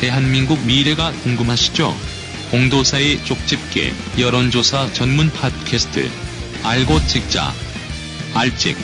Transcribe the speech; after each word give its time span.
대한민국 0.00 0.64
미래가 0.64 1.10
궁금하시죠? 1.24 1.92
공도사의 2.52 3.24
쪽집게 3.24 3.90
여론조사 4.20 4.92
전문 4.92 5.28
팟캐스트 5.28 6.06
알고 6.64 7.00
찍자 7.08 7.50
알찍 8.32 8.76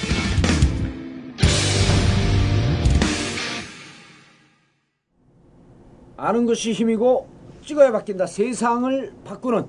아는 6.16 6.46
것이 6.46 6.72
힘이고 6.72 7.28
찍어야 7.64 7.92
바뀐다. 7.92 8.26
세상을 8.26 9.14
바꾸는 9.24 9.66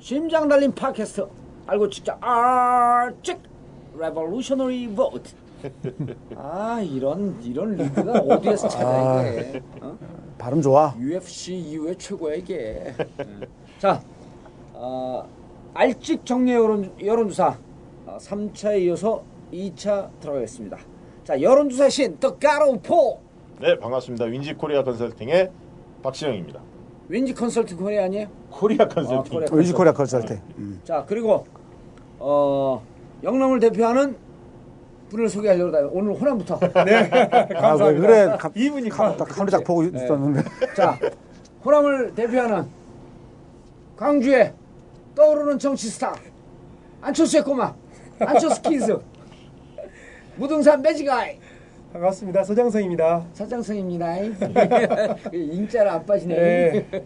심장 0.00 0.48
달린 0.48 0.74
팟캐스트 0.74 1.26
알고 1.66 1.88
찍자 1.88 2.18
아찍 2.20 3.40
레볼루셔너리 3.98 4.88
보트. 4.88 5.47
아 6.36 6.80
이런 6.80 7.36
이런 7.42 7.74
리드가 7.76 8.12
어디에서 8.20 8.68
찾아 8.68 9.22
이게 9.28 9.62
어? 9.80 9.96
발음 10.38 10.62
좋아. 10.62 10.94
UFC 10.98 11.54
이후에 11.56 11.94
최고야 11.96 12.34
이게. 12.36 12.94
자, 13.78 14.00
어, 14.72 15.26
알찍 15.74 16.24
정례 16.24 16.54
여론 16.54 16.92
여론조사 17.02 17.56
어, 18.06 18.16
3차에 18.20 18.82
이어서 18.82 19.22
2차 19.52 20.08
들어가겠습니다. 20.20 20.78
자 21.24 21.40
여론조사 21.40 21.88
신 21.88 22.18
떡가로포 22.18 23.20
네, 23.60 23.78
반갑습니다. 23.78 24.26
윈지 24.26 24.54
코리아 24.54 24.82
컨설팅의 24.84 25.50
박시영입니다. 26.02 26.60
왠지 27.08 27.34
컨설팅 27.34 27.76
코리아 27.78 28.04
아니에요? 28.04 28.28
코리아 28.50 28.84
아, 28.84 28.88
컨설팅. 28.88 29.32
코리아 29.32 29.48
윈지 29.52 29.72
코리아 29.72 29.92
컨설팅. 29.92 30.40
음. 30.58 30.80
자 30.84 31.04
그리고 31.06 31.44
어 32.18 32.82
영남을 33.24 33.58
대표하는 33.60 34.16
분을 35.10 35.28
소개하려고 35.28 35.70
다 35.70 35.78
오늘 35.90 36.14
호남부터. 36.14 36.58
네. 36.84 37.10
아, 37.56 37.74
왜 37.74 37.94
그래? 37.94 38.36
가, 38.38 38.50
이분이 38.54 38.88
가, 38.90 39.16
딱 39.16 39.38
하루 39.38 39.50
딱 39.50 39.64
보고 39.64 39.82
있었는데. 39.84 40.42
자 40.76 40.98
호남을 41.64 42.14
대표하는 42.14 42.66
광주의 43.96 44.52
떠오르는 45.14 45.58
정치 45.58 45.88
스타. 45.88 46.14
안철수의 47.00 47.42
꼬마. 47.42 47.74
안철수 48.20 48.60
kids 48.62 48.96
무등산 50.36 50.82
매직아이. 50.82 51.38
반갑습니다. 51.92 52.44
서장성입니다. 52.44 53.24
사장성입니다. 53.32 54.16
인자를 55.32 55.90
안 55.90 56.06
빠지네. 56.06 56.34
네. 56.34 57.04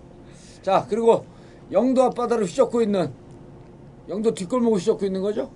자 0.61 0.84
그리고 0.89 1.25
영도 1.70 2.03
앞바다를 2.05 2.44
휘젓고 2.44 2.83
있는 2.83 3.11
영도 4.09 4.34
뒷골목을 4.34 4.78
휘젓고 4.78 5.06
있는 5.06 5.22
거죠 5.22 5.50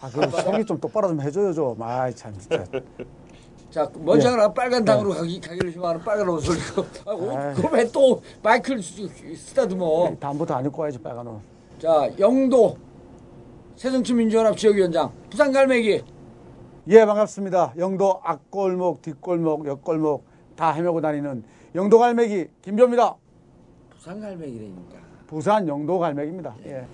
아, 0.00 0.08
그 0.10 0.28
속이 0.30 0.64
좀 0.64 0.80
똑바로 0.80 1.08
좀 1.08 1.20
해줘요, 1.20 1.52
좀. 1.52 1.76
아이, 1.82 2.14
참, 2.14 2.32
진짜. 2.38 2.64
자, 3.70 3.88
먼저 3.98 4.30
하나 4.30 4.52
빨간 4.52 4.84
당으로 4.84 5.10
가기, 5.10 5.40
가기를 5.40 5.70
희망하는 5.72 6.02
빨간 6.02 6.28
옷을 6.28 6.56
입고, 6.56 6.82
아, 7.06 7.38
아이. 7.38 7.52
옷, 7.52 7.54
그왜 7.56 7.90
또 7.92 8.22
마이클 8.42 8.82
쓰- 8.82 9.08
쓰다듬어. 9.36 10.16
다음부터 10.18 10.54
안 10.54 10.64
입고 10.66 10.82
와야지, 10.82 10.98
빨간 10.98 11.26
옷. 11.26 11.40
자, 11.78 12.08
영도 12.18 12.76
새정치 13.76 14.14
민주연합 14.14 14.56
지역위원장, 14.56 15.12
부산 15.30 15.52
갈매기, 15.52 16.02
예, 16.88 17.04
반갑습니다. 17.06 17.74
영도 17.78 18.20
앞골목, 18.24 19.02
뒷골목, 19.02 19.66
옆골목 19.66 20.24
다 20.56 20.72
헤매고 20.72 21.00
다니는 21.00 21.44
영도 21.74 21.98
갈매기 21.98 22.48
김조입니다. 22.62 23.14
부산 23.90 24.18
갈매기라니까. 24.20 24.96
부산 25.26 25.68
영도 25.68 25.98
갈매기입니다. 25.98 26.54
예. 26.66 26.84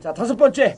자, 0.00 0.12
다섯 0.14 0.36
번째. 0.36 0.76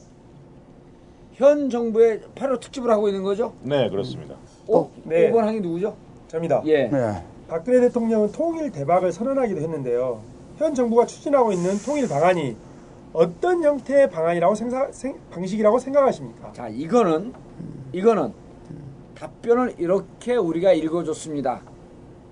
현 1.35 1.69
정부의 1.69 2.21
8호 2.35 2.61
특집을 2.61 2.91
하고 2.91 3.09
있는 3.09 3.23
거죠? 3.23 3.53
네, 3.63 3.89
그렇습니다. 3.91 4.37
오, 4.69 4.89
네. 5.05 5.31
5번 5.31 5.39
항이 5.41 5.61
누구죠? 5.61 5.97
접니다. 6.29 6.63
예. 6.65 6.87
네. 6.89 7.25
박근혜 7.49 7.81
대통령은 7.81 8.33
통일 8.33 8.71
대박을 8.71 9.13
선언하기도 9.13 9.61
했는데요. 9.61 10.21
현 10.57 10.75
정부가 10.75 11.07
추진하고 11.07 11.53
있는 11.53 11.77
통일 11.85 12.09
방안이 12.09 12.57
어떤 13.13 13.63
형태의 13.63 14.11
방안이라고 14.11 14.55
생각, 14.55 14.95
생, 14.95 15.19
방식이라고 15.31 15.79
생각하십니까? 15.79 16.53
자, 16.53 16.69
이거는, 16.69 17.33
이거는 17.93 18.33
답변을 19.17 19.75
이렇게 19.79 20.37
우리가 20.37 20.73
읽어줬습니다. 20.73 21.61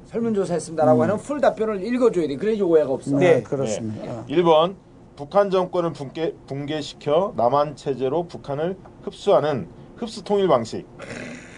설문조사 0.07 0.55
했습니다라고 0.55 1.03
하는 1.03 1.17
풀 1.17 1.41
답변을 1.41 1.85
읽어줘야 1.85 2.29
돼. 2.29 2.37
그래야지 2.37 2.63
오해가 2.63 2.91
없어. 2.91 3.17
네, 3.17 3.37
네. 3.37 3.43
그렇습니다. 3.43 4.13
어. 4.13 4.25
1번 4.29 4.75
북한 5.17 5.51
정권을 5.51 5.93
붕괴, 5.93 6.35
붕괴시켜 6.47 7.35
남한 7.37 7.77
체제로 7.77 8.25
북한을 8.25 8.77
흡수하는 9.03 9.69
흡수 9.97 10.25
통일 10.25 10.49
방식. 10.49 10.87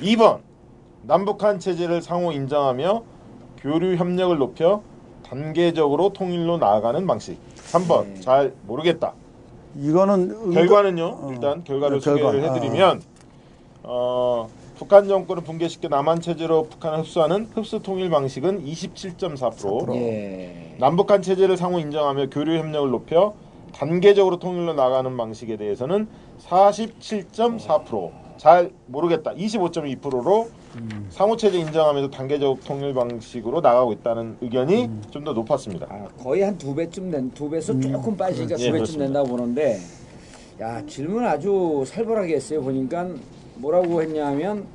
2번 0.01 0.41
남북한 1.03 1.59
체제를 1.59 2.03
상호 2.03 2.33
인정하며 2.33 3.03
교류 3.59 3.97
협력을 3.97 4.37
높여 4.39 4.83
단계적으로 5.27 6.11
통일로 6.13 6.59
나아가는 6.59 7.07
방식. 7.07 7.39
3번 7.57 8.21
잘 8.23 8.53
모르겠다. 8.67 9.15
이거는 9.77 10.53
결과는요. 10.53 11.05
어. 11.05 11.31
일단 11.33 11.65
결과를 11.65 11.99
네, 12.01 12.05
결과. 12.05 12.31
소개를 12.33 12.49
해드리면 12.51 13.03
어, 13.83 14.49
북한 14.77 15.09
정권을 15.09 15.43
붕괴시켜 15.43 15.89
남한 15.89 16.21
체제로 16.21 16.65
북한을 16.69 17.01
흡수하는 17.01 17.49
흡수 17.55 17.81
통일 17.81 18.11
방식은 18.11 18.65
27.4%. 18.65 19.95
예. 19.97 20.77
남북한 20.79 21.23
체제를 21.23 21.57
상호 21.57 21.79
인정하며 21.79 22.31
교류 22.31 22.59
협력을 22.59 22.91
높여 22.91 23.35
단계적으로 23.73 24.39
통일로 24.39 24.75
나가는 24.75 25.17
방식에 25.17 25.57
대해서는 25.57 26.09
47.4%. 26.43 28.25
잘 28.37 28.71
모르겠다. 28.87 29.33
25.2%로 29.35 30.49
상호 31.09 31.37
체제 31.37 31.59
인정하면서 31.59 32.11
단계적 32.11 32.65
통일 32.65 32.93
방식으로 32.93 33.61
나가고 33.61 33.93
있다는 33.93 34.37
의견이 34.41 34.91
좀더 35.11 35.33
높았습니다. 35.33 35.87
아, 35.89 36.09
거의 36.19 36.43
한 36.43 36.59
두 36.59 36.75
배쯤 36.75 37.11
된, 37.13 37.31
두 37.31 37.49
배에서 37.49 37.79
조금 37.79 38.17
빠지니까 38.17 38.55
예, 38.55 38.57
두 38.57 38.65
배쯤 38.65 38.73
그렇습니다. 38.73 39.05
된다고 39.05 39.29
보는데, 39.29 39.79
야, 40.61 40.85
질문 40.85 41.25
아주 41.25 41.85
살벌하게 41.87 42.35
했어요. 42.35 42.61
보니까 42.61 43.09
뭐라고 43.57 44.03
했냐면, 44.03 44.67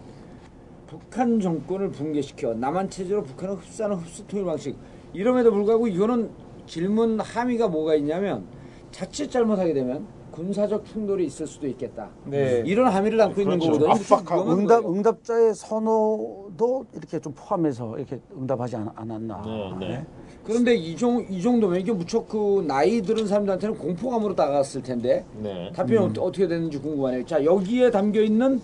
북한 0.88 1.40
정권을 1.40 1.92
붕괴시켜 1.92 2.54
남한 2.54 2.90
체제로 2.90 3.22
북한을 3.24 3.56
흡수하는 3.58 3.98
흡수 3.98 4.26
통일 4.26 4.46
방식. 4.46 4.76
이럼에도 5.14 5.52
불구하고 5.52 5.88
이거는 5.88 6.30
질문 6.66 7.20
함의가 7.20 7.68
뭐가 7.68 7.96
있냐면, 7.96 8.46
자칫 8.92 9.30
잘못하게 9.30 9.74
되면 9.74 10.08
군사적 10.32 10.86
충돌이 10.86 11.26
있을 11.26 11.46
수도 11.48 11.68
있겠다. 11.68 12.10
네. 12.26 12.64
이런 12.66 12.92
함의를 12.92 13.18
담고 13.18 13.42
있는 13.42 13.60
그렇죠. 13.60 13.80
거거든요. 13.80 14.04
좀 14.04 14.18
압박하고. 14.18 14.52
응답, 14.52 14.82
거예요. 14.84 14.96
응답자의 14.96 15.54
선호도 15.56 16.86
이렇게 16.96 17.20
좀 17.20 17.34
포함해서 17.36 17.98
이렇게 17.98 18.20
응답하지 18.38 18.76
않, 18.78 18.90
않았나. 18.96 19.42
네, 19.80 19.88
네. 19.88 20.06
그런데 20.44 20.76
이, 20.76 20.96
정, 20.96 21.26
이 21.30 21.42
정도면 21.42 21.80
이게 21.80 21.92
무척 21.92 22.28
그 22.28 22.64
나이 22.68 23.02
들은 23.02 23.28
사람들한테는 23.28 23.78
공포감으로 23.78 24.36
다가갔을 24.36 24.82
텐데 24.82 25.26
네. 25.42 25.72
답변이 25.76 26.00
어- 26.00 26.24
어떻게 26.24 26.48
되는지 26.48 26.80
궁금하네요. 26.80 27.26
자 27.26 27.44
여기에 27.44 27.92
담겨 27.92 28.22
있는 28.22 28.62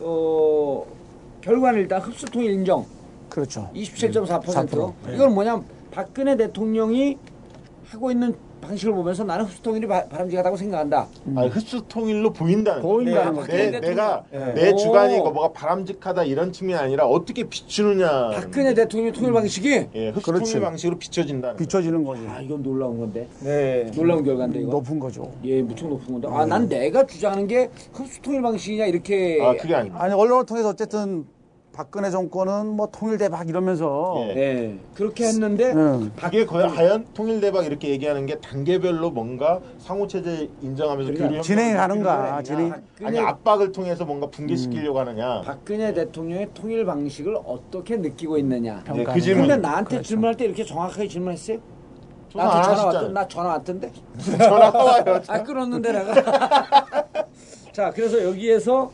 어, 0.00 0.84
결과는 1.40 1.80
일단 1.80 2.00
흡수통일 2.00 2.50
인정 2.50 2.84
그렇죠. 3.28 3.68
27.4%. 3.74 4.42
4%. 4.44 4.92
이건 5.14 5.34
뭐냐 5.34 5.62
박근혜 5.90 6.36
대통령이 6.36 7.16
하고 7.86 8.10
있는 8.10 8.34
방식을 8.66 8.92
보면서 8.94 9.24
나는 9.24 9.44
흡수통일이 9.44 9.86
바, 9.86 10.04
바람직하다고 10.06 10.56
생각한다. 10.56 11.06
아니, 11.36 11.48
흡수 11.48 11.82
통일로 11.88 12.32
보인다는 12.32 12.82
보인다는 12.82 13.34
거. 13.34 13.40
거죠. 13.40 13.52
내, 13.52 13.70
내가 13.70 14.24
대통령. 14.30 14.54
내 14.54 14.70
오. 14.72 14.76
주관이 14.76 15.18
뭐가 15.20 15.52
바람직하다 15.52 16.24
이런 16.24 16.52
측면이 16.52 16.78
아니라 16.80 17.06
어떻게 17.06 17.44
비추느냐. 17.44 18.30
박근혜 18.30 18.74
대통령의 18.74 19.12
통일 19.12 19.32
방식이 19.32 19.86
예, 19.94 20.08
흡수 20.10 20.22
그렇지. 20.32 20.52
통일 20.52 20.64
방식으로 20.66 20.98
비춰진다는. 20.98 21.56
비춰지는 21.56 22.04
거지. 22.04 22.22
아 22.28 22.40
이건 22.40 22.62
놀라운 22.62 22.98
건데 22.98 23.28
네. 23.40 23.90
놀라운 23.94 24.24
결과인데 24.24 24.60
이거. 24.60 24.70
높은 24.70 24.98
거죠. 24.98 25.30
예, 25.44 25.62
무척 25.62 25.88
높은 25.88 26.20
건데. 26.20 26.28
아, 26.30 26.44
난 26.44 26.68
내가 26.68 27.06
주장하는 27.06 27.46
게 27.46 27.70
흡수통일 27.92 28.42
방식이냐 28.42 28.86
이렇게. 28.86 29.38
거. 29.38 29.50
아, 29.50 29.56
그게 29.56 29.74
아닙니다. 29.74 30.02
아니, 30.02 30.12
언론을 30.14 30.46
통해서 30.46 30.68
어쨌든 30.70 31.24
박근혜 31.76 32.10
정권은 32.10 32.68
뭐 32.68 32.88
통일 32.90 33.18
대박 33.18 33.46
이러면서 33.50 34.24
예. 34.30 34.34
네, 34.34 34.78
그렇게 34.94 35.24
했는데 35.26 35.74
응. 35.74 36.10
그게 36.16 36.46
거의 36.46 36.66
하연 36.66 37.04
통일 37.12 37.38
대박 37.42 37.66
이렇게 37.66 37.90
얘기하는 37.90 38.24
게 38.24 38.38
단계별로 38.40 39.10
뭔가 39.10 39.60
상호 39.78 40.06
체제 40.06 40.48
인정하면서 40.62 41.12
그러니까 41.12 41.42
진행이 41.42 41.74
가는가, 41.74 42.42
진행. 42.42 42.72
아니 43.04 43.18
압박을 43.18 43.72
통해서 43.72 44.06
뭔가 44.06 44.28
붕괴시키려고 44.28 44.98
하느냐. 45.00 45.42
박근혜 45.42 45.92
대통령의 45.92 46.48
통일 46.54 46.86
방식을 46.86 47.36
어떻게 47.44 47.98
느끼고 47.98 48.38
있느냐. 48.38 48.82
네, 48.94 49.04
그 49.04 49.20
질문. 49.20 49.46
근데 49.46 49.60
나한테 49.60 50.00
질문할 50.00 50.34
때 50.34 50.46
이렇게 50.46 50.64
정확하게 50.64 51.08
질문했어요? 51.08 51.58
나한테 52.34 52.68
전화 52.68 52.84
왔던. 52.86 53.12
나 53.12 53.28
전화 53.28 53.48
왔던데. 53.50 53.92
전화 54.38 54.70
와요. 54.70 55.04
아 55.28 55.42
끊었는데 55.42 55.92
내가. 55.92 56.14
자, 57.72 57.90
그래서 57.90 58.24
여기에서 58.24 58.90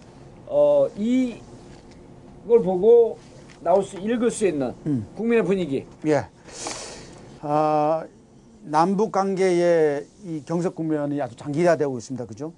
어, 0.47 0.89
이 0.97 1.37
걸 2.47 2.63
보고 2.63 3.19
나올 3.61 3.83
수 3.83 3.97
읽을 3.99 4.31
수 4.31 4.47
있는 4.47 4.75
국민의 5.15 5.45
분위기. 5.45 5.87
예. 6.07 6.27
아, 7.41 8.05
남북 8.65 9.13
관계의 9.13 10.07
이 10.25 10.43
경색 10.45 10.75
국면이 10.75 11.21
아주 11.21 11.37
장기화되고 11.37 11.99
있습니다. 11.99 12.27
그죠? 12.27 12.53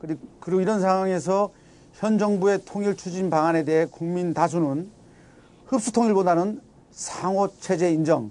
그리고, 0.00 0.20
그리고 0.40 0.60
이런 0.60 0.80
상황에서 0.80 1.50
현 1.94 2.18
정부의 2.18 2.60
통일 2.66 2.96
추진 2.96 3.30
방안에 3.30 3.64
대해 3.64 3.86
국민 3.90 4.34
다수는 4.34 4.90
흡수 5.66 5.92
통일보다는 5.92 6.60
상호 6.90 7.48
체제 7.60 7.90
인정, 7.90 8.30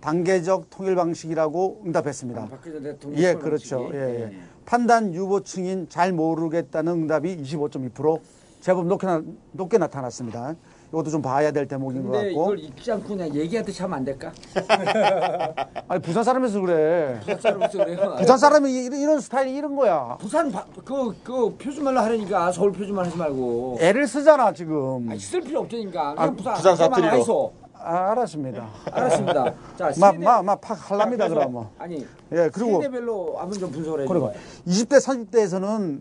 단계적 0.00 0.70
통일 0.70 0.94
방식이라고 0.94 1.82
응답했습니다. 1.86 2.48
박근혜 2.48 2.80
대통령 2.80 3.22
예, 3.22 3.34
그렇죠. 3.34 3.88
방식이. 3.88 3.98
예, 3.98 4.20
예. 4.22 4.40
판단 4.64 5.12
유보층인 5.14 5.88
잘 5.88 6.12
모르겠다는 6.12 6.92
응답이 6.92 7.42
25.2% 7.42 8.20
제법 8.60 8.86
높게, 8.86 9.06
나, 9.06 9.22
높게 9.52 9.78
나타났습니다. 9.78 10.54
이것도 10.88 11.10
좀 11.10 11.22
봐야 11.22 11.50
될 11.52 11.66
대목인 11.66 12.02
것 12.02 12.10
근데 12.10 12.26
같고. 12.28 12.42
이걸 12.54 12.58
읽지 12.58 12.92
않고 12.92 13.08
그냥 13.08 13.34
얘기하듯이 13.34 13.80
하면 13.82 13.98
안 13.98 14.04
될까? 14.04 14.32
아니 15.88 16.02
부산 16.02 16.24
사람에서 16.24 16.60
그래. 16.60 17.18
부산 17.20 17.40
사람으로서 17.40 17.78
그래요. 17.78 18.14
부산 18.18 18.38
사람이 18.38 18.72
이런, 18.72 19.00
이런 19.00 19.20
스타일이 19.20 19.54
이런 19.54 19.76
거야. 19.76 20.16
부산 20.20 20.50
바, 20.50 20.64
그, 20.84 21.14
그 21.22 21.56
표준말로 21.56 22.00
하려니까 22.00 22.52
서울 22.52 22.72
표준말 22.72 23.06
하지 23.06 23.16
말고. 23.16 23.78
애를 23.80 24.06
쓰잖아 24.06 24.52
지금. 24.52 25.08
아니, 25.08 25.18
쓸 25.20 25.40
필요 25.40 25.60
없다니까. 25.60 26.14
그냥 26.14 26.28
아, 26.28 26.30
부산, 26.32 26.54
부산 26.54 26.76
사투리로. 26.76 27.52
아, 27.82 28.10
알았습니다. 28.10 28.68
알았습니다. 28.92 29.54
자, 29.78 29.92
세대, 29.92 30.18
막막막팍 30.18 30.90
할랍니다 30.90 31.28
그럼 31.28 31.52
뭐. 31.52 31.70
아니, 31.78 32.06
예 32.32 32.50
그리고 32.52 32.82
세대별로 32.82 33.38
한번 33.38 33.58
좀 33.58 33.70
분석을 33.70 34.06
그리고 34.06 34.28
해줘요. 34.28 34.42
20대 34.66 34.98
30대에서는 34.98 36.00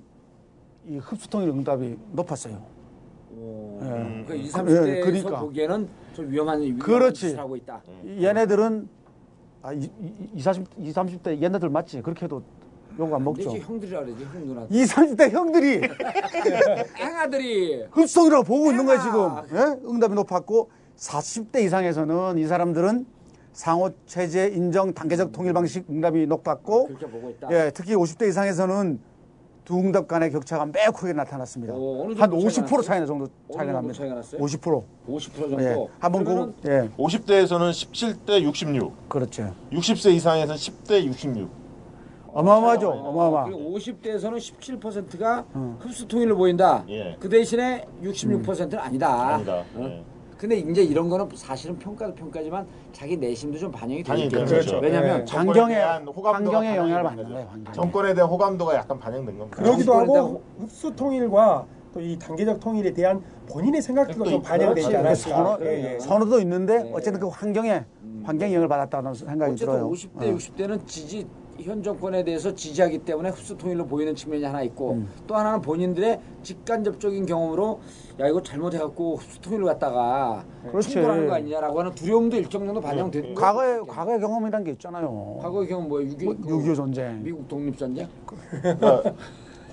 이 0.89 0.97
흡수통일 0.97 1.49
응답이 1.49 1.97
높았어요. 2.13 2.59
예. 3.81 4.25
그 4.27 4.33
20, 4.35 4.57
예, 4.57 4.61
30대에서 4.63 5.03
그러니까. 5.03 5.39
보기에는 5.39 5.87
좀 6.13 6.31
위험한, 6.31 6.61
위험한 6.61 6.79
그렇지. 6.79 7.21
짓을 7.21 7.39
하고 7.39 7.55
있다. 7.55 7.81
얘네들은 8.03 8.89
아, 9.61 9.71
이, 9.73 9.83
이, 9.83 10.13
20, 10.33 10.43
30, 10.45 10.65
20, 10.79 10.95
30대 10.95 11.41
얘네들 11.43 11.69
맞지? 11.69 12.01
그렇게 12.01 12.25
해도 12.25 12.41
욕 12.97 13.13
안 13.13 13.23
먹죠. 13.23 13.51
형들이라 13.51 13.99
그러지, 14.03 14.23
형 14.25 14.47
누나. 14.47 14.67
20, 14.69 14.95
30대 14.97 15.29
형들이 15.29 15.81
앵아들이 16.99 17.83
흡수통이라고 17.91 18.43
보고 18.43 18.71
있는 18.71 18.85
거야. 18.87 18.99
지금. 18.99 19.29
예? 19.53 19.87
응답이 19.87 20.15
높았고 20.15 20.71
40대 20.97 21.61
이상에서는 21.63 22.39
이 22.39 22.47
사람들은 22.47 23.05
상호 23.53 23.91
체제 24.07 24.47
인정 24.47 24.91
단계적 24.93 25.31
통일 25.31 25.53
방식 25.53 25.85
응답이 25.89 26.25
높았고. 26.25 26.89
예, 27.51 27.71
특히 27.75 27.93
50대 27.95 28.27
이상에서는 28.27 28.99
두 29.69 29.77
응답 29.77 30.07
간의 30.07 30.31
격차가 30.31 30.65
매우 30.65 30.91
크게 30.91 31.13
나타났습니다. 31.13 31.75
오, 31.75 32.01
어느 32.01 32.13
한 32.13 32.27
정도 32.31 32.49
차이가 32.49 32.67
50% 32.67 32.83
차이 32.83 33.05
정도 33.05 33.27
차이가 33.53 33.73
납니다. 33.73 33.93
차이가 33.93 34.15
났어요? 34.15 34.41
50%. 34.41 34.83
50% 35.07 35.35
정도. 35.35 35.61
예. 35.63 35.87
한번 35.99 36.23
고 36.23 36.53
예. 36.65 36.89
50대에서는 36.97 37.69
17대 37.69 38.41
66, 38.41 39.07
그렇죠. 39.07 39.53
60세 39.71 40.11
이상에서는 40.15 40.55
10대 40.55 41.03
66. 41.03 41.47
어마어마하죠. 42.33 42.89
어, 42.89 43.09
어마어마. 43.09 43.43
그리고 43.43 43.77
50대에서는 43.77 44.37
17%가 44.37 45.45
흡수 45.77 46.07
통일로 46.07 46.35
보인다. 46.35 46.83
예. 46.89 47.15
그 47.19 47.29
대신에 47.29 47.85
66%는 48.01 48.79
아니다. 48.79 49.35
아니다. 49.35 49.63
어? 49.75 49.83
예. 49.83 50.03
근데 50.39 50.55
이제 50.57 50.81
이런 50.81 51.09
거는 51.09 51.27
사실은 51.35 51.77
평가도 51.77 52.15
평가지만 52.15 52.65
자기 52.93 53.17
내심도 53.17 53.57
좀 53.59 53.69
반영이 53.69 54.01
되겠죠. 54.03 54.29
되죠. 54.29 54.45
그렇죠. 54.45 54.79
왜냐하면 54.79 55.25
예. 55.29 55.35
환경에 55.35 55.75
대한 55.75 56.07
호감도가 56.07 56.57
환경에 56.57 56.77
영향을 56.77 57.03
받는 57.03 57.23
된 57.25 57.33
거예요. 57.33 57.47
환경에. 57.49 57.75
정권에 57.75 58.13
대한 58.13 58.29
호감도가 58.29 58.75
약간 58.75 58.97
반영된 58.97 59.37
겁니다. 59.37 59.57
그러기도 59.61 59.93
하고 59.95 60.41
흡수 60.57 60.95
통일과 60.95 61.65
또 61.93 61.99
이 61.99 62.17
단계적 62.19 62.59
통일에 62.59 62.93
대한 62.93 63.21
본인의 63.49 63.81
생각들도 63.81 64.23
또좀 64.23 64.41
반영되지 64.43 64.87
그렇지. 64.89 65.07
않았을까. 65.07 65.35
선호, 65.35 65.65
예, 65.65 65.95
예. 65.95 65.99
선호도 65.99 66.39
있는데 66.41 66.83
네. 66.83 66.91
어쨌든 66.93 67.19
그 67.19 67.27
환경에 67.27 67.83
환경 68.23 68.47
영향을 68.49 68.67
받았다는 68.67 69.13
생각이 69.15 69.53
어쨌든 69.53 69.73
들어요. 69.73 69.89
50대, 69.91 70.21
어. 70.21 70.35
60대는 70.37 70.85
지지 70.87 71.27
현 71.63 71.83
정권에 71.83 72.23
대해서 72.23 72.53
지지하기 72.53 72.99
때문에 72.99 73.29
흡수 73.29 73.57
통일로 73.57 73.85
보이는 73.85 74.15
측면이 74.15 74.43
하나 74.43 74.61
있고 74.63 74.93
음. 74.93 75.09
또 75.27 75.35
하나는 75.35 75.61
본인들의 75.61 76.19
직간접적인 76.43 77.25
경험으로 77.25 77.79
야 78.19 78.27
이거 78.27 78.41
잘못해갖고 78.41 79.15
흡수 79.15 79.41
통일로 79.41 79.65
갔다가 79.65 80.43
그렇지. 80.71 80.91
충돌하는 80.91 81.27
거 81.27 81.35
아니냐라고 81.35 81.79
하는 81.79 81.93
두려움도 81.95 82.37
일정 82.37 82.65
정도 82.65 82.81
반영됐고 82.81 83.33
과거의 83.35 83.85
과거의 83.87 84.19
경험이란 84.19 84.63
게 84.63 84.71
있잖아요. 84.71 85.37
과거의 85.41 85.67
경험 85.67 85.87
뭐예요? 85.89 86.09
6.25, 86.11 86.23
뭐, 86.25 86.59
6.25 86.59 86.75
전쟁. 86.75 87.23
미국 87.23 87.47
독립 87.47 87.77
전쟁? 87.77 88.07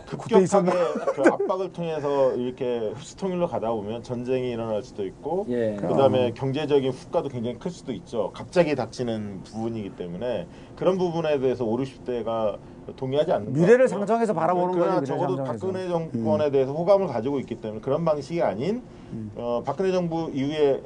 그때 0.06 0.40
있었나? 0.40 0.70
급격하게 0.72 1.12
그 1.22 1.28
압박을 1.34 1.72
통해서 1.72 2.34
이렇게 2.34 2.90
흡수 2.94 3.16
통일로 3.16 3.48
가다 3.48 3.72
보면 3.72 4.02
전쟁이 4.02 4.50
일어날 4.50 4.82
수도 4.82 5.04
있고 5.04 5.46
예. 5.48 5.76
그다음에 5.80 6.32
경제적인 6.32 6.90
후과도 6.92 7.28
굉장히 7.28 7.58
클 7.58 7.70
수도 7.70 7.92
있죠. 7.92 8.30
갑자기 8.32 8.74
닥치는 8.74 9.42
부분이기 9.44 9.90
때문에 9.96 10.46
그런 10.76 10.96
부분에 10.98 11.40
대해서 11.40 11.64
5, 11.64 11.76
60대가 11.78 12.58
동의하지 12.96 13.32
않는 13.32 13.52
것 13.52 13.58
미래를. 13.60 13.88
상정해서 13.88 14.32
바라보는 14.32 14.78
미래를 14.78 15.04
적어도 15.04 15.36
상정해서. 15.36 15.66
박근혜 15.66 15.88
정권에 15.88 16.50
대해서 16.50 16.72
호감을 16.72 17.08
가지고 17.08 17.40
있기 17.40 17.56
때문에 17.56 17.80
그런 17.80 18.04
방식이 18.04 18.40
아닌 18.42 18.82
어, 19.34 19.62
박근혜 19.64 19.90
정부 19.92 20.30
이후에 20.32 20.80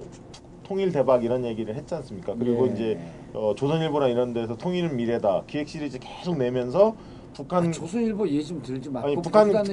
통일 0.62 0.92
대박 0.92 1.24
이런 1.24 1.44
얘기를 1.44 1.74
했지 1.74 1.94
않습니까? 1.96 2.34
그리고 2.38 2.68
예. 2.68 2.72
이제 2.72 2.98
어, 3.34 3.54
조선일보나 3.56 4.08
이런 4.08 4.32
데서 4.32 4.56
통일은 4.56 4.96
미래다 4.96 5.42
기획 5.46 5.68
시리즈 5.68 5.98
계속 6.00 6.38
내면서 6.38 6.94
북한 7.34 7.68
아, 7.68 7.70
조선일보 7.70 8.26
얘기 8.28 8.44
좀 8.44 8.60
들지 8.62 8.90
마. 8.90 9.00
아니, 9.02 9.10
그거 9.14 9.22
북한- 9.22 9.46
북한- 9.48 9.64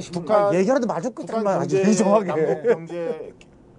마주 0.88 1.12
북한 1.12 1.38
끝만 1.40 1.62
아주 1.62 1.96
정확하게. 1.96 2.42
남북 2.46 2.70
경제 2.74 3.34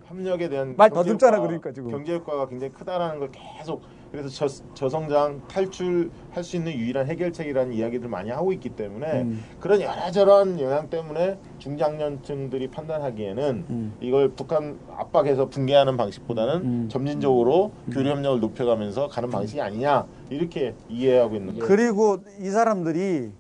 협력에 0.07 0.49
대한 0.49 0.75
말 0.77 0.91
더듬잖아, 0.91 1.39
그러니까 1.41 1.71
지금. 1.73 1.91
경제 1.91 2.15
효과가 2.15 2.49
굉장히 2.49 2.73
크다라는 2.73 3.19
걸 3.19 3.31
계속 3.31 3.83
그래서 4.11 4.31
저, 4.31 4.47
저성장 4.73 5.43
탈출할 5.49 6.43
수 6.43 6.57
있는 6.57 6.73
유일한 6.73 7.07
해결책이라는 7.09 7.75
이야기들 7.75 8.09
많이 8.09 8.31
하고 8.31 8.55
있기 8.55 8.71
때문에 8.71 9.21
음. 9.21 9.45
그런 9.61 9.83
여러저런 9.83 10.59
영향 10.61 10.89
때문에 10.89 11.39
중장년층들이 11.59 12.69
판단하기에는 12.69 13.65
음. 13.69 13.93
이걸 14.01 14.31
북한 14.31 14.79
압박해서 14.97 15.51
붕괴하는 15.51 15.99
방식보다는 15.99 16.55
음. 16.65 16.89
점진적으로 16.91 17.73
교류 17.93 18.09
협력을 18.09 18.41
높여가면서 18.41 19.09
가는 19.09 19.29
방식이 19.29 19.61
아니냐 19.61 20.07
이렇게 20.31 20.75
이해하고 20.89 21.37
있는 21.37 21.53
거예요. 21.59 21.67
그리고 21.67 22.17
이 22.41 22.49
사람들이 22.49 23.31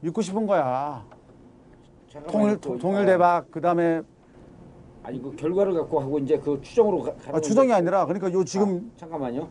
믿고 0.00 0.22
싶은 0.22 0.46
거야. 0.46 1.04
통일 2.28 2.60
또, 2.60 2.76
통일 2.78 3.02
어, 3.02 3.06
대박 3.06 3.50
그다음에 3.50 4.02
아니 5.02 5.22
그 5.22 5.34
결과를 5.36 5.74
갖고 5.74 6.00
하고 6.00 6.18
이제 6.18 6.38
그 6.38 6.60
추정으로 6.60 7.02
가, 7.02 7.12
아, 7.32 7.40
추정이 7.40 7.68
건데. 7.68 7.74
아니라 7.74 8.06
그러니까 8.06 8.32
요 8.32 8.44
지금 8.44 8.90
아, 8.94 8.98
잠깐만요. 8.98 9.48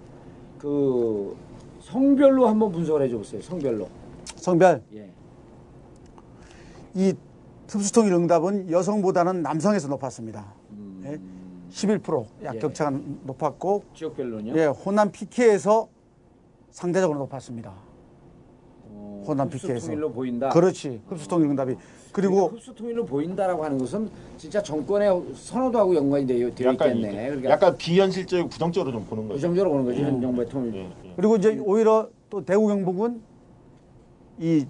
그 0.57 1.36
성별로 1.80 2.48
한번 2.48 2.72
분석을 2.72 3.04
해줘 3.04 3.18
보세요. 3.18 3.42
성별로. 3.42 3.88
성별 4.36 4.84
예. 4.94 5.10
이 6.94 7.13
흡수통일 7.69 8.13
응답은 8.13 8.69
여성보다는 8.69 9.42
남성에서 9.42 9.88
높았습니다. 9.88 10.54
예. 11.04 11.19
11%약 11.69 12.56
예. 12.56 12.60
격차가 12.60 12.98
높았고 13.24 13.83
지역별로는요. 13.94 14.57
예, 14.57 14.66
호남 14.66 15.12
PK에서 15.12 15.88
상대적으로 16.71 17.19
높았습니다. 17.19 17.74
어, 19.30 19.33
호남 19.33 19.48
흡수 19.48 19.68
PK에서. 19.68 19.88
통일로 19.88 20.12
보인다. 20.12 20.50
그렇지. 20.50 21.02
흡수통일 21.07 21.48
응답이 21.50 21.76
그리고 22.12 22.48
흡수 22.48 22.74
통일로 22.74 23.06
보인다라고 23.06 23.64
하는 23.64 23.78
것은 23.78 24.09
진짜 24.38 24.62
정권의 24.62 25.24
선호도하고 25.36 25.95
연관이 25.95 26.26
되어, 26.26 26.50
되어 26.54 26.74
약간 26.74 26.95
있겠네. 26.95 27.09
이게 27.14 27.26
그러니까 27.28 27.50
약간 27.52 27.78
비현실적이고 27.78 28.50
부정적으로 28.50 28.92
좀 28.92 29.06
보는 29.06 29.24
거죠. 29.28 29.36
부정적으로 29.36 29.71
보는 29.71 29.86
거지 29.86 30.02
음. 30.02 30.06
현 30.06 30.21
정부의 30.21 30.50
통일. 30.50 30.76
예, 30.76 30.80
예. 31.06 31.14
그리고 31.16 31.36
이제 31.36 31.57
오히려 31.64 32.09
또 32.30 32.44
대구 32.44 32.68
경북은 32.68 33.21
이 34.40 34.66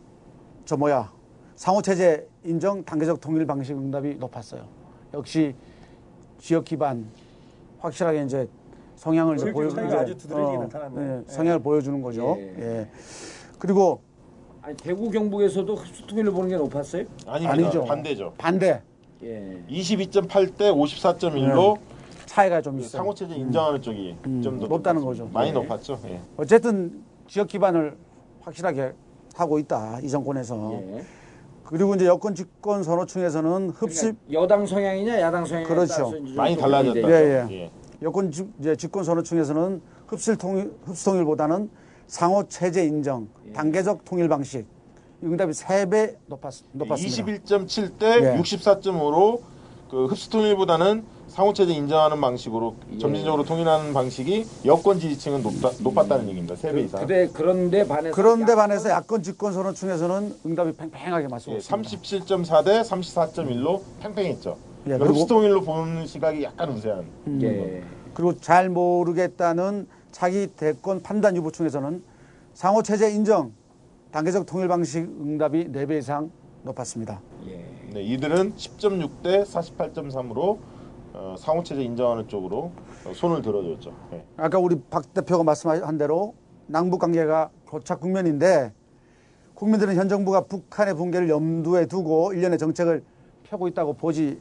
저 0.66 0.78
뭐야 0.78 1.12
상호 1.56 1.82
체제 1.82 2.28
인정 2.44 2.84
단계적 2.84 3.20
통일 3.22 3.48
방식 3.48 3.74
응답이 3.76 4.16
높았어요. 4.20 4.68
역시 5.16 5.56
지역 6.38 6.64
기반 6.64 7.08
확실하게 7.80 8.24
이제 8.24 8.48
성향을 8.96 9.38
이제 9.38 9.46
지역적 9.46 9.54
보여 9.56 9.70
차이가 9.70 10.02
아주 10.02 10.16
두드러지게 10.16 10.58
나타났네. 10.60 11.02
예, 11.02 11.24
성향을 11.26 11.60
보여주는 11.62 12.00
거죠. 12.04 12.36
예. 12.38 12.56
예. 12.60 12.90
그리고 13.58 14.02
아니 14.70 14.78
대구 14.78 15.10
경북에서도 15.10 15.76
흡수 15.76 16.06
통일로 16.06 16.32
보는 16.32 16.50
게 16.50 16.56
높았어요? 16.56 17.06
아닙니다. 17.26 17.54
아니죠. 17.54 17.86
반대죠. 17.86 18.34
반대 18.38 18.80
예. 19.24 19.64
22.8 19.68 20.56
대 20.56 20.72
54.1로 20.72 21.80
차이가 22.28 22.62
좀 22.62 22.80
있어요. 22.80 23.00
상호 23.00 23.16
체제 23.16 23.34
인정하는 23.34 23.82
쪽이 23.82 24.16
음, 24.28 24.42
좀더 24.44 24.68
높다는. 24.68 25.04
거죠. 25.04 25.28
많이 25.34 25.50
예. 25.50 25.54
높았죠. 25.54 26.00
예. 26.06 26.20
어쨌든 26.38 27.04
지역 27.28 27.48
기반을 27.48 27.98
확실하게 28.42 28.94
하고 29.34 29.58
있다 29.58 30.02
이 30.04 30.10
정권에서. 30.10 30.74
예. 30.74 31.04
그리고 31.64 31.96
이제 31.96 32.06
여권 32.06 32.36
집권 32.36 32.84
선호층에서는 32.84 33.72
흡습 33.72 34.18
그러니까 34.28 34.34
여당 34.34 34.68
성향이냐 34.68 35.20
야당 35.20 35.46
성향이냐 35.46 35.68
그렇죠. 35.74 36.14
많이 36.36 36.54
좀 36.54 36.62
달라졌다. 36.62 37.00
예, 37.00 37.42
있죠. 37.42 37.54
예. 37.56 37.72
여권 38.04 38.30
집, 38.32 38.48
이제 38.60 38.76
집권 38.76 39.04
선호층에서는 39.04 39.82
흡실 40.06 40.36
통일, 40.36 40.72
흡수 40.86 41.06
통일보다는 41.06 41.72
상호 42.10 42.44
체제 42.48 42.84
인정, 42.86 43.28
예. 43.48 43.54
단계적 43.54 44.04
통일 44.04 44.28
방식 44.28 44.66
이 45.22 45.26
응답이 45.26 45.54
세배 45.54 46.16
높았, 46.26 46.64
높았습니다. 46.72 47.24
21.7대 47.46 48.04
예. 48.36 48.42
64.5로 48.42 49.42
그 49.92 50.06
흡수통일보다는 50.06 51.04
상호체제 51.28 51.72
인정하는 51.72 52.20
방식으로 52.20 52.76
예. 52.94 52.98
점진적으로 52.98 53.44
통일하는 53.44 53.94
방식이 53.94 54.44
여권 54.66 55.00
지지층은 55.00 55.44
높다, 55.44 55.70
높았다는 55.84 56.28
얘기입니다. 56.30 56.56
세배 56.56 56.82
이상. 56.82 57.06
그래 57.06 57.30
그런데 57.32 57.88
반해서 57.88 58.16
그런데 58.16 58.54
야- 58.54 58.56
반해서 58.56 58.90
야권 58.90 59.22
집권 59.22 59.54
선호층에서는 59.54 60.36
응답이 60.48 60.72
팽팽하게 60.78 61.28
맞서고 61.28 61.54
예, 61.54 61.58
있습니다. 61.58 61.90
37.4대 61.90 62.82
34.1로 62.84 63.82
팽팽했죠. 64.02 64.58
예, 64.88 64.94
흡수통일로 64.94 65.62
보는 65.62 66.08
시각이 66.08 66.42
약간 66.44 66.72
우세한. 66.72 67.06
예. 67.44 67.84
그리고 68.16 68.36
잘 68.40 68.70
모르겠다는 68.70 69.88
차기 70.12 70.48
대권 70.48 71.02
판단 71.02 71.36
유보층에서는 71.36 72.04
상호 72.54 72.82
체제 72.82 73.12
인정, 73.12 73.54
단계적 74.12 74.46
통일 74.46 74.68
방식 74.68 75.04
응답이 75.04 75.72
4배 75.72 76.00
이상 76.00 76.32
높았습니다. 76.64 77.22
예. 77.48 77.66
네, 77.94 78.02
이들은 78.04 78.56
10.6 78.56 79.24
대 79.24 79.44
48.3으로 79.44 80.60
어, 81.14 81.36
상호체제 81.38 81.82
인정하는 81.82 82.28
쪽으로 82.28 82.72
어, 83.06 83.14
손을 83.14 83.42
들어줬죠. 83.42 83.94
네. 84.12 84.26
아까 84.38 84.60
우리 84.60 84.80
박 84.90 85.14
대표가 85.14 85.44
말씀한 85.44 85.98
대로 85.98 86.36
남북 86.68 87.00
관계가 87.00 87.50
고착 87.66 88.00
국면인데 88.00 88.74
국민들은 89.56 89.96
현 89.96 90.08
정부가 90.08 90.42
북한의 90.46 90.96
붕괴를 90.96 91.30
염두에 91.30 91.88
두고 91.88 92.34
일련의 92.34 92.58
정책을 92.58 93.04
펴고 93.44 93.68
있다고 93.68 93.94
보지 93.94 94.40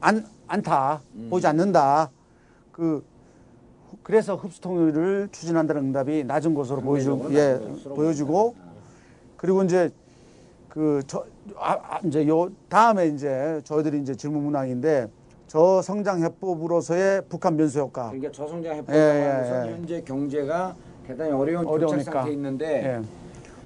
않, 0.00 0.24
않다, 0.46 1.02
보지 1.28 1.46
않는다. 1.46 2.10
그 2.72 3.04
그래서 4.08 4.36
흡수 4.36 4.58
통일을 4.62 5.28
추진한다는 5.30 5.82
응답이 5.82 6.24
낮은 6.24 6.54
것으로 6.54 6.80
보여주, 6.80 7.28
예, 7.32 7.52
낮은 7.52 7.72
것으로 7.74 7.94
보여주고 7.94 8.54
그리고 9.36 9.62
이제 9.62 9.90
그저 10.70 11.26
아, 11.58 11.72
아, 11.72 12.00
이제 12.02 12.26
요 12.26 12.48
다음에 12.70 13.08
이제 13.08 13.60
저희들이 13.64 14.00
이제 14.00 14.14
질문 14.14 14.44
문항인데 14.44 15.08
저성장 15.46 16.22
해법으로서의 16.22 17.22
북한 17.28 17.58
변수 17.58 17.80
효과. 17.80 18.08
그러니까 18.08 18.32
저성장 18.32 18.72
예, 18.72 18.76
해법이라고 18.78 19.18
예, 19.18 19.22
하면서 19.28 19.68
예. 19.68 19.72
현재 19.72 20.00
경제가 20.00 20.74
대단히 21.06 21.32
어려운 21.32 21.66
교착 21.66 21.74
어려우니까. 21.74 22.12
상태에 22.12 22.32
있는데 22.32 22.84
예. 22.86 23.02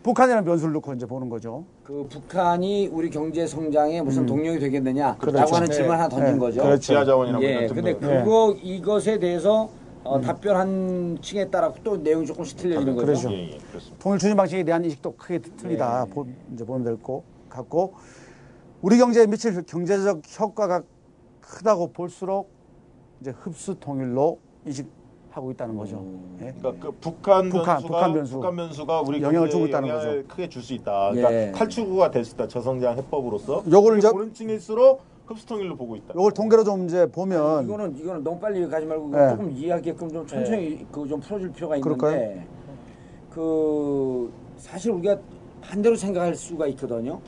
북한이라는 0.02 0.44
변수를 0.44 0.72
놓고 0.72 0.94
이제 0.94 1.06
보는 1.06 1.28
거죠. 1.28 1.64
그 1.84 2.04
북한이 2.10 2.88
우리 2.88 3.10
경제 3.10 3.46
성장에 3.46 4.02
무슨 4.02 4.26
동력이 4.26 4.58
되겠느냐라고 4.58 5.20
그렇죠. 5.20 5.54
하는 5.54 5.68
네. 5.68 5.72
질문 5.72 5.92
하나 5.94 6.08
던진 6.08 6.32
네. 6.34 6.38
거죠. 6.40 6.62
그렇죠. 6.62 6.80
지하 6.80 7.04
자원이나 7.04 7.40
예, 7.42 7.66
뭐 7.66 7.74
근데 7.76 7.90
이런 7.90 8.00
등등. 8.00 8.24
그거 8.24 8.56
이것에 8.60 9.20
대해서 9.20 9.70
어, 10.04 10.20
답변 10.20 10.56
한 10.56 11.18
층에 11.20 11.48
따라 11.48 11.72
또 11.84 11.96
내용이 11.96 12.26
조금씩 12.26 12.56
틀려지는 12.56 12.94
거죠. 12.96 13.06
그렇죠. 13.06 13.32
예, 13.32 13.52
예, 13.52 13.58
그렇습니다. 13.68 14.02
통일 14.02 14.18
추진 14.18 14.36
방식에 14.36 14.64
대한 14.64 14.84
인식도 14.84 15.14
크게 15.16 15.38
틀리다. 15.38 16.04
네. 16.06 16.10
보, 16.12 16.26
이제 16.52 16.64
보면 16.64 16.82
될 16.84 16.96
것 17.00 17.22
같고 17.48 17.94
우리 18.80 18.98
경제에 18.98 19.26
미칠 19.26 19.62
경제적 19.64 20.22
효과가 20.40 20.82
크다고 21.40 21.92
볼수록 21.92 22.50
이제 23.20 23.30
흡수 23.30 23.76
통일로 23.78 24.38
인식하고 24.66 25.52
있다는 25.52 25.76
거죠. 25.76 26.04
예. 26.40 26.52
그러니까 26.58 26.72
그 26.86 26.92
북한, 27.00 27.48
북한, 27.48 27.64
변수가 27.76 27.88
북한 27.88 28.12
변수. 28.14 28.32
북한 28.34 28.56
변수가 28.56 29.00
우리 29.02 29.22
영향을 29.22 29.50
주고 29.50 29.66
있다는 29.66 29.88
영향을 29.88 30.26
크게 30.26 30.48
줄 30.48 30.62
수 30.62 30.72
있다. 30.74 31.10
그러니까 31.10 31.32
예. 31.32 31.52
탈출구가 31.52 32.10
될 32.10 32.24
수 32.24 32.34
있다. 32.34 32.48
저성장 32.48 32.96
해법으로서. 32.98 33.62
요거를 33.70 33.98
이제- 33.98 34.10
보는 34.10 34.34
층일수록 34.34 35.11
흡수 35.32 35.46
통일로 35.46 35.76
보고 35.76 35.96
있다. 35.96 36.14
요걸 36.14 36.32
통계로 36.32 36.64
좀 36.64 36.84
이제 36.84 37.06
보면 37.06 37.64
이거는 37.64 37.96
이거는 37.96 38.22
너무 38.24 38.38
빨리 38.38 38.66
가지 38.68 38.86
말고 38.86 39.10
네. 39.10 39.30
조금 39.30 39.50
이해하게끔 39.50 40.08
좀 40.10 40.26
천천히 40.26 40.86
그좀 40.92 41.20
풀어줄 41.20 41.52
필요가 41.52 41.76
있는데 41.76 41.96
그럴까요? 41.96 42.42
그 43.30 44.32
사실 44.58 44.90
우리가 44.92 45.16
반대로 45.60 45.96
생각할 45.96 46.34
수가 46.34 46.66
있거든요. 46.68 47.20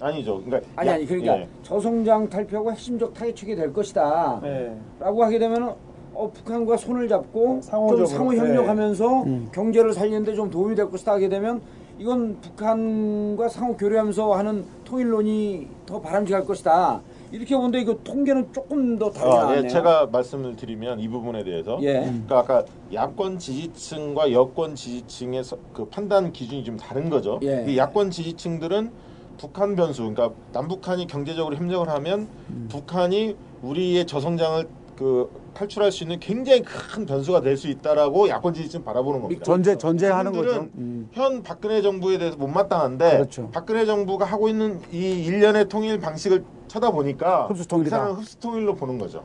아니죠. 0.00 0.42
그러니까 0.44 0.68
아니 0.76 0.88
야- 0.88 0.94
아니 0.94 1.06
그러니까 1.06 1.38
예. 1.38 1.48
저성장 1.62 2.28
탈피하고 2.28 2.70
핵심적 2.72 3.14
타겟축이 3.14 3.54
될 3.56 3.72
것이다. 3.72 4.40
네. 4.42 4.76
라고 5.00 5.24
하게 5.24 5.38
되면은 5.38 5.72
어, 6.12 6.30
북한과 6.32 6.76
손을 6.76 7.08
잡고 7.08 7.60
상호적으로, 7.62 8.06
좀 8.06 8.16
상호 8.16 8.34
협력하면서 8.34 9.22
음. 9.24 9.48
경제를 9.52 9.92
살리는데 9.92 10.34
좀 10.34 10.48
도움이 10.48 10.76
될 10.76 10.88
것이다 10.88 11.12
하게 11.12 11.28
되면 11.28 11.60
이건 11.98 12.36
북한과 12.40 13.48
상호 13.48 13.76
교류하면서 13.76 14.32
하는 14.34 14.64
통일론이 14.84 15.68
더 15.86 16.00
바람직할 16.00 16.44
것이다. 16.44 17.00
이렇게 17.34 17.56
보는데 17.56 17.80
이거 17.80 17.96
통계는 18.04 18.52
조금 18.52 18.96
더 18.96 19.10
다르지 19.10 19.36
아, 19.36 19.40
않나요? 19.48 19.64
예, 19.64 19.68
제가 19.68 20.06
말씀을 20.06 20.54
드리면 20.54 21.00
이 21.00 21.08
부분에 21.08 21.42
대해서 21.42 21.78
예. 21.82 21.94
그러니까 22.02 22.38
아까 22.38 22.64
야권 22.92 23.40
지지층과 23.40 24.30
여권 24.30 24.76
지지층의 24.76 25.42
서- 25.42 25.58
그 25.72 25.84
판단 25.86 26.32
기준이 26.32 26.62
좀 26.62 26.76
다른 26.76 27.10
거죠. 27.10 27.40
예. 27.42 27.64
이 27.66 27.76
야권 27.76 28.12
지지층들은 28.12 28.90
북한 29.38 29.74
변수, 29.74 30.02
그러니까 30.08 30.30
남북한이 30.52 31.08
경제적으로 31.08 31.56
협력을 31.56 31.88
하면 31.88 32.28
북한이 32.68 33.34
우리의 33.62 34.06
저성장을 34.06 34.68
그 34.96 35.28
탈출할 35.54 35.90
수 35.90 36.04
있는 36.04 36.20
굉장히 36.20 36.62
큰 36.62 37.04
변수가 37.04 37.40
될 37.40 37.56
수 37.56 37.66
있다라고 37.66 38.28
야권 38.28 38.54
지지층 38.54 38.84
바라보는 38.84 39.22
겁니다. 39.22 39.42
전제 39.44 39.76
전제하는 39.76 40.30
거죠. 40.30 40.68
음. 40.76 41.08
현 41.12 41.42
박근혜 41.42 41.82
정부에 41.82 42.16
대해서 42.18 42.36
못마땅한데 42.36 43.10
그렇죠. 43.10 43.50
박근혜 43.52 43.84
정부가 43.86 44.24
하고 44.24 44.48
있는 44.48 44.80
이 44.92 45.24
일련의 45.24 45.68
통일 45.68 45.98
방식을 45.98 46.44
쳐다보니까 46.78 47.46
흡수 47.46 47.66
통일이다. 47.68 47.96
이 47.96 47.98
사람은 47.98 48.20
흡수 48.20 48.38
통일로 48.40 48.74
보는 48.74 48.98
거죠. 48.98 49.22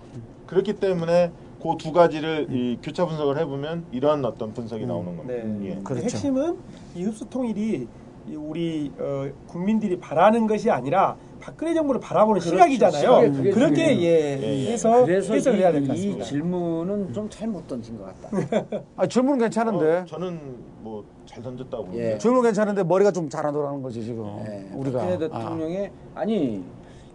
그렇기 0.48 0.74
때문에 0.74 1.32
그 1.62 1.76
두 1.78 1.92
가지를 1.92 2.48
이 2.50 2.78
교차 2.82 3.06
분석을 3.06 3.38
해보면 3.40 3.86
이런 3.92 4.24
어떤 4.24 4.54
분석이 4.54 4.86
나오는 4.86 5.18
겁니다. 5.18 5.44
네. 5.44 5.70
예. 5.72 5.82
그렇죠. 5.84 6.04
핵심은 6.04 6.58
이 6.96 7.04
흡수 7.04 7.26
통일이 7.30 7.86
이 8.28 8.36
우리 8.36 8.92
어, 8.98 9.28
국민들이 9.48 10.00
바라는 10.00 10.48
것이 10.48 10.70
아니라 10.72 11.18
박근혜 11.42 11.74
정부를 11.74 12.00
바라보는 12.00 12.40
그렇죠. 12.40 12.56
시각이잖아요. 12.56 13.32
그게 13.34 13.50
그렇게. 13.52 14.00
예, 14.02 14.40
예, 14.42 14.68
예. 14.68 14.72
해서 14.72 15.04
그래서 15.06 15.34
해석을 15.34 15.60
해야 15.60 15.72
될것 15.74 15.90
이, 15.98 16.00
이 16.00 16.06
같습니다. 16.20 16.26
질문은 16.26 17.14
좀 17.14 17.30
잘 17.30 17.50
못 17.50 17.68
던진 17.68 17.98
것 17.98 18.06
같다. 18.22 18.82
아, 18.96 19.08
질문은 19.08 19.40
괜찮은데 19.40 19.86
어, 20.00 20.06
저는 20.06 20.40
뭐 20.82 21.04
잘 21.26 21.44
던졌다고 21.44 21.90
예. 21.94 22.18
질문 22.18 22.42
괜찮은데 22.42 22.84
머리가 22.84 23.12
좀 23.12 23.30
잘 23.30 23.46
안 23.46 23.54
돌아가는 23.54 23.82
거지 23.84 24.04
지금 24.04 24.24
네, 24.44 24.70
우리가. 24.74 25.00
박근혜 25.00 25.16
아. 25.16 25.40
대통령의 25.40 25.92
아. 26.16 26.26
니 26.26 26.64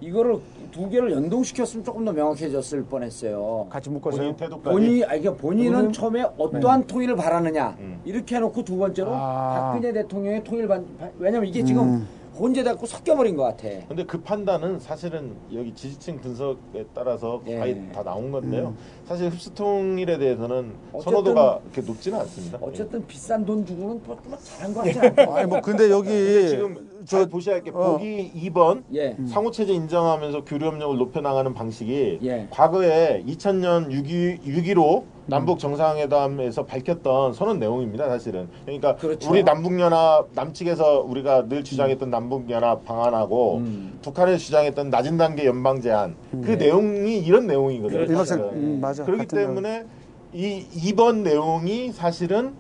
이거를 0.01 0.39
두 0.73 0.89
개를 0.89 1.13
연동시켰으면 1.13 1.85
조금 1.85 2.05
더 2.05 2.13
명확해졌을 2.13 2.83
뻔했어요. 2.85 3.67
같이 3.71 3.89
묶어서 3.91 4.17
본인 4.17 4.37
태도까지 4.37 4.71
본인 4.75 5.05
아니 5.05 5.21
그러니까 5.23 5.35
본인은 5.43 5.93
처음에 5.93 6.25
어떠한 6.37 6.87
통일을 6.87 7.17
바라느냐 7.17 7.77
음. 7.79 8.01
이렇게 8.05 8.37
해놓고 8.37 8.65
두 8.65 8.77
번째로 8.77 9.11
아. 9.13 9.71
박근혜 9.73 9.93
대통령의 9.93 10.43
통일 10.45 10.67
반 10.69 10.85
반- 10.99 11.11
왜냐면 11.19 11.49
이게 11.49 11.63
지금 11.65 11.83
음. 11.83 12.09
혼재돼갖고 12.39 12.87
섞여버린 12.87 13.37
것 13.37 13.45
같아. 13.45 13.69
근데 13.89 14.05
그 14.05 14.21
판단은 14.21 14.81
사실은 14.81 15.35
여기 15.53 15.73
지지층 15.75 16.19
분석에 16.21 16.85
따라서 16.95 17.41
예. 17.47 17.59
거의 17.59 17.93
다 17.93 18.03
나온 18.03 18.31
건데요. 18.33 18.75
사실 19.07 19.29
흡수 19.29 19.55
통일에 19.55 20.19
대해서는 20.19 20.73
어쨌든- 20.93 21.03
선호도가 21.13 21.61
그렇게 21.73 21.81
높지는 21.83 22.19
않습니다. 22.21 22.59
어쨌든 22.61 23.07
비싼 23.07 23.45
돈 23.45 23.65
주고는 23.65 24.01
뭐좀 24.05 24.35
잘한 24.43 24.75
것 24.75 24.83
같지 24.85 24.99
않아? 25.21 25.37
아니 25.37 25.47
뭐 25.47 25.61
근데 25.61 25.91
여기 25.91 26.11
예. 26.11 26.49
지금 26.49 26.89
저잘 27.05 27.29
보셔야 27.29 27.57
할게 27.57 27.71
어. 27.73 27.93
보기 27.93 28.33
2번 28.35 28.83
예. 28.95 29.17
상호 29.27 29.51
체제 29.51 29.73
인정하면서 29.73 30.45
교류 30.45 30.67
협력을 30.67 30.97
높여 30.97 31.21
나가는 31.21 31.53
방식이 31.55 32.19
예. 32.23 32.49
과거에 32.51 33.23
2000년 33.27 33.89
6.2, 33.91 34.41
6.15 34.43 35.05
남북 35.27 35.59
정상회담에서 35.59 36.65
밝혔던 36.65 37.33
선언 37.33 37.59
내용입니다, 37.59 38.09
사실은. 38.09 38.49
그러니까 38.65 38.97
그렇죠. 38.97 39.31
우리 39.31 39.43
남북연합 39.43 40.29
남측에서 40.35 41.01
우리가 41.01 41.49
늘 41.49 41.65
주장했던 41.65 42.11
남북연합 42.11 42.85
방안하고 42.85 43.59
음. 43.59 43.99
북한에서 44.03 44.39
주장했던 44.39 44.91
낮은 44.91 45.17
단계 45.17 45.47
연방 45.47 45.81
제한 45.81 46.15
그 46.31 46.53
내용이 46.53 47.19
이런 47.19 47.47
내용이거든요. 47.47 48.07
그렇죠. 48.07 48.17
사실은. 48.17 48.45
음, 48.53 48.81
맞아. 48.81 49.05
그렇기. 49.05 49.27
때문에 49.27 49.85
이 50.35 50.67
이번 50.75 51.23
내용이 51.23 51.93
사실은 51.93 52.55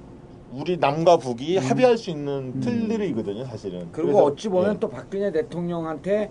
우리 0.52 0.76
남과 0.76 1.16
북이 1.18 1.58
합의할 1.58 1.98
수 1.98 2.10
있는 2.10 2.60
틀들이거든요, 2.60 3.44
사실은. 3.44 3.88
그리고 3.90 4.12
그래서, 4.12 4.24
어찌 4.24 4.48
보면 4.48 4.74
예. 4.74 4.78
또 4.78 4.88
박근혜 4.88 5.32
대통령한테 5.32 6.30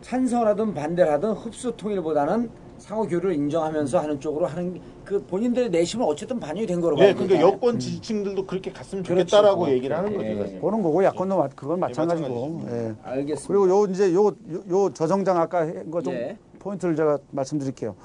찬성하든 0.00 0.74
반대를 0.74 1.12
하든 1.14 1.32
흡수 1.32 1.76
통일보다는 1.76 2.50
상호 2.84 3.06
교류를 3.06 3.32
인정하면서 3.32 3.98
하는 3.98 4.20
쪽으로 4.20 4.44
하는 4.44 4.78
그 5.06 5.24
본인들의 5.24 5.70
내심은 5.70 6.04
어쨌든 6.04 6.38
반영이 6.38 6.66
된 6.66 6.82
거로 6.82 6.98
예, 6.98 7.14
봐요. 7.14 7.14
그러니까 7.14 7.40
여권 7.40 7.78
지지층들도 7.78 8.44
그렇게 8.46 8.70
갔으면 8.72 9.02
그렇죠. 9.02 9.24
좋겠다라고 9.24 9.64
어, 9.64 9.68
얘기를 9.70 9.96
하는 9.96 10.14
거죠, 10.14 10.26
예. 10.54 10.58
보는 10.58 10.82
거고 10.82 11.02
야권도 11.02 11.34
마- 11.38 11.48
그건 11.48 11.80
마찬가지고. 11.80 12.28
마찬가지죠. 12.58 12.76
예. 12.76 12.94
알겠습니다. 13.02 13.48
그리고 13.48 13.68
요 13.70 13.86
이제 13.90 14.12
요 14.12 14.34
요 14.68 14.92
저성장 14.92 15.38
아까 15.38 15.60
한 15.60 15.90
거좀 15.90 16.12
예. 16.12 16.36
포인트를 16.58 16.94
제가 16.94 17.18
말씀드릴게요. 17.30 17.96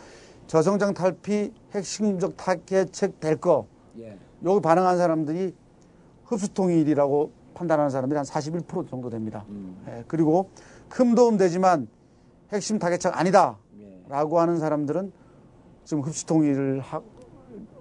저성장 0.47 0.93
탈피 0.93 1.51
핵심적 1.73 2.37
타겟책 2.37 3.19
될 3.19 3.35
거. 3.35 3.67
예. 3.99 4.17
여기 4.45 4.61
반응한 4.61 4.97
사람들이 4.97 5.53
흡수 6.23 6.53
통일이라고 6.53 7.31
판단하는 7.53 7.89
사람들이 7.89 8.15
한 8.15 8.25
41% 8.25 8.89
정도 8.89 9.09
됩니다. 9.09 9.43
음. 9.49 9.75
예, 9.89 10.05
그리고 10.07 10.51
큰 10.87 11.15
도움 11.15 11.35
되지만 11.35 11.89
핵심 12.53 12.79
타겟책 12.79 13.19
아니다 13.19 13.57
라고 14.09 14.37
예. 14.37 14.39
하는 14.41 14.57
사람들은 14.57 15.11
지금 15.85 16.03
흡수 16.03 16.25
통일을 16.25 16.81
하, 16.81 17.01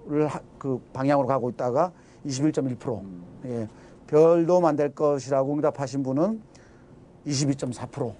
를 0.07 0.27
하- 0.27 0.41
그 0.57 0.79
방향으로 0.93 1.27
가고 1.27 1.49
있다가 1.49 1.91
21.1%. 2.25 3.01
음. 3.01 3.23
예. 3.45 3.67
별 4.07 4.45
도움 4.45 4.65
안될 4.65 4.95
것이라고 4.95 5.53
응답하신 5.53 6.03
분은 6.03 6.41
22.4%. 7.27 8.13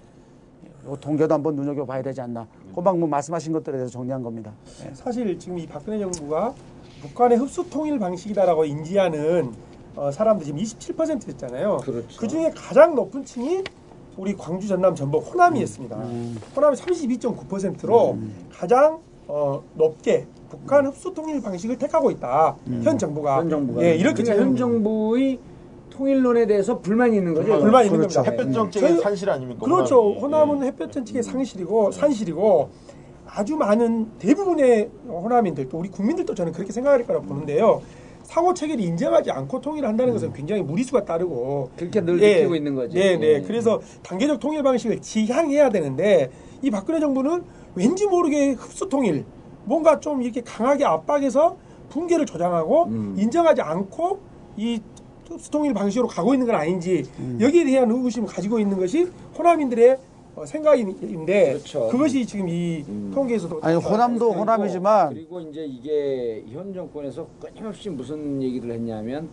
요 0.86 0.96
통계도 1.00 1.34
한번 1.34 1.56
눈여겨봐야 1.56 2.02
되지 2.02 2.20
않나. 2.20 2.46
금방 2.74 2.98
뭐 3.00 3.08
말씀하신 3.08 3.52
것들에 3.52 3.76
대해서 3.76 3.92
정리한 3.92 4.22
겁니다. 4.22 4.52
예. 4.86 4.94
사실 4.94 5.38
지금 5.38 5.58
이 5.58 5.66
박근혜 5.66 5.98
정부가 5.98 6.54
북한의 7.02 7.38
흡수 7.38 7.68
통일 7.70 7.98
방식이다라고 7.98 8.64
인지하는 8.64 9.52
어, 9.96 10.10
사람들이 10.10 10.46
지금 10.46 10.60
27%였잖아요. 10.60 11.78
그렇죠. 11.78 12.26
중에 12.26 12.50
가장 12.54 12.94
높은 12.94 13.24
층이 13.24 13.64
우리 14.16 14.34
광주, 14.36 14.68
전남, 14.68 14.94
전북, 14.94 15.18
호남이었습니다. 15.32 15.96
음. 15.96 16.38
호남이 16.54 16.76
32.9%로 16.76 18.18
가장 18.52 18.98
어, 19.28 19.62
높게 19.74 20.26
북한 20.48 20.86
흡수 20.86 21.14
통일 21.14 21.40
방식을 21.40 21.78
택하고 21.78 22.10
있다. 22.10 22.56
현 22.82 22.98
정부가. 22.98 23.36
현 23.38 23.48
정부가 23.48 23.82
예, 23.84 23.94
이렇게 23.94 24.22
그러니까 24.22 24.34
지금 24.34 24.48
현 24.48 24.56
정부의 24.56 25.38
통일론에 25.90 26.46
대해서 26.46 26.78
불만이 26.80 27.16
있는 27.16 27.34
거죠. 27.34 27.46
불만- 27.46 27.60
불만이 27.60 27.86
있는 27.86 27.98
그렇죠. 28.00 28.22
겁니다. 28.22 28.42
햇볕 28.42 28.52
정책의 28.52 28.88
저희- 28.90 29.00
산실 29.00 29.30
아닙니까? 29.30 29.64
그렇죠. 29.64 30.14
호남이. 30.14 30.20
호남은 30.20 30.62
예. 30.62 30.66
햇볕 30.68 30.90
정책의 30.92 31.22
상실이고 31.22 31.92
산실이고 31.92 32.68
아주 33.26 33.56
많은 33.56 34.10
대부분의 34.18 34.90
호남인들 35.08 35.68
또 35.68 35.78
우리 35.78 35.88
국민들도 35.88 36.34
저는 36.34 36.52
그렇게 36.52 36.72
생각할 36.72 37.06
거라고 37.06 37.26
보는데요. 37.26 37.80
상호 38.30 38.54
체계를 38.54 38.82
인정하지 38.84 39.32
않고 39.32 39.60
통일한다는 39.60 40.12
것은 40.12 40.32
굉장히 40.32 40.62
무리수가 40.62 41.04
따르고 41.04 41.70
그렇게 41.76 42.00
늘 42.00 42.22
예. 42.22 42.36
느끼고 42.36 42.54
있는 42.54 42.76
거지. 42.76 42.96
네, 42.96 43.16
네. 43.16 43.26
예. 43.26 43.40
그래서 43.40 43.80
단계적 44.04 44.38
통일 44.38 44.62
방식을 44.62 45.00
지향해야 45.00 45.70
되는데 45.70 46.30
이 46.62 46.70
박근혜 46.70 47.00
정부는 47.00 47.42
왠지 47.74 48.06
모르게 48.06 48.52
흡수 48.52 48.88
통일 48.88 49.24
뭔가 49.64 49.98
좀 49.98 50.22
이렇게 50.22 50.42
강하게 50.42 50.84
압박해서 50.84 51.56
붕괴를 51.88 52.24
조장하고 52.24 52.84
음. 52.84 53.16
인정하지 53.18 53.62
않고 53.62 54.20
이 54.56 54.80
흡수 55.28 55.50
통일 55.50 55.74
방식으로 55.74 56.06
가고 56.06 56.32
있는 56.32 56.46
건 56.46 56.54
아닌지 56.54 57.02
음. 57.18 57.38
여기에 57.40 57.64
대한 57.64 57.90
의구심을 57.90 58.28
가지고 58.28 58.60
있는 58.60 58.78
것이 58.78 59.10
호남인들의 59.36 59.90
어, 59.92 59.98
생각인데 60.46 61.52
그렇죠. 61.52 61.88
것이 61.88 62.24
지금 62.26 62.48
이 62.48 62.84
음. 62.88 63.10
통계에서도 63.14 63.58
아니 63.62 63.76
호남도 63.76 64.32
호남이지만 64.32 65.10
그리고 65.14 65.40
이제 65.40 65.64
이게 65.64 66.44
현 66.50 66.72
정권에서 66.72 67.26
끊임없이 67.40 67.90
무슨 67.90 68.42
얘기를 68.42 68.70
했냐면 68.72 69.28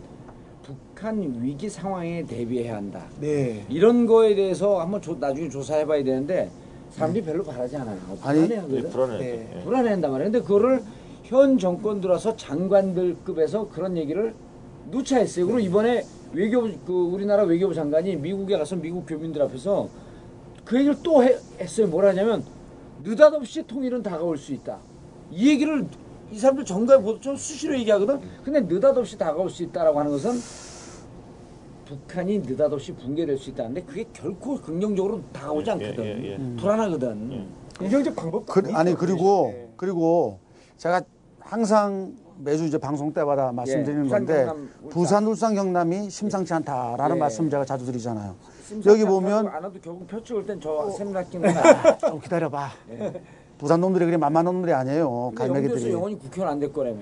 북한 0.64 1.42
위기 1.42 1.70
상황에 1.70 2.24
대비해야 2.26 2.76
한다. 2.76 3.06
네. 3.22 3.66
이런 3.70 4.06
거에 4.06 4.36
대해서 4.36 4.80
한번 4.82 5.02
조- 5.02 5.16
나중에 5.20 5.48
조사해봐야 5.50 6.04
되는데 6.04 6.50
사람들이 6.92 7.24
별로 7.24 7.44
바라지 7.44 7.78
않아요. 7.78 7.98
예, 8.12 8.16
불안해하거든. 8.22 8.90
불안해. 8.90 9.18
네. 9.20 9.54
예. 9.56 9.64
불안해한단 9.64 10.12
말이에요. 10.12 10.32
근데 10.32 10.46
그거를 10.46 10.82
현 11.24 11.58
정권 11.58 12.02
들어서 12.02 12.36
장관들급에서 12.36 13.70
그런 13.70 13.98
얘기를 13.98 14.34
누차 14.92 15.18
했어요. 15.20 15.46
그리고 15.46 15.60
이번에 15.60 16.04
외교부 16.34 16.70
그 16.86 16.94
우리나라 16.94 17.44
외교부 17.44 17.74
장관이 17.74 18.16
미국에 18.18 18.58
가서 18.58 18.76
미국 18.76 19.06
교민들 19.06 19.42
앞에서 19.42 19.88
그 20.68 20.76
얘기를 20.78 20.96
또 21.02 21.24
해- 21.24 21.38
했어요. 21.60 21.88
뭐라냐면 21.88 22.44
느닷없이 23.04 23.66
통일은 23.66 24.04
다가올 24.04 24.38
수 24.38 24.52
있다. 24.52 24.78
이 25.32 25.50
얘기를 25.50 25.88
이 26.30 26.38
사람들 26.38 26.66
정가에 26.66 26.98
보도처럼 26.98 27.38
수시로 27.38 27.78
얘기하거든. 27.80 28.20
근데 28.44 28.60
느닷없이 28.60 29.18
다가올 29.18 29.50
수 29.50 29.64
있다라고 29.64 29.98
하는 29.98 30.12
것은 30.12 30.32
북한이 31.86 32.40
느닷없이 32.40 32.92
붕괴될 32.94 33.38
수 33.38 33.50
있다는데 33.52 33.84
그게 33.84 34.04
결코 34.12 34.60
긍정적으로 34.60 35.22
다가오지 35.32 35.70
예, 35.70 35.74
않거든. 35.74 36.04
예, 36.06 36.32
예. 36.34 36.56
불안하거든. 36.60 37.32
예. 37.32 37.46
긍정적 37.78 38.14
방법도 38.16 38.52
그. 38.52 38.74
아니 38.74 38.94
그리고 38.94 39.54
네. 39.54 39.70
그리고 39.78 40.40
제가 40.76 41.02
항상 41.40 42.14
매주 42.40 42.66
이제 42.66 42.78
방송 42.78 43.14
때마다 43.14 43.54
말씀드리는 43.54 44.04
부산, 44.04 44.26
건데 44.26 44.46
경남, 44.46 44.58
울산. 44.84 44.90
부산 44.90 45.28
울산 45.28 45.56
경남이 45.56 46.10
심상치 46.10 46.54
않다라는 46.54 47.16
예. 47.16 47.20
말씀 47.20 47.50
제가 47.50 47.64
자주 47.64 47.86
드리잖아요. 47.86 48.36
여기 48.86 49.06
보면 49.06 49.48
안 49.48 49.64
와도 49.64 49.80
결국 49.82 50.08
표 50.08 50.22
찍을 50.24 50.46
땐저 50.46 50.92
샘낚기는 50.98 51.54
나. 51.54 51.98
좀 51.98 52.20
기다려봐. 52.20 52.70
부산 53.58 53.82
놈들이 53.82 54.06
그래 54.06 54.18
만만 54.18 54.46
놈들이 54.46 54.74
아니에요. 54.74 55.32
갈매기들이. 55.36 55.92
영원히 55.94 56.18
국회의원 56.20 56.54
안 56.54 56.60
될 56.60 56.72
거라며. 56.74 57.00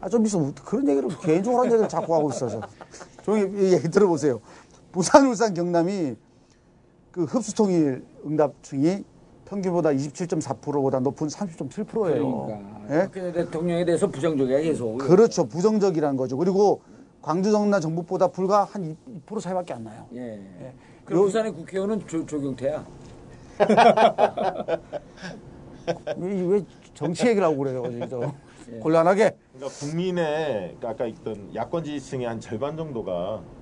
아 0.00 0.08
좀 0.08 0.24
있어 0.26 0.52
그런 0.64 0.88
얘기를 0.88 1.08
개인적으로 1.20 1.62
하는 1.62 1.72
얘기를 1.72 1.88
자꾸 1.88 2.14
하고 2.14 2.28
있어서 2.30 2.60
조용히 3.22 3.68
이 3.68 3.72
얘기 3.72 3.88
들어보세요. 3.90 4.40
부산 4.92 5.26
울산 5.26 5.52
경남이 5.54 6.14
그 7.10 7.24
흡수통일 7.24 8.04
응답층이 8.24 9.04
평균보다 9.46 9.90
27.4%보다 9.90 11.00
높은 11.00 11.28
30.7%예요. 11.28 12.46
그러니까 12.88 13.26
예? 13.26 13.32
대통령에 13.32 13.84
대해서 13.84 14.06
부정적이야 14.08 14.58
계속. 14.60 14.98
그렇죠. 14.98 15.46
부정적이라는 15.46 16.16
거죠. 16.16 16.36
그리고 16.36 16.82
광주 17.26 17.50
정나 17.50 17.80
정북보다 17.80 18.28
불과 18.28 18.62
한 18.62 18.96
2% 19.26 19.40
차이밖에 19.40 19.74
안 19.74 19.82
나요. 19.82 20.06
예. 20.14 20.40
그 21.04 21.16
부산의 21.16 21.52
국회의원은 21.54 22.06
조, 22.06 22.24
조경태야. 22.24 22.86
왜, 26.18 26.42
왜 26.42 26.62
정치 26.94 27.26
얘기를 27.26 27.44
하고 27.44 27.56
그래요, 27.56 27.82
진짜. 27.90 28.32
예. 28.70 28.78
곤란하게. 28.78 29.36
그러니까 29.54 29.78
국민의 29.80 30.76
그러니까 30.78 30.90
아까 30.90 31.06
있던 31.06 31.52
야권 31.52 31.82
지지층의 31.82 32.28
한 32.28 32.38
절반 32.38 32.76
정도가 32.76 33.42
딱 33.42 33.55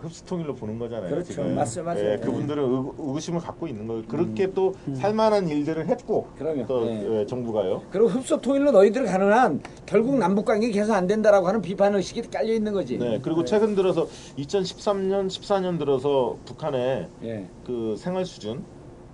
흡수 0.00 0.24
통일로 0.24 0.54
보는 0.54 0.78
거잖아요. 0.78 1.10
그렇죠. 1.10 1.32
지금. 1.32 1.54
맞아요, 1.54 1.84
맞아요. 1.84 2.12
예, 2.12 2.16
그분들은 2.18 2.62
의, 2.62 2.92
의구심을 2.98 3.40
갖고 3.40 3.66
있는 3.66 3.86
거예요. 3.86 4.02
그렇게 4.06 4.52
또 4.52 4.74
살만한 4.94 5.48
일들을 5.48 5.88
했고 5.88 6.28
그럼요. 6.38 6.66
또 6.66 6.86
예. 6.86 7.20
예, 7.20 7.26
정부가요. 7.26 7.82
그리고 7.90 8.08
흡수 8.08 8.38
통일로 8.40 8.72
너희들 8.72 9.06
가는 9.06 9.32
한 9.32 9.60
결국 9.86 10.16
남북 10.18 10.44
관계 10.44 10.70
개선 10.70 10.96
안 10.96 11.06
된다라고 11.06 11.48
하는 11.48 11.62
비판 11.62 11.94
의식이 11.94 12.30
깔려 12.30 12.52
있는 12.52 12.72
거지. 12.72 12.98
네. 12.98 13.18
그리고 13.22 13.44
최근 13.44 13.74
들어서 13.74 14.06
2013년 14.38 15.28
14년 15.28 15.78
들어서 15.78 16.36
북한의 16.44 17.08
예. 17.24 17.46
그 17.64 17.94
생활 17.96 18.24
수준 18.24 18.64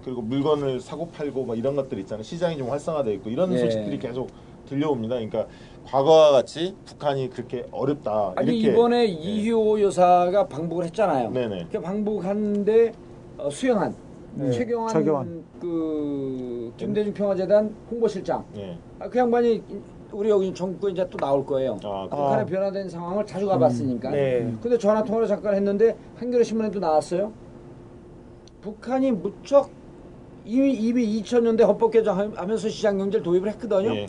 그리고 0.05 0.21
물건을 0.21 0.81
사고 0.81 1.09
팔고 1.09 1.45
뭐 1.45 1.55
이런 1.55 1.77
것들 1.77 1.99
있잖아요. 2.01 2.23
시장이 2.25 2.59
좀 2.59 2.71
활성화돼 2.71 3.15
있고 3.15 3.31
이런 3.31 3.53
예. 3.53 3.59
소식들이 3.59 3.99
계속 3.99 4.31
들려옵니다. 4.69 5.17
그러니까 5.17 5.47
과거와 5.87 6.33
같이 6.33 6.75
북한이 6.85 7.31
그렇게 7.31 7.67
어렵다 7.71 8.33
아니 8.37 8.57
이렇게 8.59 8.73
이번에 8.73 9.01
예. 9.03 9.07
이효 9.07 9.81
여사가 9.81 10.47
방북을 10.49 10.85
했잖아요. 10.87 11.31
네네. 11.31 11.67
그 11.71 11.81
방북하는데 11.81 12.93
어, 13.39 13.51
수영한 13.51 13.95
네, 14.35 14.51
최경환 14.51 14.89
최경환. 14.89 15.45
그 15.61 16.73
김대중 16.77 17.13
평화재단 17.13 17.75
홍보실장 17.91 18.45
예. 18.57 18.79
아, 18.99 19.09
그 19.09 19.19
양반이 19.19 19.63
우리 20.13 20.29
여기 20.31 20.53
정부에 20.55 20.93
이제 20.93 21.07
또 21.11 21.17
나올 21.19 21.45
거예요. 21.45 21.79
아, 21.85 22.07
그- 22.11 22.17
북한의 22.17 22.47
변화된 22.47 22.89
상황을 22.89 23.25
자주 23.27 23.47
가봤으니까. 23.47 24.11
네. 24.11 24.55
근데 24.61 24.77
전화 24.79 25.03
통화를 25.03 25.27
잠깐 25.27 25.55
했는데 25.55 25.97
한겨레 26.17 26.45
신문에도 26.45 26.79
나왔어요. 26.79 27.33
북한이 28.61 29.13
무척 29.13 29.71
이미 30.45 30.73
이미 30.75 31.23
2000년대 31.23 31.63
헌법 31.67 31.91
개정하면서 31.91 32.69
시장 32.69 32.99
경제를 32.99 33.23
도입을 33.23 33.49
했거든요. 33.51 33.95
예. 33.95 34.07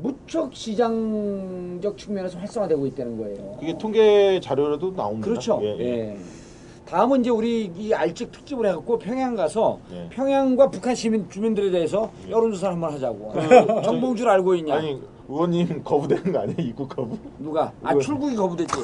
무척 0.00 0.54
시장적 0.54 1.96
측면에서 1.98 2.38
활성화되고 2.38 2.86
있다는 2.86 3.18
거예요. 3.18 3.56
그게 3.58 3.76
통계 3.78 4.40
자료로도 4.40 4.94
나옵니다. 4.94 5.28
그렇죠. 5.28 5.58
예, 5.62 5.76
예. 5.78 5.84
예. 6.12 6.16
다음은 6.86 7.20
이제 7.20 7.30
우리 7.30 7.70
이 7.76 7.92
알직 7.92 8.30
특집을 8.30 8.66
해갖고 8.66 8.98
평양 8.98 9.34
가서 9.34 9.80
예. 9.92 10.08
평양과 10.10 10.70
북한 10.70 10.94
시민 10.94 11.28
주민들에 11.28 11.70
대해서 11.70 12.10
여론조사를 12.28 12.74
한번 12.74 12.92
하자고. 12.92 13.32
정봉줄 13.82 14.28
알고 14.28 14.54
있냐? 14.56 14.76
아니 14.76 15.00
의원님 15.28 15.82
거부되는 15.82 16.32
거 16.32 16.38
아니에요? 16.40 16.56
입국 16.58 16.88
거부? 16.88 17.18
누가? 17.40 17.72
아 17.82 17.98
출국이 17.98 18.36
거부됐지. 18.36 18.72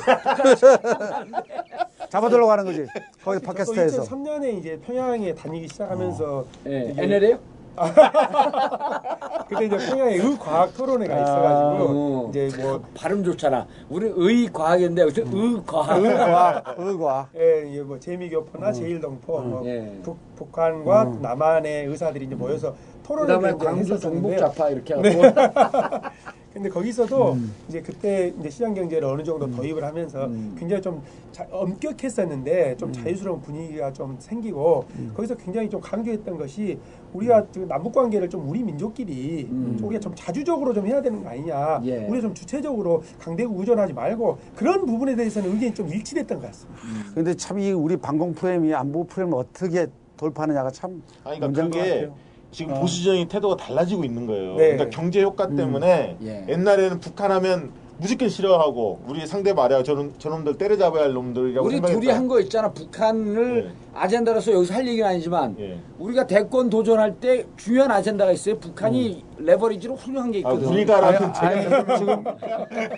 잡아들러 2.11 2.47
가는 2.47 2.65
거지. 2.65 2.85
거기 3.25 3.39
팟캐스트에서. 3.41 4.03
2003년에 4.03 4.59
이제 4.59 4.79
평양에 4.85 5.33
다니기 5.35 5.69
시작하면서 5.69 6.45
예. 6.67 6.91
이게 6.91 7.03
NL에요? 7.05 7.39
그때 9.49 9.67
이제 9.67 9.77
평양에 9.77 10.15
의과학 10.17 10.75
토론회가 10.77 11.15
있어가지고 11.15 12.27
어. 12.27 12.27
이제 12.31 12.51
뭐 12.61 12.83
발음 12.95 13.25
좋잖아. 13.25 13.67
우리 13.89 14.11
의과학인데 14.15 15.03
여기서 15.03 15.23
의과학. 15.33 15.99
의과, 16.03 16.75
의과. 16.77 17.29
예, 17.37 17.69
이게 17.69 17.83
뭐 17.83 17.99
재미교포나 17.99 18.73
제일동포, 18.73 19.41
뭐 19.41 19.63
예. 19.67 19.99
북, 20.03 20.17
북한과 20.37 21.05
남한의 21.21 21.87
의사들이 21.87 22.27
이제 22.27 22.35
모여서 22.35 22.75
토론을 23.05 23.27
그다음에 23.39 23.65
광주. 23.65 23.99
종북좌파 23.99 24.71
이렇게 24.71 24.95
하고. 24.95 25.09
근데 26.53 26.69
거기서도 26.69 27.33
음. 27.33 27.51
이제 27.67 27.81
그때 27.81 28.31
이제 28.39 28.51
시장 28.51 28.75
경제를 28.75 29.09
어느 29.09 29.23
정도 29.23 29.51
도입을 29.51 29.83
하면서 29.83 30.27
음. 30.27 30.55
굉장히 30.59 30.83
좀 30.83 31.03
자- 31.33 31.47
엄격했었는데 31.51 32.77
좀 32.77 32.93
자유스러운 32.93 33.41
분위기가 33.41 33.91
좀 33.91 34.17
생기고 34.21 34.85
음. 34.97 35.13
거기서 35.17 35.35
굉장히 35.37 35.71
좀 35.71 35.81
강조했던 35.81 36.37
것이 36.37 36.79
우리가 37.13 37.47
그 37.53 37.61
남북 37.61 37.93
관계를 37.95 38.29
좀 38.29 38.49
우리 38.49 38.63
민족끼리 38.63 39.47
음. 39.51 39.77
좀 39.79 39.89
우리가 39.89 40.01
좀 40.01 40.15
자주적으로 40.15 40.73
좀 40.73 40.87
해야 40.87 41.01
되는 41.03 41.23
거 41.23 41.29
아니냐. 41.29 41.81
예. 41.85 42.07
우리가 42.07 42.21
좀 42.23 42.35
주체적으로 42.35 43.03
강대국 43.19 43.59
의존하지 43.61 43.93
말고 43.93 44.39
그런 44.57 44.87
부분에 44.87 45.15
대해서는 45.15 45.53
의견이 45.53 45.75
좀 45.75 45.89
일치됐던 45.89 46.41
것 46.41 46.47
같습니다. 46.49 46.81
근데 47.15 47.35
참이 47.35 47.73
우리 47.73 47.97
방공 47.97 48.35
프레임이 48.35 48.75
안보 48.75 49.05
프레임을 49.05 49.37
어떻게 49.37 49.87
돌파하느냐가 50.17 50.71
참 50.71 51.03
아니 51.25 51.39
그러니까 51.39 51.47
문제인 51.47 51.71
것 51.71 51.79
그게 51.79 51.91
같아요. 52.07 52.15
지금 52.51 52.75
보수적인 52.75 53.29
태도가 53.29 53.57
달라지고 53.57 54.05
있는 54.05 54.27
거예요. 54.27 54.57
네. 54.57 54.73
그러니까 54.73 54.91
경제 54.91 55.23
효과 55.23 55.49
때문에 55.49 56.19
예. 56.23 56.47
옛날에는 56.49 57.01
북한 57.01 57.31
하면 57.31 57.71
무조건 58.03 58.29
싫어하고 58.29 59.01
우리 59.07 59.25
상대 59.27 59.53
말이야 59.53 59.85
저런 59.85 60.13
저놈들 60.19 60.59
때려잡아야 60.59 61.05
할 61.05 61.13
놈들이라고 61.13 61.67
우리 61.67 61.77
생각했다. 61.77 62.01
둘이 62.01 62.13
한 62.13 62.29
거 62.29 62.41
있잖아. 62.41 62.73
북한을 62.73 63.65
예. 63.67 63.73
아젠다로서 63.95 64.53
여기서 64.53 64.75
할 64.75 64.87
얘기는 64.89 65.07
아니지만 65.09 65.55
예. 65.61 65.79
우리가 65.99 66.27
대권 66.27 66.69
도전할 66.69 67.21
때 67.21 67.47
중요한 67.57 67.91
아젠다가 67.93 68.33
있어요. 68.33 68.59
북한이 68.59 69.25
레버리지로 69.39 69.95
훌륭한 69.95 70.31
게 70.33 70.39
아, 70.39 70.53
있거든. 70.53 70.69
우리가라는 70.69 71.19
아니, 71.37 71.67
아니, 71.67 71.99
지금 71.99 72.25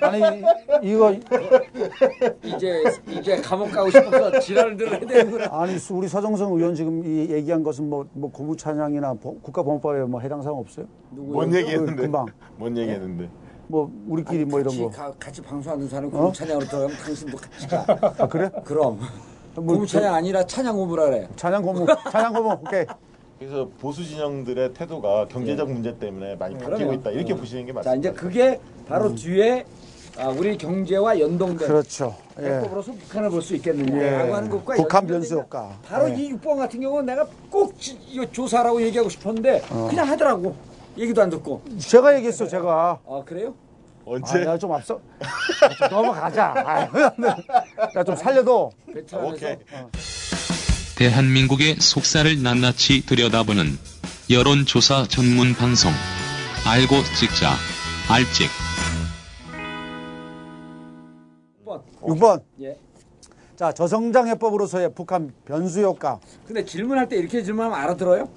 아니 0.01 0.43
이거 0.89 1.15
이제 2.45 2.83
이제 3.11 3.37
감옥 3.37 3.71
가고 3.73 3.91
싶어서 3.91 4.39
지랄을 4.41 4.89
해야 4.91 5.01
되는구나. 5.01 5.49
아니 5.51 5.79
수- 5.79 5.95
우리 5.95 6.09
서정성 6.09 6.53
의원 6.55 6.75
지금 6.75 7.05
이 7.05 7.31
얘기한 7.31 7.63
것은 7.63 7.89
뭐, 7.91 8.07
뭐 8.13 8.31
고무 8.31 8.57
찬양이나 8.57 9.15
보- 9.15 9.39
국가보안법에 9.41 10.01
뭐 10.05 10.21
해당 10.21 10.41
사항 10.43 10.57
없어요? 10.59 10.87
뭔 11.11 11.53
얘기했는데? 11.55 12.03
금방. 12.03 12.27
뭔 12.57 12.77
얘기했는데? 12.77 13.29
뭐 13.67 13.91
우리끼리 14.09 14.45
뭐 14.45 14.61
이런 14.61 14.71
같이, 14.71 14.83
거. 14.83 14.91
가- 14.91 15.13
같이 15.19 15.41
방송하는 15.43 15.89
사람 15.89 16.11
고무 16.11 16.33
찬양으로 16.33 16.67
들어가면 16.67 16.97
당신도 16.97 17.37
같이 17.37 17.67
가. 17.69 17.87
아 18.19 18.29
그래? 18.29 18.51
그럼 18.65 19.01
뭐 19.55 19.65
고무 19.65 19.87
찬양 19.87 20.15
아니라 20.15 20.45
찬양 20.47 20.77
고무라 20.77 21.05
그래. 21.07 21.29
찬양 21.37 21.63
고무, 21.63 21.87
찬양 22.11 22.33
고무, 22.35 22.53
오케이. 22.63 22.85
그래서 23.39 23.69
보수 23.81 24.05
진영들의 24.05 24.75
태도가 24.75 25.29
경제적 25.29 25.71
문제 25.71 25.97
때문에 25.99 26.37
많이 26.37 26.55
바뀌고 26.55 26.77
그럼요. 26.77 26.93
있다 26.95 27.11
이렇게 27.11 27.33
어. 27.33 27.37
보시는 27.37 27.67
게자 27.67 27.75
맞습니다. 27.75 27.99
이제 28.11 28.13
그게 28.19 28.61
바로 28.89 29.15
뒤에 29.15 29.65
아, 30.17 30.29
우리 30.29 30.57
경제와 30.57 31.19
연동된 31.19 31.67
그렇죠. 31.67 32.15
예. 32.41 32.45
해법으로서 32.47 32.93
북한을 32.93 33.31
볼 33.31 33.43
수 33.43 33.57
있겠느냐라고 33.57 34.29
예. 34.29 34.33
하는 34.33 34.49
것과 34.49 34.75
북한 34.77 35.03
연결되면 35.03 35.07
변수 35.21 35.35
효과. 35.35 35.77
바로 35.85 36.09
예. 36.11 36.15
이 36.15 36.33
6번 36.35 36.57
같은 36.57 36.81
경우는 36.81 37.07
내가 37.07 37.27
꼭 37.51 37.77
지- 37.81 37.99
이거 38.09 38.25
조사라고 38.31 38.81
얘기하고 38.83 39.09
싶었는데 39.11 39.63
어. 39.71 39.89
그냥 39.91 40.07
하더라고. 40.09 40.55
얘기도 40.97 41.23
안 41.23 41.31
듣고. 41.31 41.63
제가 41.79 42.15
얘기했어, 42.17 42.47
제가. 42.47 43.01
아 43.07 43.23
그래요? 43.25 43.55
언제? 44.07 44.43
아, 44.43 44.45
나좀 44.45 44.73
앞서. 44.73 45.01
좀 45.79 45.89
넘어가자. 45.91 46.89
나좀 47.95 48.17
살려도. 48.17 48.71
베트남에서 48.93 49.33
오케이. 49.35 49.57
대한민국의 50.97 51.77
속살을 51.81 52.43
낱낱이 52.43 53.07
들여다보는 53.07 53.67
여론조사 54.31 55.07
전문 55.09 55.55
방송. 55.55 55.91
알고 56.67 56.95
찍자. 57.19 57.51
알찍. 58.11 58.49
6번. 61.65 61.83
6번. 62.03 62.43
예. 62.63 62.79
자, 63.57 63.73
저성장 63.73 64.29
해법으로서의 64.29 64.95
북한 64.95 65.33
변수 65.45 65.83
효과. 65.83 66.19
근데 66.47 66.65
질문할 66.65 67.09
때 67.09 67.17
이렇게 67.17 67.43
질문하면 67.43 67.79
알아들어요? 67.79 68.29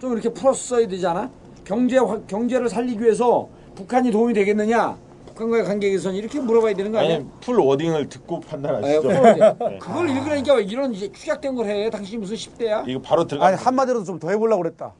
좀 0.00 0.12
이렇게 0.12 0.28
풀었어야 0.32 0.86
되잖아. 0.86 1.30
경제 1.68 1.98
확- 1.98 2.26
경제를 2.26 2.66
살리기 2.70 3.02
위해서 3.02 3.46
북한이 3.74 4.10
도움이 4.10 4.32
되겠느냐? 4.32 4.96
북한과의 5.26 5.64
관계 5.64 5.90
개선 5.90 6.14
이렇게 6.14 6.40
물어봐야 6.40 6.72
되는 6.72 6.90
거 6.90 6.98
아니야? 6.98 7.16
아니 7.16 7.26
full 7.42 7.60
wording을 7.60 8.08
듣고 8.08 8.36
아, 8.38 8.40
판단하시죠. 8.48 9.02
돼. 9.02 9.20
네. 9.60 9.78
그걸 9.78 10.08
읽으니까 10.08 10.54
왜 10.54 10.62
이런 10.62 10.94
이제 10.94 11.12
축약된 11.12 11.54
걸 11.54 11.66
해. 11.66 11.90
당신이 11.90 12.16
무슨 12.18 12.36
10대야? 12.36 12.88
이거 12.88 13.00
바로 13.02 13.26
들어가. 13.26 13.46
아니, 13.48 13.56
한마디로 13.56 14.02
좀 14.02 14.18
더 14.18 14.30
해보려고 14.30 14.62
그랬다. 14.62 14.94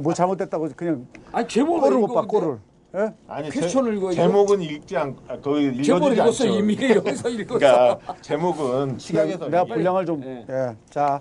뭐 0.00 0.12
잘못됐다고 0.12 0.70
그냥 0.74 1.06
아니 1.30 1.46
제목을 1.46 1.80
꼴을 1.82 1.98
못 1.98 2.06
읽어, 2.06 2.14
봐. 2.20 2.26
꼴을. 2.26 2.58
예? 2.96 3.14
아니 3.28 3.48
question을 3.50 3.96
읽어야죠. 3.96 4.16
제목은 4.16 4.60
읽지 4.62 4.96
않 4.96 5.16
아, 5.28 5.34
읽어주지 5.34 5.80
읽었어 5.88 6.26
않죠. 6.26 6.46
이미 6.48 6.74
여기서 6.96 7.28
읽었어. 7.28 7.58
그러니까 7.58 7.98
제목은 8.20 8.98
시각에서 8.98 9.48
내가. 9.48 9.64
분량을 9.64 10.04
좀. 10.04 10.20
예. 10.24 10.44
예. 10.50 10.76
자, 10.90 11.20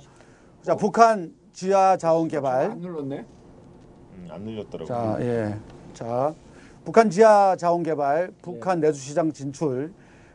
자, 0.64 0.76
북한 0.76 1.32
지하 1.54 1.96
자원 1.96 2.28
개발. 2.28 2.72
안 2.72 2.80
눌렀네. 2.80 3.26
음, 4.30 4.34
안 4.34 4.42
늘렸더라고. 4.42 4.86
자, 4.86 5.18
예. 5.22 5.56
자, 5.94 6.34
북한 6.86 7.10
지하 7.10 7.56
자원 7.56 7.84
개발, 7.84 8.32
북한 8.42 8.80
내수 8.80 9.00
시장 9.00 9.32
진출, 9.32 9.92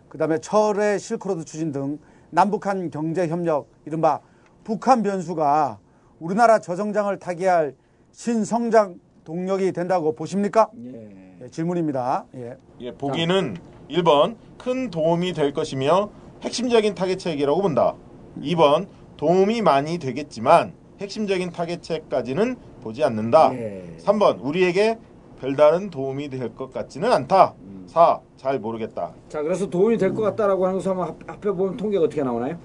그다음에 0.09 0.39
철의 0.39 0.99
실크로드 0.99 1.45
추진 1.45 1.73
등 1.73 1.99
남북한 2.31 2.91
경제 2.91 3.27
협력, 3.29 3.69
이른바 3.87 4.21
북한 4.65 5.03
변수가 5.03 5.79
우리나라 6.21 6.59
저성장을 6.59 7.17
타개할 7.19 7.75
신성장 8.13 9.01
동력이 9.25 9.73
된다고 9.73 10.15
보십니까? 10.15 10.71
예. 10.85 11.37
예, 11.43 11.49
질문입니다. 11.49 12.27
예. 12.37 12.57
예, 12.81 12.93
보기는 12.93 13.57
1번 13.91 14.37
큰 14.59 14.91
도움이 14.91 15.33
될 15.33 15.53
것이며 15.53 16.11
핵심적인 16.43 16.95
타개책이라고 16.95 17.63
본다. 17.63 17.95
2번 18.41 18.87
도움이 19.17 19.63
많이 19.63 19.99
되겠지만 19.99 20.73
핵심적인 21.01 21.51
타개책까지는 21.51 22.57
보지 22.83 23.03
않는다. 23.05 23.53
예. 23.55 23.85
3번 24.05 24.39
우리에게 24.41 24.99
별다른 25.41 25.91
도움이 25.91 26.29
될 26.31 26.55
것 26.55 26.73
같지는 26.73 27.13
않다. 27.13 27.55
4. 27.87 28.21
잘 28.37 28.59
모르겠다. 28.59 29.11
자 29.29 29.43
그래서 29.43 29.69
도움이 29.69 29.99
될 29.99 30.15
것 30.15 30.23
같다라고 30.23 30.65
하는 30.67 30.79
것을 30.79 30.91
한번 30.91 31.09
합- 31.09 31.31
앞에 31.31 31.51
보면 31.51 31.77
통계가 31.77 32.05
어떻게 32.05 32.23
나오나요? 32.23 32.57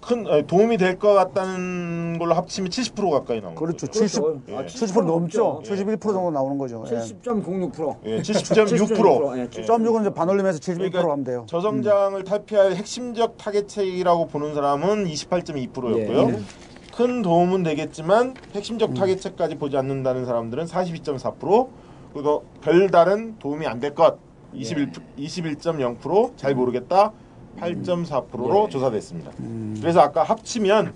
큰 0.00 0.24
아니, 0.28 0.46
도움이 0.46 0.76
될 0.76 0.98
것 0.98 1.14
같다는 1.14 2.18
걸로 2.18 2.34
합치면 2.34 2.70
70% 2.70 3.10
가까이 3.10 3.40
나오는 3.40 3.56
그렇죠. 3.56 3.86
거죠. 3.86 4.00
70, 4.00 4.22
그렇죠. 4.22 4.40
예. 4.48 4.56
아, 4.56 4.64
70% 4.64 5.04
넘죠. 5.04 5.62
예. 5.64 5.68
71% 5.68 6.00
정도 6.00 6.30
나오는 6.30 6.58
거죠. 6.58 6.84
예. 6.88 6.94
70.06%. 6.96 7.96
예, 8.04 8.18
70.6%. 8.22 9.38
예, 9.38 9.48
7.6은 9.48 10.00
이제 10.02 10.10
반올림해서 10.10 10.58
71% 10.60 10.76
그러니까 10.76 11.00
하면 11.00 11.24
돼요. 11.24 11.46
저성장을 11.48 12.22
탈피할 12.24 12.76
핵심적 12.76 13.36
타개책이라고 13.38 14.26
보는 14.28 14.54
사람은 14.54 15.06
28.2%였고요. 15.06 16.38
예. 16.96 17.02
큰 17.06 17.22
도움은 17.22 17.62
되겠지만 17.62 18.34
핵심적 18.54 18.90
음. 18.90 18.94
타개책까지 18.94 19.56
보지 19.56 19.76
않는다는 19.76 20.24
사람들은 20.24 20.64
42.4%, 20.64 21.68
그리고 22.12 22.44
별다른 22.62 23.38
도움이 23.38 23.66
안 23.66 23.80
될 23.80 23.94
것 23.94 24.18
21, 24.54 24.90
21.0%잘 25.18 26.54
모르겠다 26.54 27.12
8.4%로 27.58 28.64
예. 28.66 28.70
조사됐습니다. 28.70 29.30
음. 29.40 29.76
그래서 29.80 30.00
아까 30.00 30.22
합치면 30.22 30.94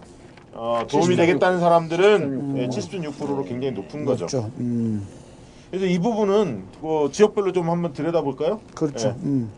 어, 0.52 0.82
도움이 0.88 1.06
76. 1.14 1.16
되겠다는 1.16 1.60
사람들은 1.60 2.58
예, 2.58 2.68
76%로 2.68 3.44
굉장히 3.44 3.72
높은 3.72 4.04
거죠. 4.04 4.26
음, 4.58 5.06
그래서 5.70 5.86
이 5.86 5.98
부분은 5.98 6.64
뭐 6.80 7.10
지역별로 7.10 7.52
좀 7.52 7.68
한번 7.70 7.92
들여다볼까요? 7.92 8.60
그렇죠. 8.74 9.08
예. 9.08 9.12
음. 9.26 9.50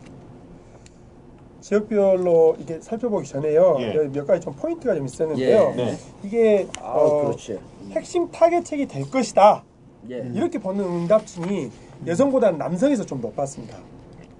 지역별로 1.63 2.57
이게 2.59 2.79
살펴보기 2.81 3.25
전에요. 3.25 3.77
예. 3.79 3.93
몇 4.11 4.27
가지 4.27 4.41
좀 4.41 4.53
포인트가 4.53 4.93
좀 4.95 5.05
있었는데요. 5.05 5.73
예. 5.77 5.83
네. 5.85 5.97
이게 6.21 6.67
아 6.81 6.91
어, 6.91 7.21
그렇지. 7.23 7.57
핵심 7.91 8.29
타개책이 8.29 8.87
될 8.87 9.09
것이다. 9.09 9.63
예. 10.11 10.29
이렇게 10.33 10.59
보는 10.59 10.83
응답층이 10.83 11.71
여성보다는 12.05 12.59
남성에서 12.59 13.05
좀 13.05 13.21
높았습니다. 13.21 13.77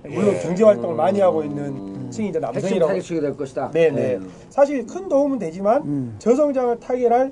물론 0.03 0.37
경제 0.41 0.65
활동을 0.65 0.97
많이 0.97 1.21
하고 1.21 1.45
있는 1.45 2.11
층이 2.11 2.27
이제 2.27 2.39
음. 2.39 2.43
핵심 2.43 2.79
남성이라고. 2.79 2.87
타개책이 2.93 3.21
될 3.21 3.37
것이다. 3.37 3.71
네네. 3.71 4.15
음. 4.15 4.29
사실 4.49 4.85
큰 4.85 5.07
도움은 5.07 5.39
되지만 5.39 5.81
음. 5.83 6.15
저성장을 6.19 6.77
타개할 6.81 7.31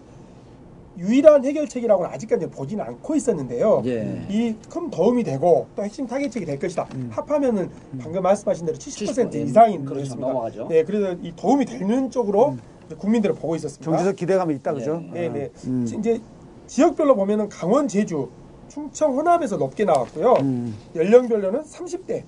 유일한 0.97 1.43
해결책이라고는 1.45 2.11
아직까지 2.11 2.47
보지는 2.47 2.83
않고 2.83 3.15
있었는데요. 3.15 3.81
예. 3.85 4.25
이큰 4.29 4.89
도움이 4.89 5.23
되고 5.23 5.67
또 5.75 5.83
핵심 5.83 6.05
타겟책이 6.05 6.45
될 6.45 6.59
것이다. 6.59 6.87
합하면은 7.09 7.69
방금 7.99 8.21
말씀하신 8.21 8.65
대로 8.65 8.77
70% 8.77 9.29
70% 9.29 9.35
이상인 9.35 9.85
그렇죠. 9.85 9.93
거였습니다. 9.95 10.27
넘어가죠. 10.27 10.67
네, 10.67 10.83
그래서 10.83 11.15
이 11.21 11.33
도움이 11.35 11.65
되는 11.65 12.09
쪽으로 12.11 12.57
이제 12.85 12.95
국민들을 12.95 13.35
보고 13.35 13.55
있었습니다. 13.55 13.89
경제적 13.89 14.15
기대감이 14.15 14.55
있다, 14.55 14.73
그죠? 14.73 15.01
예. 15.15 15.21
네, 15.21 15.29
네. 15.29 15.49
음. 15.65 15.85
이제 15.87 16.21
지역별로 16.67 17.15
보면은 17.15 17.49
강원, 17.49 17.87
제주, 17.87 18.29
충청, 18.67 19.15
호남에서 19.15 19.57
높게 19.57 19.85
나왔고요. 19.85 20.33
음. 20.41 20.75
연령별로는 20.95 21.63
30대가 21.63 22.23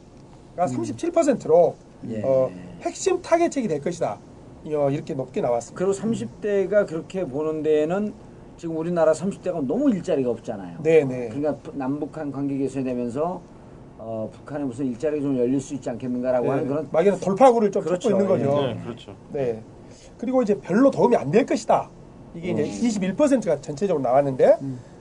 37%로 0.58 1.76
예. 2.10 2.22
어, 2.24 2.50
핵심 2.82 3.22
타겟책이 3.22 3.68
될 3.68 3.82
것이다. 3.82 4.20
어, 4.66 4.90
이렇게 4.90 5.14
높게 5.14 5.42
나왔습니다. 5.42 5.86
그리고 5.86 5.92
30대가 5.94 6.88
그렇게 6.88 7.26
보는 7.26 7.64
데에는 7.64 8.14
지금 8.58 8.78
우리나라 8.78 9.12
30대가 9.12 9.66
너무 9.66 9.90
일자리가 9.92 10.30
없잖아요. 10.30 10.78
네, 10.84 11.04
네. 11.04 11.30
그러니까 11.30 11.58
남북한 11.74 12.32
관계 12.32 12.58
개선되면서 12.58 13.42
어, 13.98 14.30
북한에 14.32 14.64
무슨 14.64 14.86
일자리가 14.88 15.22
좀 15.22 15.38
열릴 15.38 15.60
수 15.60 15.74
있지 15.74 15.90
않겠는가라고 15.90 16.52
하는 16.52 16.68
그런 16.68 16.88
막에는 16.92 17.20
돌파구를 17.20 17.72
좀 17.72 17.84
그렇죠. 17.84 18.10
찾고 18.10 18.22
있는 18.22 18.28
거죠. 18.28 18.62
네, 18.68 18.80
그렇죠. 18.84 19.16
네. 19.32 19.62
그리고 20.18 20.42
이제 20.42 20.56
별로 20.60 20.92
도움이 20.92 21.16
안 21.16 21.32
될 21.32 21.46
것이다. 21.46 21.90
이게 22.36 22.52
음. 22.54 22.60
이제 22.60 22.88
21%가 23.12 23.60
전체적으로 23.62 24.04
나왔는데 24.04 24.58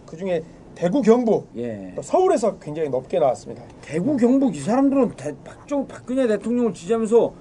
그 0.07 0.17
중에 0.17 0.43
대구, 0.75 1.03
경북, 1.03 1.49
예. 1.57 1.93
또 1.95 2.01
서울에서 2.03 2.59
굉장히 2.59 2.89
높게 2.89 3.19
나왔습니다. 3.19 3.63
대구 3.83 4.17
경북 4.17 4.57
이 4.57 4.61
사람들은 4.61 5.13
대, 5.17 5.35
박정 5.45 5.87
박근혜 5.87 6.27
대통령을 6.27 6.73
지지하면서 6.73 7.33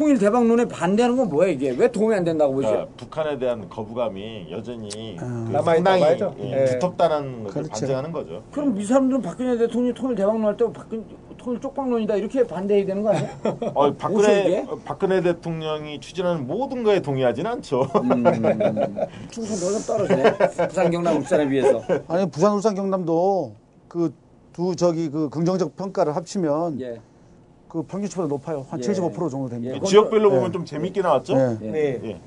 통일 0.00 0.18
대박론에 0.18 0.64
반대하는 0.64 1.14
건 1.14 1.28
뭐야 1.28 1.48
이게 1.48 1.72
왜 1.72 1.92
도움이 1.92 2.14
안 2.14 2.24
된다고 2.24 2.54
보죠? 2.54 2.68
그러니까 2.68 2.92
북한에 2.96 3.38
대한 3.38 3.68
거부감이 3.68 4.46
여전히 4.50 5.14
그 5.18 5.24
남아있다고 5.24 5.64
상당히 5.74 6.02
하죠. 6.04 6.34
예, 6.40 6.62
예. 6.62 6.64
두텁다는 6.64 7.44
것을 7.44 7.52
그렇죠. 7.52 7.68
반증하는 7.70 8.12
거죠. 8.12 8.42
그럼 8.50 8.80
이 8.80 8.84
사람들은 8.86 9.20
박근혜 9.20 9.58
대통령이 9.58 9.92
통일 9.92 10.16
대박론 10.16 10.42
할 10.46 10.56
때 10.56 10.64
박근 10.72 11.04
통일 11.36 11.60
쪽방론이다 11.60 12.16
이렇게 12.16 12.46
반대해야 12.46 12.86
되는 12.86 13.02
거 13.02 13.10
아니야? 13.10 13.28
어, 13.74 13.92
박근혜 13.92 14.66
박근혜 14.86 15.20
대통령이 15.20 16.00
추진하는 16.00 16.46
모든 16.46 16.82
거에 16.82 17.02
동의하지는 17.02 17.50
않죠. 17.50 17.82
음, 17.96 18.24
충성도가 19.30 19.72
좀 19.72 19.82
떨어지네. 19.86 20.66
부산 20.66 20.90
경남 20.90 21.18
울산에 21.18 21.46
비해서. 21.46 21.82
아니 22.08 22.30
부산 22.30 22.54
울산 22.54 22.74
경남도 22.74 23.54
그 23.86 24.14
두 24.52 24.74
저기 24.74 25.08
그 25.08 25.28
긍정적 25.28 25.76
평가를 25.76 26.16
합치면 26.16 26.80
예. 26.80 27.00
그 27.70 27.82
평균치보다 27.84 28.28
높아요. 28.28 28.66
한 28.68 28.80
예. 28.82 28.86
75% 28.86 29.30
정도 29.30 29.48
됩니다. 29.48 29.76
예. 29.76 29.80
지역별로 29.86 30.28
네. 30.30 30.36
보면 30.36 30.52
좀 30.52 30.64
재밌게 30.64 31.00
나왔죠. 31.02 31.34
예. 31.34 31.58
예. 31.62 31.70
네. 31.70 32.00
예. 32.04 32.20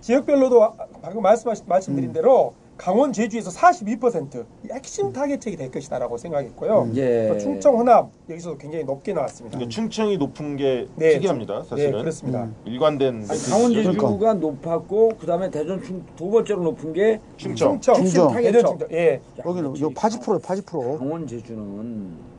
지역별로도 0.00 0.62
아- 0.62 0.72
방금 1.02 1.22
말씀하신 1.22 1.64
말씀드린 1.66 2.12
대로 2.12 2.54
강원 2.76 3.12
제주에서 3.12 3.50
42%이 3.50 4.68
핵심 4.72 5.12
타개책이 5.12 5.56
될 5.56 5.70
것이다라고 5.70 6.18
생각했고요. 6.18 6.90
예. 6.96 7.28
또 7.28 7.38
충청 7.38 7.76
호남 7.78 8.08
여기서도 8.28 8.58
굉장히 8.58 8.84
높게 8.84 9.12
나왔습니다. 9.12 9.56
그러니까 9.56 9.74
충청이 9.74 10.18
높은 10.18 10.56
게 10.56 10.86
네, 10.96 11.14
특이합니다. 11.14 11.62
네, 11.62 11.68
사실은 11.68 11.98
그렇습니다. 12.00 12.48
일관된 12.64 13.26
아니. 13.28 13.40
강원 13.50 13.70
그러니까. 13.72 13.92
제주가 13.92 14.34
높았고 14.34 15.08
그다음에 15.20 15.50
대전 15.50 15.82
충, 15.82 16.04
두 16.16 16.30
번째로 16.30 16.62
높은 16.62 16.92
게 16.92 17.20
충청. 17.36 17.80
충청, 17.80 17.94
충청. 18.04 18.28
타겟 18.32 18.42
대전 18.52 18.62
쪽. 18.62 18.78
충청, 18.78 18.88
예, 18.98 19.20
여기는. 19.44 19.80
요 19.80 19.90
80%예요. 19.90 20.38
80%. 20.40 20.98
강원 20.98 21.26
제주는 21.26 22.33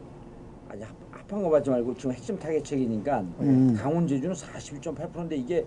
합한 1.28 1.44
거 1.44 1.50
받지 1.50 1.70
말고 1.70 1.96
지금 1.96 2.12
핵심 2.12 2.38
타겟책이니까 2.38 3.20
음. 3.42 3.76
강원 3.80 4.08
제주는 4.08 4.34
41.8%인데 4.36 5.36
이게 5.36 5.66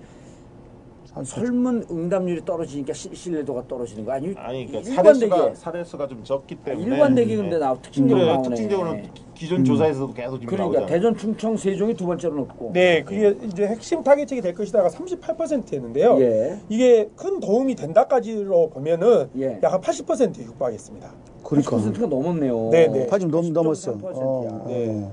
설문 1.24 1.84
응답률이 1.90 2.44
떨어지니까 2.44 2.92
시- 2.92 3.12
신뢰도가 3.12 3.66
떨어지는 3.66 4.04
거 4.04 4.12
아니? 4.12 4.32
아니 4.36 4.66
그러니까 4.66 4.94
사례수가 4.94 5.54
사례수가 5.54 6.06
좀 6.06 6.22
적기 6.22 6.54
때문에 6.54 6.86
일관되게 6.86 7.34
근데 7.36 7.50
네. 7.56 7.58
나 7.58 7.74
특징적으로 7.74 8.26
그래. 8.26 8.42
특징적으로 8.42 8.96
기존 9.34 9.64
조사에서도 9.64 10.12
계속 10.14 10.38
지금 10.38 10.46
그러니까 10.54 10.78
나오잖아요. 10.80 10.86
대전 10.86 11.16
충청 11.16 11.56
세종이 11.56 11.94
두 11.94 12.06
번째로 12.06 12.36
높고 12.36 12.70
네, 12.72 13.02
그게 13.02 13.34
이제 13.46 13.66
핵심 13.66 14.04
타겟책이 14.04 14.40
될 14.42 14.54
것이다가 14.54 14.88
38%였는데요. 14.90 16.20
예. 16.20 16.60
이게 16.68 17.08
큰 17.16 17.40
도움이 17.40 17.74
된다까지로 17.74 18.70
보면은 18.70 19.28
예. 19.38 19.58
약한 19.62 19.80
80%에 19.80 20.44
육박했습니다. 20.44 21.10
그러니까. 21.42 21.76
80%가 21.78 22.06
넘었네요. 22.06 22.68
네, 22.70 22.86
네. 22.86 23.06
80 23.08 23.28
넘, 23.30 23.52
넘었어. 23.52 23.94
80.3%야. 23.96 24.08
어, 24.20 24.64
네. 24.68 25.10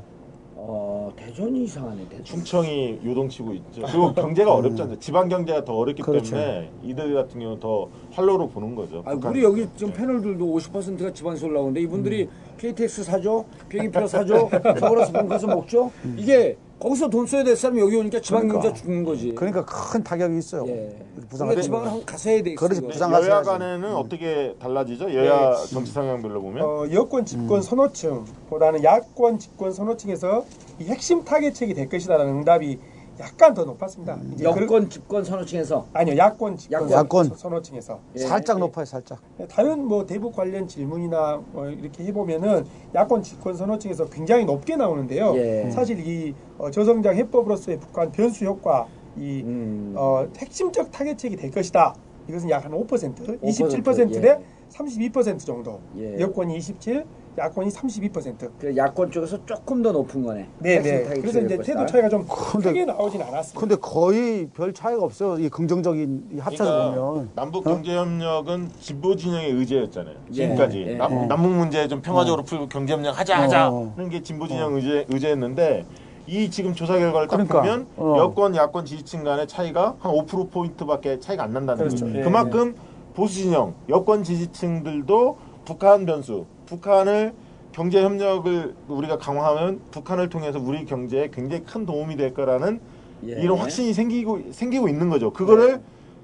어, 0.68 1.12
대전이 1.16 1.64
이상하네. 1.66 2.08
대전. 2.10 2.24
충청이 2.26 3.00
요동치고 3.06 3.54
있죠. 3.54 3.84
그리고 3.86 4.14
경제가 4.14 4.54
어렵잖아요. 4.54 4.98
지방 5.00 5.30
경제가 5.30 5.64
더 5.64 5.74
어렵기 5.76 6.02
음. 6.02 6.06
그렇죠. 6.06 6.36
때문에 6.36 6.72
이들 6.84 7.14
같은 7.14 7.40
경우는 7.40 7.60
더 7.60 7.88
활로로 8.12 8.48
보는 8.50 8.74
거죠. 8.74 9.04
아, 9.06 9.12
북한. 9.14 9.32
우리 9.32 9.44
여기 9.44 9.68
지금 9.76 9.94
패널들도 9.94 10.44
50%가 10.44 11.14
지방에서 11.14 11.46
올라오는데 11.46 11.82
이분들이 11.82 12.24
음. 12.24 12.30
KTX 12.58 13.04
사죠, 13.04 13.46
비행기표 13.70 14.08
사죠, 14.08 14.50
서울에서 14.80 15.12
본 15.12 15.28
가서 15.28 15.48
먹죠. 15.48 15.92
이게 16.18 16.58
거기서 16.80 17.10
돈 17.10 17.26
써야 17.26 17.44
될 17.44 17.56
사람이 17.56 17.80
여기 17.82 17.96
오니까 17.96 18.20
지방 18.20 18.48
경제 18.48 18.72
죽는 18.74 19.04
거지. 19.04 19.34
그러니까 19.34 19.66
큰 19.66 20.04
타격이 20.04 20.38
있어요. 20.38 20.66
예. 20.68 20.96
부상 21.30 21.48
그러니까 21.48 21.62
지방을 21.62 21.88
한번 21.88 22.06
가서 22.06 22.30
해야 22.30 22.44
돼. 22.44 22.54
그렇지, 22.56 22.80
이거. 22.82 22.88
부상 22.90 23.12
여야. 23.14 23.42
간에는 23.42 23.96
어떻게 23.96 24.56
달라지죠? 24.60 25.14
여야 25.14 25.52
네. 25.52 25.68
정치 25.74 25.92
성향별로 25.92 26.42
보면 26.42 26.64
어, 26.64 26.86
여권 26.92 27.26
집권 27.26 27.62
선호층보다는 27.62 28.84
야권 28.84 29.40
집권 29.40 29.72
선호층에서 29.72 30.46
이 30.80 30.86
핵심 30.86 31.24
타겟책이 31.24 31.74
될 31.74 31.88
것이다라는 31.90 32.34
응답이 32.40 32.80
약간 33.20 33.54
더 33.54 33.64
높았습니다. 33.64 34.20
이제 34.34 34.44
그런- 34.44 34.64
여권 34.64 34.90
집권 34.90 35.24
선호층에서 35.24 35.86
아니요 35.94 36.18
야권 36.18 36.58
집권 36.58 36.92
야권. 36.92 37.36
선호층에서 37.36 38.00
예. 38.16 38.20
살짝 38.20 38.60
높아요, 38.60 38.84
살짝. 38.86 39.20
다른 39.50 39.86
뭐 39.86 40.06
대북 40.06 40.36
관련 40.36 40.68
질문이나 40.68 41.42
뭐 41.54 41.70
이렇게 41.70 42.04
해보면은 42.06 42.66
야권 42.94 43.24
집권 43.24 43.56
선호층에서 43.56 44.10
굉장히 44.10 44.44
높게 44.46 44.76
나오는데요. 44.76 45.34
예. 45.38 45.70
사실 45.72 46.06
이 46.06 46.34
어, 46.58 46.70
저성장 46.70 47.16
해법으로서의 47.16 47.80
북한 47.80 48.12
변수 48.12 48.44
효과 48.46 48.86
이 49.18 49.42
음. 49.46 49.94
어, 49.96 50.28
핵심적 50.38 50.92
타겟책이 50.92 51.38
될 51.38 51.52
것이다. 51.52 51.96
이것은 52.28 52.50
약 52.50 52.66
한 52.66 52.72
5%, 52.74 52.88
5%, 53.16 53.40
27%대 53.42 54.28
예. 54.28 54.40
32% 54.74 55.40
정도. 55.46 55.80
예. 55.98 56.20
여권이 56.20 56.58
27, 56.58 57.06
야권이 57.38 57.70
32%. 57.70 58.50
그 58.60 58.76
야권 58.78 59.12
쪽에서 59.12 59.46
조금 59.46 59.82
더 59.82 59.92
높은 59.92 60.24
거네. 60.24 60.48
네, 60.60 60.80
네. 60.82 61.04
그래서 61.04 61.42
이제 61.42 61.58
것이다. 61.58 61.64
태도 61.80 61.86
차이가 61.86 62.10
좀 62.10 62.26
근데- 62.28 62.70
크게 62.70 62.86
나오진 62.86 63.22
않았습니다. 63.22 63.60
근데 63.60 63.76
거의 63.76 64.48
별 64.54 64.74
차이가 64.74 65.04
없어요. 65.04 65.38
이 65.44 65.50
긍정적인 65.50 66.30
이 66.34 66.40
합쳐서 66.40 66.72
그러니까 66.72 67.02
보면. 67.02 67.30
남북 67.36 67.64
경제 67.66 67.96
협력은 67.96 68.70
진보 68.80 69.16
진영의 69.16 69.52
의제였잖아요. 69.52 70.16
예, 70.30 70.34
지금까지 70.34 70.86
예. 70.88 70.96
남, 70.96 71.12
어. 71.14 71.26
남북 71.26 71.50
문제 71.52 71.88
좀 71.88 72.02
평화적으로 72.02 72.44
풀고 72.44 72.70
경제 72.70 72.94
협력 72.94 73.20
하자 73.20 73.38
하자 73.42 73.70
어. 73.70 73.94
하는 73.96 74.10
게 74.10 74.22
진보 74.24 74.48
진영 74.48 74.74
의제 74.76 75.06
의제였는데 75.10 75.86
이 76.28 76.50
지금 76.50 76.74
조사 76.74 76.98
결과를 76.98 77.28
딱 77.28 77.36
그러니까, 77.36 77.62
보면 77.62 77.88
어. 77.98 78.16
여권 78.18 78.56
야권 78.56 78.86
지지층 78.86 79.24
간의 79.24 79.48
차이가 79.48 79.96
한 80.00 80.12
5% 80.12 80.50
포인트밖에 80.52 81.20
차이가 81.20 81.44
안 81.44 81.52
난다는 81.54 81.86
그렇죠. 81.86 82.06
거죠. 82.06 82.18
예, 82.18 82.24
그만큼 82.24 82.76
보수 83.14 83.36
진영 83.36 83.74
여권 83.90 84.24
지지층들도 84.24 85.38
북한 85.66 86.06
변수, 86.06 86.46
북한을 86.66 87.34
경제 87.72 88.02
협력을 88.02 88.74
우리가 88.88 89.18
강화하면 89.18 89.82
북한을 89.92 90.30
통해서 90.30 90.60
우리 90.60 90.86
경제에 90.86 91.30
굉장히 91.30 91.64
큰 91.64 91.86
도움이 91.86 92.16
될 92.16 92.34
거라는 92.34 92.80
예. 93.28 93.32
이런 93.42 93.58
확신이 93.58 93.94
생기고 93.94 94.52
생기고 94.52 94.88
있는 94.88 95.10
거죠. 95.10 95.32
그거를 95.34 95.78
네. 95.78 95.82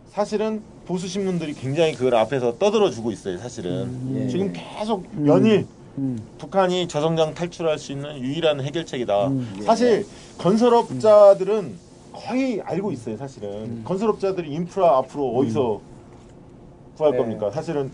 사실은 0.10 0.62
보수 0.86 1.08
신문들이 1.08 1.54
굉장히 1.54 1.93
그걸 1.93 2.15
앞에서 2.15 2.58
떠들어 2.58 2.89
주고 2.89 3.12
있어요. 3.12 3.38
사실은 3.38 4.15
예. 4.15 4.27
지금 4.27 4.54
계속 4.54 5.06
연일 5.25 5.67
음. 5.97 6.19
북한이 6.38 6.88
저성장 6.88 7.34
탈출할 7.34 7.77
수 7.77 7.91
있는 7.91 8.17
유일한 8.19 8.62
해결책이다. 8.62 9.27
음. 9.27 9.62
사실 9.65 10.06
건설업자들은 10.38 11.75
거의 12.13 12.62
알고 12.62 12.91
있어요. 12.91 13.17
사실은 13.17 13.84
건설업자들이 13.84 14.51
인프라 14.51 14.97
앞으로 14.97 15.36
어디서 15.36 15.82
구할 16.95 17.13
네. 17.13 17.17
겁니까? 17.17 17.51
사실은 17.51 17.91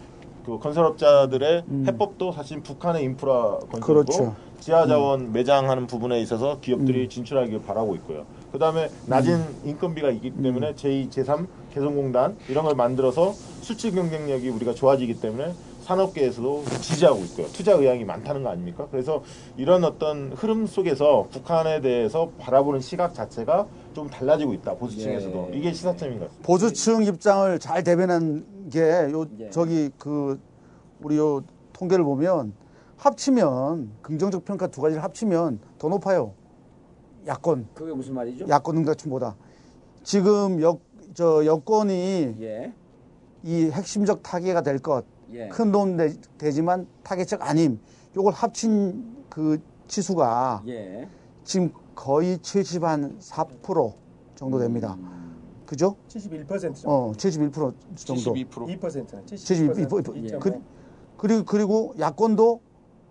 그 0.48 0.60
건설업자들의 0.60 1.64
음. 1.68 1.84
해법도 1.86 2.32
사실 2.32 2.62
북한의 2.62 3.04
인프라 3.04 3.60
건설이고 3.70 3.86
그렇죠. 3.86 4.36
지하 4.62 4.88
자원 4.88 5.34
매장하는 5.34 5.88
부분에 5.88 6.22
있어서 6.22 6.60
기업들이 6.62 7.10
진출하길 7.10 7.62
바라고 7.64 7.96
있고요. 7.96 8.26
그 8.54 8.58
다음에 8.58 8.90
낮은 9.08 9.44
인건비가 9.66 10.10
있기 10.12 10.32
때문에 10.42 10.74
제2, 10.74 11.10
제3 11.10 11.48
개성공단 11.74 12.38
이런 12.48 12.64
걸 12.64 12.76
만들어서 12.76 13.34
수출 13.62 13.92
경쟁력이 13.92 14.48
우리가 14.48 14.74
좋아지기 14.74 15.20
때문에 15.20 15.52
산업계에서도 15.84 16.64
지지하고 16.82 17.20
있고요. 17.26 17.48
투자 17.48 17.74
의향이 17.74 18.06
많다는 18.06 18.44
거 18.44 18.50
아닙니까? 18.50 18.88
그래서 18.90 19.24
이런 19.58 19.84
어떤 19.84 20.32
흐름 20.34 20.66
속에서 20.66 21.28
북한에 21.30 21.82
대해서 21.82 22.32
바라보는 22.40 22.80
시각 22.80 23.14
자체가 23.14 23.68
좀 23.98 24.08
달라지고 24.08 24.54
있다. 24.54 24.76
보수층에서도 24.76 25.50
예. 25.54 25.58
이게 25.58 25.74
시사점인 25.74 26.20
것 26.20 26.26
같습니다. 26.26 26.46
보수층 26.48 27.04
입장을 27.04 27.58
잘 27.58 27.84
대변한 27.84 28.46
게요 28.72 29.26
예. 29.40 29.50
저기 29.50 29.90
그 29.98 30.40
우리 31.02 31.18
요 31.18 31.42
통계를 31.74 32.04
보면 32.06 32.54
합치면 32.98 33.90
긍정적 34.04 34.46
평가 34.46 34.68
두 34.68 34.82
가지를 34.82 35.04
합치면 35.04 35.60
더 35.80 35.90
높아요. 35.90 36.34
야권 37.26 37.70
그게 37.74 37.92
무슨 37.92 38.14
말이죠? 38.14 38.46
야권 38.48 38.78
응답층보다 38.78 39.36
지금 40.04 40.62
여, 40.62 40.78
저 41.16 41.44
여권이 41.44 42.36
예. 42.40 42.72
이 43.44 43.72
핵심적 43.72 44.22
타겟가 44.22 44.62
될 44.62 44.78
것 44.78 45.06
예. 45.34 45.48
큰 45.48 45.72
도움 45.72 45.98
되, 45.98 46.14
되지만 46.38 46.86
타겟적 47.02 47.42
아님 47.42 47.80
요걸 48.16 48.32
합친 48.32 49.26
그 49.28 49.60
치수가 49.88 50.62
예. 50.68 51.08
지금 51.44 51.72
거의 51.98 52.38
70 52.38 52.84
한 52.84 53.18
4% 53.20 53.94
정도 54.36 54.60
됩니다. 54.60 54.96
음. 55.00 55.36
그죠? 55.66 55.96
71% 56.08 56.48
정도. 56.76 56.90
어, 56.90 57.12
71% 57.14 57.52
정도. 57.96 58.34
72%. 58.34 58.80
2%는 58.80 59.06
72%. 59.26 60.04
72%. 60.06 60.32
예. 60.32 60.38
그, 60.38 60.62
그리고 61.18 61.44
그리고 61.44 61.94
야권도 62.00 62.62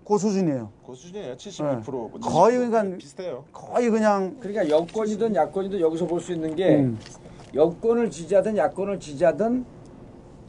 그 0.07 0.19
수준이에요. 0.19 0.71
그 0.87 0.95
수준이에요. 0.95 1.35
72%. 1.37 2.21
거의 2.21 2.59
그러니까 2.59 2.97
비슷해요. 2.97 3.45
거의 3.53 3.91
그냥 3.91 4.37
그러니까 4.39 4.69
여권이든 4.69 5.35
야권이든 5.35 5.81
여기서 5.81 6.07
볼 6.07 6.21
수 6.21 6.33
있는 6.33 6.55
게 6.55 6.77
음. 6.77 6.97
여권을 7.55 8.09
지지하든 8.11 8.57
야권을 8.57 9.01
지지하든 9.01 9.67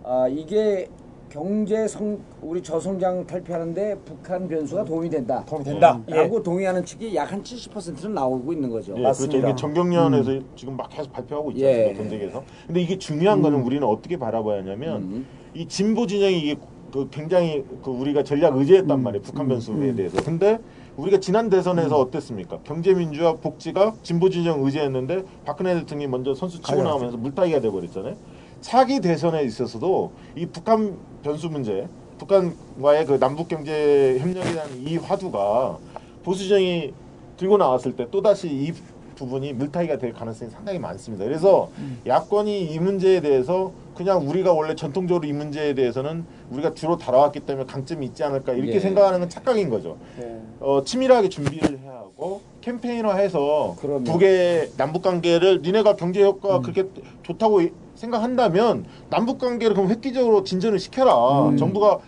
아 0.03 0.27
이게 0.27 0.89
경제 1.29 1.87
성 1.87 2.19
우리 2.41 2.61
저성장 2.61 3.25
탈피하는데 3.27 3.97
북한 4.05 4.47
변수가 4.47 4.85
도움이 4.85 5.09
된다. 5.09 5.43
도움이 5.47 5.65
된다. 5.65 6.01
예. 6.09 6.15
라고 6.15 6.41
동의하는 6.41 6.85
측이 6.85 7.15
약 7.15 7.27
한 7.27 7.43
70%는 7.43 8.13
나오고 8.13 8.53
있는 8.53 8.69
거죠. 8.69 8.93
예, 8.97 9.01
맞습니다. 9.01 9.31
그렇죠. 9.39 9.47
이게 9.49 9.55
정경련에서 9.57 10.31
지금 10.55 10.77
막 10.77 10.87
계속 10.89 11.11
발표하고 11.11 11.51
있잖아요. 11.51 11.89
예. 11.89 11.93
전쟁에서. 11.93 12.41
근데 12.65 12.79
이게 12.81 12.97
중요한 12.97 13.41
거는 13.41 13.61
우리는 13.63 13.85
어떻게 13.85 14.15
바라봐야 14.17 14.59
하냐면 14.59 15.01
음. 15.01 15.27
이 15.53 15.67
진보 15.67 16.07
진영이 16.07 16.39
이게 16.39 16.55
그 16.93 17.09
굉장히 17.11 17.65
그 17.83 17.91
우리가 17.91 18.23
전략 18.23 18.55
의제했단 18.55 19.03
말이에요. 19.03 19.21
북한 19.21 19.49
변수에 19.49 19.93
대해서. 19.93 20.23
근데 20.23 20.57
우리가 20.95 21.19
지난 21.19 21.49
대선에서 21.49 21.99
어땠습니까? 21.99 22.59
경제 22.63 22.93
민주화 22.93 23.33
복지가 23.35 23.95
진보 24.01 24.29
진영 24.29 24.63
의제였는데 24.63 25.25
박근혜 25.45 25.75
대통령이 25.75 26.09
먼저 26.09 26.33
선수 26.33 26.61
치고. 26.61 26.81
나오면서 26.81 27.17
물타기가 27.17 27.59
돼 27.59 27.69
버렸잖아요. 27.69 28.15
차기 28.61 28.99
대선에 28.99 29.43
있어서도 29.43 30.11
이 30.35 30.45
북한 30.45 30.97
변수 31.23 31.49
문제, 31.49 31.87
북한과의 32.17 33.05
그 33.05 33.19
남북 33.19 33.47
경제 33.47 34.17
협력에 34.19 34.51
대한 34.53 34.69
이 34.85 34.97
화두가 34.97 35.77
보수정이 36.23 36.93
들고 37.37 37.57
나왔을 37.57 37.95
때 37.95 38.07
또다시 38.09 38.47
이 38.47 38.73
부분이 39.15 39.53
물타기가 39.53 39.97
될 39.97 40.13
가능성이 40.13 40.51
상당히 40.51 40.77
많습니다. 40.79 41.25
그래서 41.25 41.69
야권이 42.05 42.65
이 42.71 42.79
문제에 42.79 43.19
대해서 43.21 43.71
그냥 43.95 44.27
우리가 44.29 44.53
원래 44.53 44.75
전통적으로 44.75 45.25
이 45.27 45.33
문제에 45.33 45.73
대해서는 45.73 46.23
우리가 46.51 46.75
주로 46.75 46.97
다뤄왔기 46.97 47.39
때문에 47.41 47.65
강점이 47.65 48.05
있지 48.07 48.23
않을까 48.23 48.53
이렇게 48.53 48.75
예. 48.75 48.79
생각하는 48.79 49.19
건 49.21 49.29
착각인 49.29 49.71
거죠. 49.71 49.97
네. 50.19 50.39
어, 50.59 50.83
치밀하게 50.83 51.29
준비를 51.29 51.79
해야 51.79 51.93
하고 51.93 52.41
캠페인화해서. 52.61 53.75
북의 54.03 54.71
남북 54.77 55.01
관계를 55.01 55.61
니네가 55.63 55.95
경제 55.95 56.23
효과 56.23 56.59
그렇게 56.61 56.87
좋다고 57.23 57.61
이- 57.61 57.71
생각한다면 57.97 58.85
남북 59.09 59.39
관계를 59.39 59.75
그럼 59.75 59.89
획기적으로 59.89 60.43
진전을 60.43 60.79
시켜라. 60.79 61.53
정부가 61.57 61.99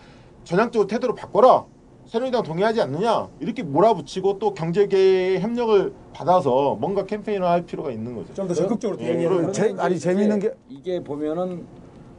전향적으로 0.44 0.86
태도를 0.86 1.14
바꿔라. 1.14 1.64
새누리당 2.06 2.42
동의하지 2.42 2.80
않느냐 2.80 3.28
이렇게 3.38 3.62
몰아붙이고 3.62 4.38
또 4.40 4.52
경제계의 4.54 5.40
협력을 5.40 5.92
받아서 6.12 6.76
뭔가 6.80 7.04
캠페인화할 7.06 7.64
필요가 7.66 7.92
있는 7.92 8.16
거죠. 8.16 8.34
좀 8.34 8.48
더 8.48 8.54
적극적으로 8.54 8.98
예, 9.00 9.16
대응해야 9.16 9.52
제- 9.52 9.74
아니, 9.78 9.96
재미있는 9.98 10.40
게- 10.40 10.52
이게 10.68 11.02
보면은 11.04 11.64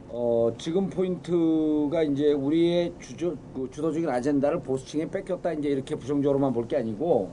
어, 0.08 0.50
지금 0.58 0.88
포인트가 0.90 2.02
이제 2.02 2.32
우리의 2.32 2.92
주조, 3.00 3.34
그 3.54 3.68
주도적인 3.70 4.08
아젠다를 4.08 4.60
보수층에 4.62 5.08
뺏겼다 5.10 5.52
이제 5.54 5.68
이렇게 5.70 5.94
부정적으로만 5.94 6.52
볼 6.54 6.66
게 6.68 6.76
아니고 6.76 7.30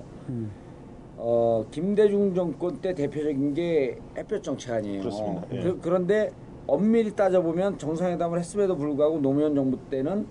어, 1.21 1.65
김대중 1.69 2.33
정권 2.33 2.77
때 2.77 2.93
대표적인 2.93 3.53
게 3.53 3.97
햇볕 4.17 4.41
정책 4.41 4.71
아니에요. 4.71 5.01
그렇습니다. 5.01 5.43
예. 5.51 5.61
그, 5.61 5.79
그런데 5.81 6.31
엄밀히 6.65 7.13
따져보면 7.13 7.77
정상회담을 7.77 8.39
했음에도 8.39 8.77
불구하고 8.77 9.19
노무현 9.19 9.53
정부 9.53 9.77
때는 9.89 10.25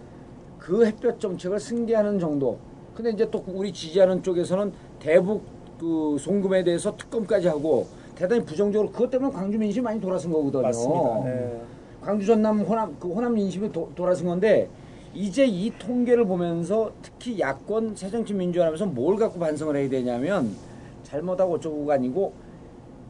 그 0.59 0.87
햇볕 0.87 1.21
정책을 1.21 1.61
승계하는 1.61 2.19
정도. 2.19 2.59
근데 2.95 3.11
이제 3.11 3.31
또 3.31 3.45
우리 3.49 3.71
지지하는 3.71 4.23
쪽에서는 4.23 4.73
대북 4.99 5.43
그 5.79 6.17
송금에 6.19 6.65
대해서 6.65 6.97
특검까지 6.97 7.49
하고 7.49 7.87
대단히 8.15 8.43
부정적으로 8.45 8.91
그것 8.91 9.11
때문에 9.11 9.31
광주 9.31 9.59
민심이 9.59 9.85
많이 9.85 10.01
돌아선 10.01 10.33
거거든요. 10.33 10.63
맞습니다. 10.63 11.25
네. 11.25 11.61
광주 12.01 12.27
전남 12.27 12.61
호남 12.61 12.97
그 12.99 13.09
호남 13.09 13.35
민심이 13.35 13.71
도, 13.71 13.91
돌아선 13.95 14.27
건데 14.27 14.69
이제 15.15 15.45
이 15.45 15.71
통계를 15.79 16.25
보면서 16.25 16.91
특히 17.03 17.39
야권 17.39 17.95
새정치 17.95 18.33
민주화하면서 18.35 18.87
뭘 18.87 19.17
갖고 19.17 19.39
반성을 19.39 19.77
해야 19.77 19.89
되냐면 19.89 20.57
잘못하고 21.13 21.55
어쩌고가 21.55 21.95
아니고 21.95 22.33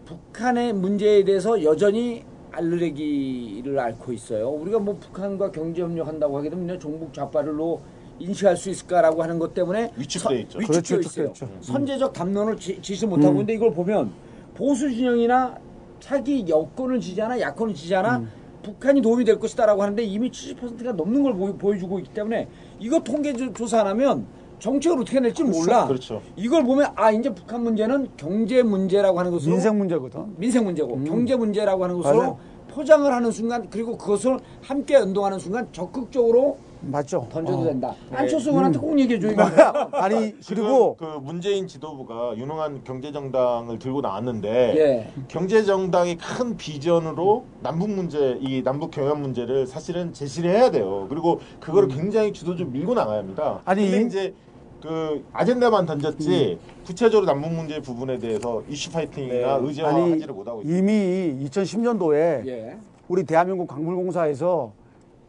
북한의 0.04 0.72
문제에 0.72 1.24
대해서 1.24 1.62
여전히 1.64 2.24
알르레기를 2.52 3.78
앓고 3.78 4.12
있어요. 4.12 4.48
우리가 4.50 4.78
뭐 4.78 4.96
북한과 4.96 5.50
경제 5.50 5.82
협력한다고 5.82 6.38
하게 6.38 6.48
되면 6.48 6.78
종북 6.80 7.12
좌파를로 7.12 7.80
인식할 8.20 8.56
수 8.56 8.70
있을까라고 8.70 9.22
하는 9.22 9.38
것 9.38 9.52
때문에 9.52 9.92
위축돼 9.96 10.18
선- 10.18 10.36
있죠. 10.38 10.58
위축되어 10.58 10.80
그렇죠, 10.82 11.00
있어요. 11.00 11.26
위축돼 11.28 11.46
있죠. 11.56 11.62
선제적 11.72 12.12
담론을 12.12 12.56
지, 12.56 12.80
지지 12.80 13.06
못하고 13.06 13.32
있는데 13.34 13.54
이걸 13.54 13.72
보면 13.72 14.10
보수 14.54 14.90
진영이나 14.90 15.56
차기 16.00 16.48
여권을 16.48 17.00
지지하나 17.00 17.38
야권을 17.38 17.74
지지하나 17.74 18.24
북한이 18.62 19.02
도움이 19.02 19.24
될 19.24 19.38
것이다라고 19.38 19.82
하는데 19.82 20.02
이미 20.02 20.30
70%가 20.30 20.92
넘는 20.92 21.22
걸 21.22 21.34
보여, 21.58 21.76
주고 21.78 21.98
있기 22.00 22.12
때문에 22.12 22.48
이거 22.80 22.98
통계 23.00 23.32
조- 23.34 23.52
조사 23.52 23.80
안 23.80 23.86
하면 23.88 24.26
정책을 24.58 25.00
어떻게 25.00 25.20
낼지 25.20 25.44
몰라. 25.44 25.86
그렇죠. 25.86 26.20
이걸 26.36 26.64
보면 26.64 26.92
아 26.96 27.10
이제 27.10 27.32
북한 27.32 27.62
문제는 27.62 28.08
경제 28.16 28.62
문제라고 28.62 29.18
하는 29.18 29.30
것으로 29.30 29.52
민생 29.52 29.78
문제거든. 29.78 30.34
민생 30.36 30.64
문제고 30.64 30.98
경제 31.04 31.36
문제라고 31.36 31.84
하는 31.84 31.96
것으로 31.96 32.18
맞아요. 32.18 32.38
포장을 32.68 33.12
하는 33.12 33.30
순간 33.30 33.68
그리고 33.70 33.96
그것을 33.96 34.38
함께 34.62 34.94
연동하는 34.94 35.38
순간 35.38 35.68
적극적으로 35.72 36.58
맞죠. 36.80 37.26
던져도 37.30 37.62
어. 37.62 37.64
된다. 37.64 37.94
안철수 38.12 38.50
의원한테 38.50 38.78
꼭 38.78 38.98
얘기해 38.98 39.18
줘 39.18 39.28
이거. 39.32 39.42
아니 39.98 40.32
지금 40.40 40.62
그리고 40.62 40.96
그 40.96 41.04
문재인 41.20 41.66
지도부가 41.66 42.36
유능한 42.36 42.82
경제 42.84 43.10
정당을 43.10 43.80
들고 43.80 44.00
나왔는데 44.00 44.74
예. 44.76 45.12
경제 45.26 45.64
정당이 45.64 46.18
큰 46.18 46.56
비전으로 46.56 47.44
남북 47.62 47.90
문제, 47.90 48.38
이 48.40 48.62
남북 48.62 48.92
경협 48.92 49.18
문제를 49.18 49.66
사실은 49.66 50.12
제시를 50.12 50.50
해야 50.50 50.70
돼요. 50.70 51.06
그리고 51.08 51.40
그거를 51.58 51.88
굉장히 51.88 52.32
주도적으로 52.32 52.70
밀고 52.70 52.94
나가야 52.94 53.18
합니다. 53.18 53.60
아니, 53.64 53.88
이제 54.06 54.34
그 54.82 55.24
아젠다만 55.32 55.86
던졌지 55.86 56.58
구체적으로 56.86 57.26
남북 57.26 57.52
문제 57.52 57.80
부분에 57.80 58.18
대해서 58.18 58.62
이슈 58.68 58.90
파이팅이나 58.92 59.58
네. 59.58 59.66
의제화하지를 59.66 60.34
못하고 60.34 60.62
있죠. 60.62 60.72
이미 60.72 61.36
2010년도에 61.44 62.46
예. 62.46 62.78
우리 63.08 63.24
대한민국 63.24 63.66
광물공사에서 63.66 64.72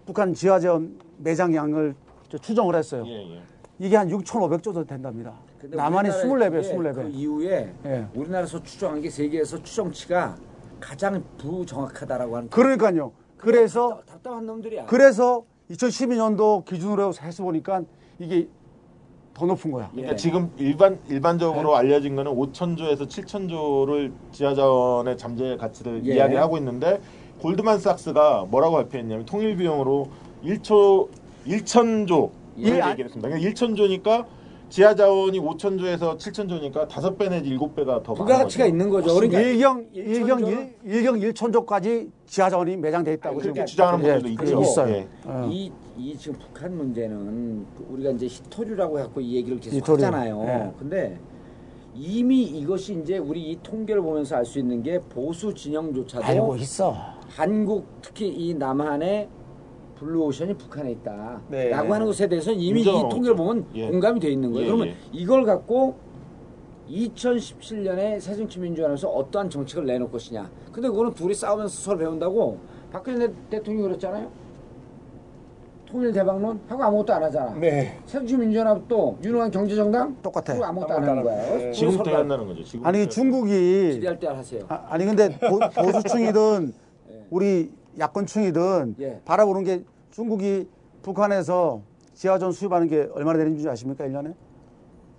북한 0.06 0.34
지하전 0.34 1.00
매장량을 1.18 1.96
저 2.30 2.38
추정을 2.38 2.76
했어요. 2.76 3.04
예, 3.08 3.36
예. 3.38 3.42
이게 3.80 3.96
한 3.96 4.08
6,500조 4.10 4.64
정도 4.66 4.86
된답니다. 4.86 5.34
남한이 5.64 6.10
우리나라에 6.10 6.50
24배, 6.50 6.52
그게 6.52 6.78
24배. 6.78 6.94
그 6.96 7.10
이후에 7.10 7.74
예. 7.86 8.06
우리나라에서 8.14 8.62
추정한 8.62 9.02
게 9.02 9.10
세계에서 9.10 9.62
추정치가 9.64 10.36
가장 10.80 11.24
부정확하다라고 11.38 12.38
하는. 12.38 12.50
그러니까요. 12.50 13.12
그래서 13.38 13.90
답- 13.90 14.06
답답한 14.06 14.46
놈들이야. 14.46 14.86
그래서 14.86 15.44
2012년도 15.72 16.66
기준으로 16.66 17.12
해서 17.22 17.44
보니까 17.44 17.82
이게 18.20 18.48
더 19.40 19.46
높은 19.46 19.72
거야. 19.72 19.88
그러니까 19.92 20.14
예. 20.14 20.18
지금 20.18 20.52
일반 20.58 21.00
일반적으로 21.08 21.76
알려진 21.76 22.16
거는 22.18 22.36
5천조에서 22.36 23.08
7천조를 23.08 24.12
지하자원의 24.34 25.18
잠재 25.18 25.56
가치를 25.56 26.02
예. 26.06 26.16
이야기하고 26.16 26.58
있는데 26.58 27.00
골드만삭스가 27.42 28.48
뭐라고 28.50 28.76
발표했냐면 28.76 29.26
통일 29.26 29.56
비용으로 29.56 30.10
1초 30.44 31.08
1천조 31.48 32.32
예. 32.58 32.72
를 32.72 32.90
얘기했습니다. 32.92 33.30
그러니까 33.30 33.50
1천조니까 33.50 34.26
지하 34.70 34.94
자원이 34.94 35.40
5천조에서 35.40 36.18
7천조니까 36.18 36.88
다섯 36.90 37.18
배 37.18 37.28
내지 37.30 37.50
일곱 37.50 37.76
배가 37.76 38.04
더 38.04 38.14
많은 38.14 38.26
부가가치가 38.26 38.66
거죠. 38.66 38.72
있는 38.72 38.90
거죠. 38.90 39.16
그러니까 39.16 39.40
일경? 39.40 39.86
일경 39.94 40.46
일, 40.46 40.76
일경 40.84 41.16
1천조까지 41.16 42.12
지하 42.28 42.50
자원이 42.50 42.78
매장돼 42.78 43.14
있다고 43.14 43.40
그렇게 43.40 43.66
주장하는 43.66 44.06
예, 44.06 44.20
분들도 44.20 44.44
있죠. 44.44 44.62
있어요. 44.62 44.94
예. 44.94 45.08
어. 45.26 45.50
이, 45.50 45.72
이 46.00 46.16
지금 46.18 46.40
북한 46.40 46.76
문제는 46.78 47.66
그 47.78 47.86
우리가 47.92 48.12
이제 48.12 48.26
희토류라고 48.28 49.00
해갖고 49.00 49.20
이 49.20 49.36
얘기를 49.36 49.60
계속 49.60 49.76
희토류. 49.78 49.98
하잖아요. 50.06 50.44
예. 50.48 50.72
근데 50.80 51.20
이미 51.94 52.44
이것이 52.44 52.98
이제 53.02 53.18
우리 53.18 53.52
이 53.52 53.60
통계를 53.62 54.02
보면서 54.02 54.38
알 54.38 54.46
수 54.46 54.60
있는 54.60 54.82
게 54.82 55.00
보수 55.00 55.54
진영조차도 55.54 56.24
알고 56.24 56.56
있어. 56.58 56.96
한국 57.28 57.86
특히 58.02 58.30
이 58.30 58.54
남한의 58.54 59.28
블루오션이 59.96 60.54
북한에 60.54 60.92
있다. 60.92 61.42
네. 61.50 61.68
라고 61.70 61.94
하는 61.94 62.06
것에 62.06 62.28
대해서 62.28 62.54
이미 62.54 62.82
이 62.82 62.86
통계를. 62.86 63.36
보면 63.36 63.66
예. 63.76 63.90
공감이 63.90 64.20
돼 64.22 64.30
있는 64.32 64.52
거예요. 64.54 64.64
예, 64.64 64.68
그러면 64.72 64.88
예. 64.88 64.96
이걸 65.12 65.44
갖고 65.44 65.96
2017년에 66.90 68.20
새정치민주화에서 68.22 69.10
어떠한 69.10 69.50
정책을 69.50 69.86
내놓을 69.86 70.10
것이냐. 70.10 70.50
근데 70.72 70.88
그거는 70.88 71.14
둘이 71.14 71.34
싸우면서 71.34 71.76
서로 71.84 71.98
배운다고 72.00 72.58
박근혜 72.92 73.32
대통령이 73.50 73.88
그랬잖아요. 73.90 74.32
통일 75.90 76.12
대박론 76.14 76.60
하고 76.68 76.84
아무것도 76.84 77.14
안 77.14 77.24
하잖아. 77.24 77.54
네. 77.56 77.98
새정치민주연합도 78.06 79.18
유능한 79.24 79.50
경제정당 79.50 80.18
똑같아. 80.22 80.54
하고 80.54 80.66
아무것도 80.66 80.94
안 80.94 80.98
아무것도 81.04 81.10
하는 81.12 81.18
안 81.20 81.24
거예요. 81.24 81.42
하는 81.48 81.58
거예요. 81.60 81.74
지금부터 81.74 82.04
서로 82.04 82.18
한다는 82.18 82.48
거죠. 82.48 82.64
지금 82.64 82.86
아니 82.86 83.10
중국이 83.10 83.92
기대할 83.94 84.20
때 84.20 84.28
하세요. 84.28 84.62
아, 84.68 84.86
아니 84.90 85.06
근데 85.06 85.40
보, 85.40 85.60
보수층이든 85.60 86.74
우리 87.32 87.72
야권층이든 87.98 88.96
예. 89.00 89.22
바라보는 89.26 89.64
게 89.64 89.84
중국이 90.12 90.68
북한에서 91.02 91.82
지하전 92.14 92.52
수입하는 92.52 92.88
게 92.88 93.10
얼마나 93.14 93.40
되는 93.40 93.58
줄 93.58 93.68
아십니까? 93.70 94.06
1년에? 94.06 94.34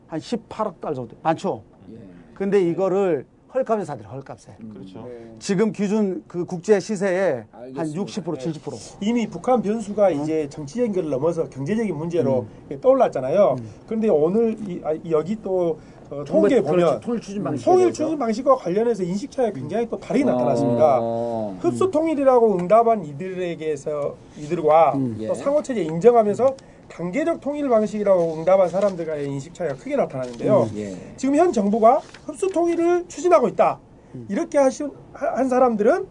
한 0.07 0.21
18억 0.21 0.81
달 0.81 0.95
정도. 0.95 1.17
많죠? 1.23 1.63
예. 1.93 1.97
근데 2.35 2.61
이거를 2.63 3.27
헐값에 3.53 3.85
사들여 3.85 4.09
헐값에. 4.09 4.57
그렇죠. 4.73 5.01
네. 5.01 5.35
지금 5.41 5.73
기준 5.73 6.23
그 6.29 6.45
국제 6.45 6.79
시세의 6.79 7.45
한 7.51 7.63
알겠습니다. 7.63 8.05
60% 8.05 8.39
70%. 8.39 8.97
이미 9.01 9.27
북한 9.27 9.61
변수가 9.61 10.07
어? 10.07 10.11
이제 10.11 10.49
정치적인 10.49 10.93
걸 10.93 11.11
넘어서 11.11 11.49
경제적인 11.49 11.95
문제로 11.97 12.47
음. 12.71 12.81
떠올랐잖아요. 12.81 13.57
그런데 13.87 14.09
오늘 14.09 14.57
이, 14.69 14.81
아, 14.85 14.95
여기 15.11 15.41
또 15.43 15.79
어, 16.11 16.25
통계 16.25 16.61
그렇죠. 16.61 16.71
보면 16.71 17.01
통일 17.01 17.21
추진 17.21 17.43
방식. 17.45 17.65
통일 17.65 17.93
추진 17.93 18.19
방식과 18.19 18.57
관련해서 18.57 19.03
인식 19.03 19.31
차이가 19.31 19.53
굉장히 19.53 19.89
또 19.89 19.99
다르게 19.99 20.25
나타났습니다. 20.25 20.99
어. 21.01 21.57
흡수 21.61 21.91
통일이라고 21.91 22.57
응답한 22.59 23.05
이들에게서 23.05 24.15
이들과 24.39 24.95
예. 25.21 25.27
또 25.29 25.35
상호 25.35 25.63
체제 25.63 25.83
인정하면서 25.83 26.55
단계적 27.01 27.41
통일 27.41 27.67
방식이라고 27.71 28.35
응답한 28.35 28.69
사람들과의 28.69 29.27
인식 29.27 29.55
차이가 29.55 29.75
크게 29.75 29.97
나타나는데요. 29.97 30.69
예. 30.77 31.15
지금 31.17 31.35
현 31.35 31.51
정부가 31.51 32.03
흡수 32.27 32.49
통일을 32.49 33.07
추진하고 33.09 33.49
있다. 33.49 33.81
음. 34.15 34.27
이렇게 34.29 34.59
하신 34.59 34.91
한 35.15 35.49
사람들은 35.49 36.07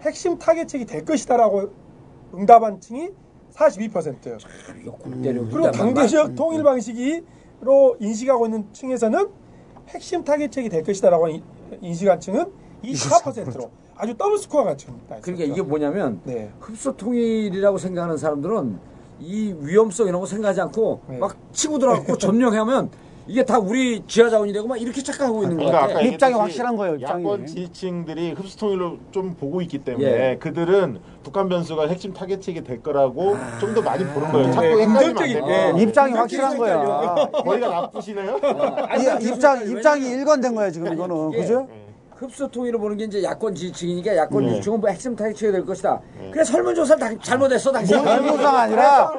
핵심 0.00 0.38
타개책이 0.38 0.86
될 0.86 1.04
것이다라고 1.04 1.70
응답한 2.34 2.80
층이 2.80 3.10
42%. 3.54 4.38
이거 4.80 4.92
골때려 4.92 5.42
그리고 5.42 5.66
음. 5.66 5.70
단계적 5.72 6.34
통일 6.36 6.62
방식으로 6.62 7.96
인식하고 8.00 8.46
있는 8.46 8.66
층에서는 8.72 9.28
핵심 9.88 10.24
타개책이 10.24 10.70
될 10.70 10.82
것이다라고 10.84 11.28
인- 11.28 11.42
인식한 11.82 12.18
층은 12.18 12.46
24%로 12.82 13.70
아주 13.94 14.16
double 14.16 14.38
score가 14.38 14.74
지금 14.78 14.94
나 15.06 15.20
그러니까 15.20 15.44
있었죠. 15.44 15.52
이게 15.52 15.60
뭐냐면 15.68 16.22
네. 16.24 16.50
흡수 16.60 16.96
통일이라고 16.96 17.76
생각하는 17.76 18.16
사람들은 18.16 18.78
이 19.20 19.54
위험성 19.60 20.08
이런 20.08 20.20
거 20.20 20.26
생각하지 20.26 20.60
않고 20.62 21.00
네. 21.08 21.18
막 21.18 21.36
치고 21.52 21.78
들어가고 21.78 22.16
점령하면 22.18 22.90
이게 23.26 23.44
다 23.44 23.58
우리 23.60 24.02
지하 24.08 24.28
자원이 24.28 24.52
되고 24.52 24.66
막 24.66 24.80
이렇게 24.80 25.00
착각하고 25.02 25.44
있는 25.44 25.56
것 25.58 25.66
그러니까 25.66 26.00
입장이 26.00 26.34
확실한 26.34 26.74
거예요, 26.76 26.96
입장이. 26.96 27.22
야권 27.22 27.46
지지층들이 27.46 28.32
흡수 28.32 28.56
통일로 28.58 28.96
좀 29.12 29.34
보고 29.34 29.60
있기 29.60 29.78
때문에 29.78 30.06
예. 30.32 30.36
그들은 30.40 30.98
북한 31.22 31.48
변수가 31.48 31.86
핵심 31.86 32.12
타겟책이 32.12 32.64
될 32.64 32.82
거라고 32.82 33.36
좀더 33.60 33.82
많이 33.82 34.04
보는 34.06 34.32
거예요. 34.32 34.50
자꾸 34.52 34.62
네, 34.66 34.70
헷갈리면 34.82 34.96
안 34.96 35.14
긍정적인. 35.14 35.48
예. 35.48 35.82
입장이 35.82 36.12
어, 36.14 36.16
확실한 36.16 36.56
거야. 36.56 37.14
머리가 37.44 37.68
나쁘시네요. 37.68 38.40
이- 39.20 39.28
입장 39.28 39.68
입장이 39.70 40.08
일관된 40.08 40.54
거야 40.54 40.70
지금 40.70 40.92
이거는 40.92 41.30
그죠? 41.30 41.68
흡수 42.20 42.50
통일을 42.50 42.78
보는 42.78 42.98
게 42.98 43.04
이제 43.04 43.22
야권 43.22 43.54
지지층이니까 43.54 44.14
야권 44.14 44.44
네. 44.44 44.50
지지층은 44.50 44.80
뭐 44.80 44.90
핵심 44.90 45.16
타깃이 45.16 45.50
될 45.52 45.64
것이다. 45.64 46.00
그래 46.30 46.44
설문조사를 46.44 47.00
다 47.00 47.22
잘못했어 47.22 47.72
당신. 47.72 47.96
설문조사가 47.98 48.60
아니라 48.60 49.12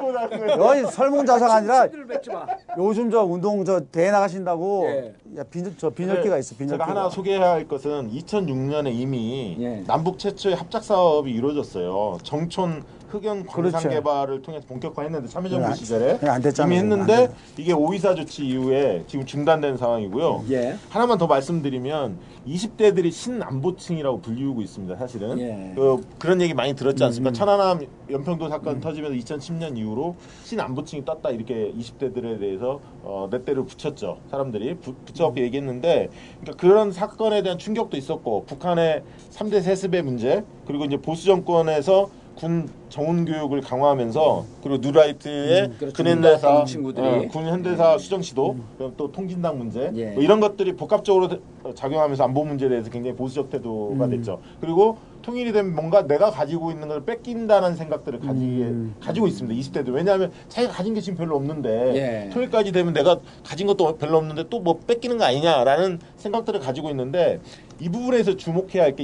여기 0.56 0.86
설문조사가 0.92 1.54
아니라 1.56 1.86
를 1.86 2.06
뱉지 2.06 2.30
마. 2.30 2.46
요즘 2.78 3.10
저 3.10 3.24
운동 3.24 3.64
저 3.64 3.80
대회 3.80 4.12
나가신다고 4.12 4.84
예. 4.88 5.14
야, 5.38 5.42
빈, 5.50 5.74
저 5.76 5.90
빈혈기가 5.90 6.38
있어 6.38 6.54
빈혈기가. 6.54 6.86
제가 6.86 7.00
하나 7.00 7.10
소개해야 7.10 7.50
할 7.50 7.66
것은 7.66 8.10
2006년에 8.12 8.92
이미 8.94 9.56
예. 9.58 9.82
남북 9.84 10.18
최초의 10.20 10.54
합작 10.54 10.84
사업이 10.84 11.32
이루어졌어요. 11.32 12.18
정촌 12.22 12.84
흑연 13.12 13.44
광산 13.46 13.70
그렇죠. 13.82 13.88
개발을 13.90 14.40
통해서 14.40 14.66
본격화했는데 14.66 15.28
참여정부 15.28 15.66
안- 15.66 15.74
시절에 15.74 16.18
안 16.22 16.40
됐잖아요. 16.40 16.72
이미 16.72 16.78
안 16.92 16.98
했는데 17.00 17.26
됐- 17.28 17.34
이게 17.58 17.72
오이사 17.74 18.14
조치 18.14 18.46
이후에 18.46 19.04
지금 19.06 19.26
중단된 19.26 19.76
상황이고요. 19.76 20.44
예. 20.50 20.76
하나만 20.88 21.18
더 21.18 21.26
말씀드리면 21.26 22.16
20대들이 22.46 23.12
신안보층이라고 23.12 24.20
불리우고 24.22 24.62
있습니다. 24.62 24.96
사실은 24.96 25.38
예. 25.40 25.72
그, 25.74 26.02
그런 26.18 26.40
얘기 26.40 26.54
많이 26.54 26.74
들었지 26.74 27.02
음, 27.04 27.06
않습니까? 27.06 27.32
천안함 27.34 27.86
연평도 28.10 28.48
사건 28.48 28.80
터지면서 28.80 29.14
2010년 29.16 29.76
이후로 29.76 30.16
신안보층이 30.44 31.04
떴다 31.04 31.30
이렇게 31.30 31.72
20대들에 31.78 32.40
대해서 32.40 32.80
어, 33.02 33.28
내 33.30 33.44
때를 33.44 33.64
붙였죠. 33.66 34.18
사람들이 34.30 34.74
부, 34.78 34.94
붙여갖고 35.04 35.38
음. 35.40 35.44
얘기했는데 35.44 36.08
그러니까 36.40 36.60
그런 36.60 36.92
사건에 36.92 37.42
대한 37.42 37.58
충격도 37.58 37.96
있었고 37.96 38.44
북한의 38.46 39.02
3대 39.30 39.62
세습의 39.62 40.02
문제 40.02 40.42
그리고 40.66 40.84
이제 40.86 40.96
보수 40.96 41.26
정권에서 41.26 42.10
군 42.36 42.68
정훈 42.88 43.24
교육을 43.24 43.60
강화하면서 43.60 44.44
그리고 44.62 44.78
누라이트의 44.78 45.62
음, 45.62 45.76
그렇죠. 45.78 45.94
문대했던 46.02 46.66
친구들이. 46.66 47.06
어, 47.06 47.28
군 47.28 47.46
현대사 47.46 47.98
수정 47.98 48.20
시도 48.22 48.56
그리고 48.78 48.92
또 48.96 49.12
통진당 49.12 49.58
문제 49.58 49.90
예. 49.94 50.06
뭐 50.12 50.22
이런 50.22 50.40
것들이 50.40 50.74
복합적으로 50.74 51.28
작용하면서 51.74 52.24
안보 52.24 52.44
문제에 52.44 52.68
대해서 52.68 52.90
굉장히 52.90 53.16
보수적 53.16 53.50
태도가 53.50 54.08
됐죠. 54.08 54.40
그리고 54.60 54.98
통일이 55.22 55.52
되면 55.52 55.74
뭔가 55.74 56.04
내가 56.06 56.30
가지고 56.32 56.72
있는 56.72 56.88
걸 56.88 57.04
뺏긴다는 57.04 57.76
생각들을 57.76 58.18
가지게 58.20 58.72
가지고 59.00 59.28
있습니다. 59.28 59.60
20대들 59.60 59.94
왜냐하면 59.94 60.32
자기가 60.48 60.72
가진 60.72 60.94
게 60.94 61.00
지금 61.00 61.16
별로 61.16 61.36
없는데 61.36 61.92
예. 62.26 62.30
통일까지 62.32 62.72
되면 62.72 62.92
내가 62.92 63.20
가진 63.44 63.66
것도 63.68 63.96
별로 63.98 64.18
없는데 64.18 64.48
또 64.48 64.62
뭐 64.62 64.78
뺏기는 64.86 65.18
거 65.18 65.24
아니냐라는 65.24 65.98
생각들을 66.16 66.60
가지고 66.60 66.88
있는데 66.90 67.40
이 67.80 67.88
부분에서 67.88 68.36
주목해야 68.36 68.82
할 68.84 68.96
게 68.96 69.02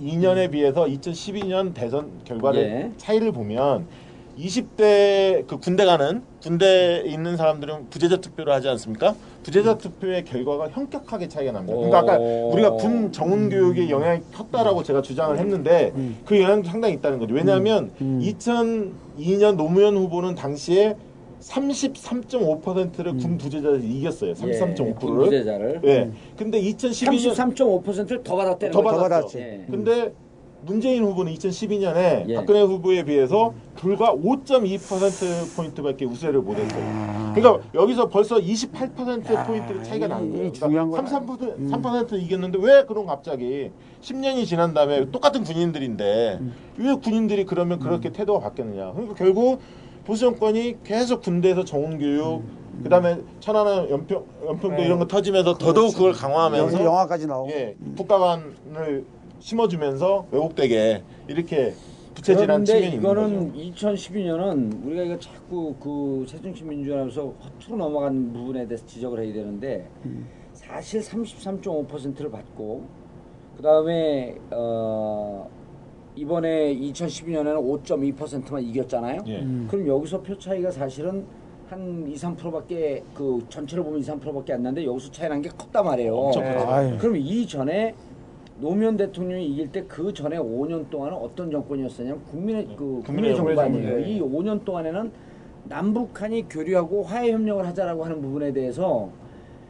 2002년에 0.00 0.50
비해서 0.50 0.84
2012년 0.84 1.74
대선 1.74 2.10
결과를 2.24 2.60
예. 2.60 2.90
차이를 2.96 3.32
보면 3.32 3.86
20대 4.38 5.46
그 5.46 5.58
군대 5.58 5.86
가는 5.86 6.22
군대에 6.42 7.04
있는 7.06 7.36
사람들은 7.38 7.88
부재자 7.88 8.18
투표를 8.18 8.52
하지 8.52 8.68
않습니까? 8.68 9.14
부재자 9.42 9.78
투표의 9.78 10.24
결과가 10.24 10.68
현격하게 10.68 11.28
차이가 11.28 11.52
납니다. 11.52 11.74
그러니까 11.74 11.98
아까 12.00 12.18
오. 12.18 12.50
우리가 12.52 12.72
군 12.72 13.12
정훈 13.12 13.48
교육에 13.48 13.88
영향이 13.88 14.20
컸다라고 14.34 14.82
제가 14.82 15.00
주장을 15.00 15.38
했는데 15.38 15.92
그 16.26 16.38
영향도 16.40 16.68
상당히 16.68 16.94
있다는 16.94 17.18
거죠. 17.18 17.34
왜냐하면 17.34 17.90
2002년 18.00 19.56
노무현 19.56 19.96
후보는 19.96 20.34
당시에 20.34 20.96
33.5%를 21.46 23.16
군 23.16 23.38
부재자에서 23.38 23.78
이겼어요. 23.78 24.34
군 24.34 24.50
33.5%를. 24.50 25.24
부재자를. 25.24 25.80
예. 25.84 26.10
근데 26.36 26.60
2012년 26.60 27.34
33.5%를 27.34 28.22
더 28.22 28.36
받았다는 28.36 28.72
더. 28.72 28.82
받았죠. 28.82 29.38
예. 29.38 29.64
근데 29.70 30.12
문재인 30.64 31.04
후보는 31.04 31.32
2012년에 31.34 32.28
예. 32.28 32.34
박근혜 32.34 32.62
후보에 32.62 33.04
비해서 33.04 33.54
불과 33.76 34.12
5.2% 34.12 35.54
포인트밖에 35.56 36.04
우세를 36.04 36.40
못했어요. 36.40 37.32
그러니까 37.34 37.64
여기서 37.74 38.08
벌써 38.08 38.36
28% 38.36 39.46
포인트 39.46 39.82
차이가 39.84 40.08
나는 40.08 40.32
거예요. 40.32 40.46
이 40.46 40.52
중요한 40.52 40.90
거야. 40.90 41.02
33% 41.02 41.70
3% 41.70 42.20
이겼는데 42.20 42.58
왜 42.60 42.84
그런 42.84 43.06
갑자기 43.06 43.70
10년이 44.00 44.46
지난 44.46 44.74
다음에 44.74 45.08
똑같은 45.12 45.44
군인들인데 45.44 46.40
왜 46.78 46.94
군인들이 46.94 47.44
그러면 47.44 47.78
그렇게 47.78 48.10
태도가 48.10 48.40
바뀌었느냐? 48.40 48.92
그러니까 48.92 49.14
결국 49.14 49.60
보수 50.06 50.20
정권이 50.20 50.82
계속 50.84 51.20
군대에서 51.22 51.64
정원 51.64 51.98
교육 51.98 52.42
그다음에 52.82 53.18
천안함 53.40 53.90
연평 53.90 54.24
연평도 54.46 54.82
이런 54.82 54.98
거 54.98 55.06
터지면서 55.06 55.58
더더욱 55.58 55.94
그걸 55.94 56.12
강화하면서 56.12 56.84
영화까지 56.84 57.26
나오고. 57.26 57.50
예, 57.50 57.74
국가관을 57.96 59.04
심어주면서 59.40 60.26
왜곡되게 60.30 61.02
이렇게 61.28 61.74
부채질한 62.14 62.64
측면이 62.64 62.86
있는 62.86 63.00
이거는 63.00 63.52
거죠. 63.52 63.96
2012년은 63.98 64.86
우리가 64.86 65.02
이거 65.02 65.18
자꾸 65.18 65.74
그 65.80 66.24
새정치 66.28 66.64
민주화하면서 66.64 67.34
허투루 67.44 67.76
넘어간 67.76 68.32
부분에 68.32 68.66
대해서 68.66 68.86
지적을 68.86 69.22
해야 69.22 69.32
되는데 69.32 69.88
사실 70.52 71.00
33.5%를 71.00 72.30
받고 72.30 72.84
그 73.56 73.62
다음에 73.62 74.36
어 74.50 75.48
이번에 76.16 76.74
2012년에는 76.74 77.82
5.2%만 77.84 78.62
이겼잖아요. 78.62 79.22
예. 79.26 79.38
음. 79.40 79.68
그럼 79.70 79.86
여기서 79.86 80.22
표 80.22 80.36
차이가 80.38 80.70
사실은 80.70 81.24
한 81.68 82.06
2, 82.08 82.14
3%밖에 82.14 83.02
그 83.14 83.44
전체를 83.48 83.84
보면 83.84 84.00
2, 84.00 84.02
3%밖에 84.02 84.52
안 84.54 84.62
나는데 84.62 84.84
여기서 84.86 85.10
차이 85.10 85.28
난 85.28 85.42
게 85.42 85.48
컸단 85.50 85.84
말이에요. 85.84 86.30
네. 86.36 86.96
그럼 86.98 87.16
이 87.16 87.46
전에 87.46 87.94
노무현 88.58 88.96
대통령이 88.96 89.46
이길 89.48 89.70
때 89.70 89.82
그 89.86 90.12
전에 90.14 90.38
5년 90.38 90.88
동안은 90.88 91.16
어떤 91.18 91.50
정권이었었냐면 91.50 92.24
국민의 92.24 92.64
그 92.76 93.02
국민의 93.04 93.04
국민의 93.04 93.36
정부 93.36 93.60
아니에요. 93.60 93.90
정부. 93.90 94.08
이 94.08 94.20
5년 94.20 94.64
동안에는 94.64 95.12
남북한이 95.64 96.48
교류하고 96.48 97.02
화해 97.02 97.32
협력을 97.32 97.66
하자라고 97.66 98.04
하는 98.04 98.22
부분에 98.22 98.52
대해서 98.52 99.10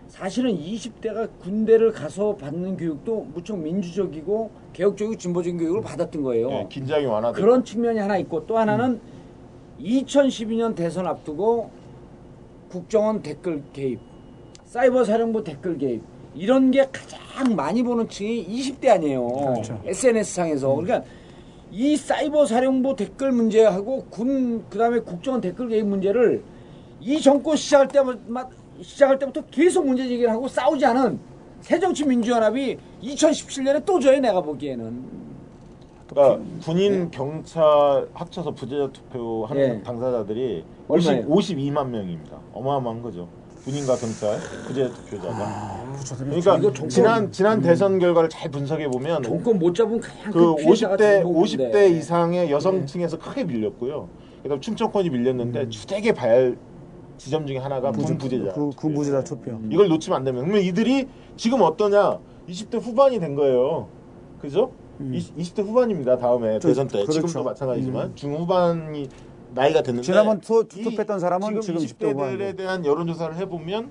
사실은 0.08 0.56
20대가 0.56 1.28
군대를 1.40 1.90
가서 1.92 2.36
받는 2.36 2.76
교육도 2.76 3.26
무척 3.34 3.58
민주적이고 3.58 4.50
개혁적이고 4.76 5.16
진보적인 5.16 5.58
교육을 5.58 5.80
받았던 5.80 6.22
거예요. 6.22 6.50
예, 6.50 6.66
긴장이 6.68 7.06
완화되고 7.06 7.40
그런 7.40 7.64
측면이 7.64 7.98
하나 7.98 8.18
있고 8.18 8.46
또 8.46 8.58
하나는 8.58 9.00
2012년 9.80 10.74
대선 10.74 11.06
앞두고 11.06 11.70
국정원 12.68 13.22
댓글 13.22 13.62
개입, 13.72 14.00
사이버 14.64 15.04
사령부 15.04 15.42
댓글 15.44 15.78
개입 15.78 16.02
이런 16.34 16.70
게 16.70 16.86
가장 16.92 17.56
많이 17.56 17.82
보는 17.82 18.08
층이 18.08 18.46
20대 18.46 18.88
아니에요. 18.88 19.26
그렇죠. 19.26 19.80
SNS 19.86 20.34
상에서 20.34 20.74
그러니까 20.74 21.02
이 21.70 21.96
사이버 21.96 22.44
사령부 22.44 22.96
댓글 22.96 23.32
문제하고 23.32 24.04
군 24.10 24.68
그다음에 24.68 25.00
국정원 25.00 25.40
댓글 25.40 25.68
개입 25.68 25.86
문제를 25.86 26.42
이 27.00 27.18
정권 27.20 27.56
시작할 27.56 27.88
때마다 27.88 28.50
시작할 28.82 29.18
때부터 29.18 29.42
계속 29.50 29.86
문제 29.86 30.06
제기를 30.06 30.30
하고 30.30 30.46
싸우지 30.46 30.84
않은 30.84 31.18
새정치민주연합이 31.66 32.78
2017년에 33.02 33.84
또 33.84 33.98
져요 33.98 34.20
내가 34.20 34.40
보기에는. 34.40 35.26
그러니까 36.08 36.44
군인 36.64 37.10
경찰 37.10 38.06
합쳐서 38.14 38.52
부재자 38.52 38.88
투표하는 38.92 39.60
예. 39.80 39.82
당사자들이 39.82 40.64
얼마예요? 40.86 41.24
50, 41.26 41.56
52만 41.58 41.88
명입니다. 41.88 42.38
어마어마한 42.52 43.02
거죠. 43.02 43.26
군인과 43.64 43.96
경찰 43.96 44.38
부재자 44.68 44.94
투표자가. 44.94 45.84
그렇죠. 45.92 46.16
그러니까 46.16 46.56
이거 46.58 46.72
정권- 46.72 46.88
지난 46.88 47.32
지난 47.32 47.60
대선 47.60 47.98
결과를 47.98 48.28
잘 48.28 48.48
분석해 48.48 48.86
보면 48.88 49.24
정권 49.24 49.58
못 49.58 49.74
잡으면 49.74 49.98
그냥 50.00 50.30
그 50.30 50.54
피해자가 50.54 50.94
50대 50.96 51.22
전부 51.22 51.40
50대 51.42 51.60
오는데. 51.62 51.88
이상의 51.90 52.50
여성층에서 52.52 53.18
크게 53.18 53.42
밀렸고요. 53.42 54.08
그다음 54.44 54.60
충청권이 54.60 55.10
밀렸는데 55.10 55.68
주택의 55.70 56.14
발 56.14 56.56
지점 57.18 57.46
중에 57.46 57.58
하나가 57.58 57.90
군 57.92 58.18
부재자. 58.18 58.52
그 58.52 58.70
군부지라 58.70 59.24
투표. 59.24 59.58
이걸 59.70 59.88
놓치면 59.88 60.16
안 60.18 60.24
되면 60.24 60.44
그러면 60.44 60.62
이들이 60.62 61.08
지금 61.36 61.62
어떠냐? 61.62 62.18
20대 62.48 62.80
후반이 62.80 63.18
된 63.18 63.34
거예요. 63.34 63.88
그죠? 64.40 64.72
이 65.00 65.22
20, 65.36 65.54
대 65.54 65.62
후반입니다. 65.62 66.16
다음에 66.16 66.54
음. 66.54 66.60
저- 66.60 66.68
대선 66.68 66.86
때 66.88 67.02
그렇죠. 67.02 67.12
지금도 67.12 67.44
마찬가지지만 67.44 68.14
중후반이 68.16 69.08
나이가 69.54 69.82
됐는데 69.82 70.04
지난번 70.06 70.40
투- 70.40 70.64
이- 70.74 70.82
투표했던 70.82 71.18
사람은 71.20 71.60
지금 71.60 71.80
20대 71.80 71.98
20대들에 71.98 72.12
후반이고. 72.14 72.56
대한 72.56 72.84
여론조사를 72.86 73.36
해보면 73.36 73.90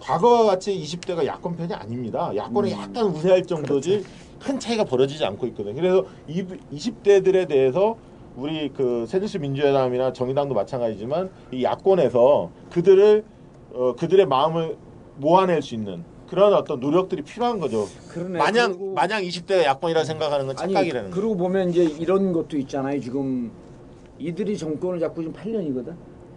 과거와 0.00 0.44
같이 0.44 0.72
20대가 0.80 1.26
야권 1.26 1.56
편이 1.56 1.74
아닙니다. 1.74 2.30
야권이 2.34 2.72
음. 2.72 2.78
약간 2.80 3.06
우세할 3.06 3.44
정도지 3.44 3.90
그렇죠. 3.90 4.08
큰 4.38 4.58
차이가 4.60 4.84
벌어지지 4.84 5.24
않고 5.24 5.46
있거든요. 5.48 5.74
그래서 5.74 6.04
이 6.28 6.42
20대들에 6.72 7.48
대해서 7.48 7.96
우리 8.38 8.68
그 8.72 9.04
새누리시 9.08 9.40
민주연합이나 9.40 10.12
정의당도 10.12 10.54
마찬가지지만 10.54 11.28
이 11.50 11.64
야권에서 11.64 12.50
그들을 12.70 13.24
어, 13.74 13.94
그들의 13.96 14.26
마음을 14.26 14.76
모아낼 15.16 15.60
수 15.60 15.74
있는 15.74 16.04
그런 16.28 16.54
어떤 16.54 16.78
노력들이 16.78 17.22
필요한 17.22 17.58
거죠. 17.58 17.86
그러네. 18.10 18.38
마냥 18.38 18.72
그리고- 18.72 18.92
마냥 18.94 19.22
20대가 19.22 19.64
야권이라 19.64 20.04
생각하는 20.04 20.46
건 20.46 20.54
착각이라는 20.56 21.10
거죠. 21.10 21.20
그러고 21.20 21.36
보면 21.36 21.70
이제 21.70 21.82
이런 21.82 22.32
것도 22.32 22.56
있잖아요. 22.58 23.00
지금 23.00 23.50
이들이 24.20 24.56
정권을 24.56 25.00
잡고 25.00 25.22
지금 25.22 25.34
8년이거든. 25.34 25.94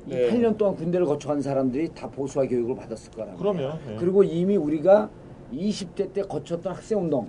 이 0.07 0.09
네. 0.15 0.31
8년 0.31 0.57
동안 0.57 0.75
군대를 0.75 1.05
거쳐간 1.05 1.41
사람들이 1.41 1.89
다 1.89 2.09
보수화 2.09 2.47
교육을 2.47 2.75
받았을 2.75 3.11
거라고. 3.11 3.37
그러면 3.37 3.79
예. 3.91 3.95
그리고 3.97 4.23
이미 4.23 4.57
우리가 4.57 5.07
20대 5.53 6.11
때 6.13 6.21
거쳤던 6.23 6.73
학생운동, 6.73 7.27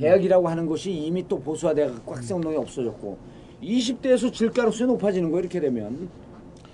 대학이라고 0.00 0.48
하는 0.48 0.66
것이 0.66 0.90
이미 0.90 1.26
또 1.28 1.38
보수화돼갖고 1.40 2.14
학생운동이 2.14 2.56
없어졌고 2.56 3.18
20대에서 3.64 4.32
질 4.32 4.50
가능성이 4.50 4.92
높아지는 4.92 5.30
거예요 5.30 5.40
이렇게 5.40 5.60
되면 5.60 6.08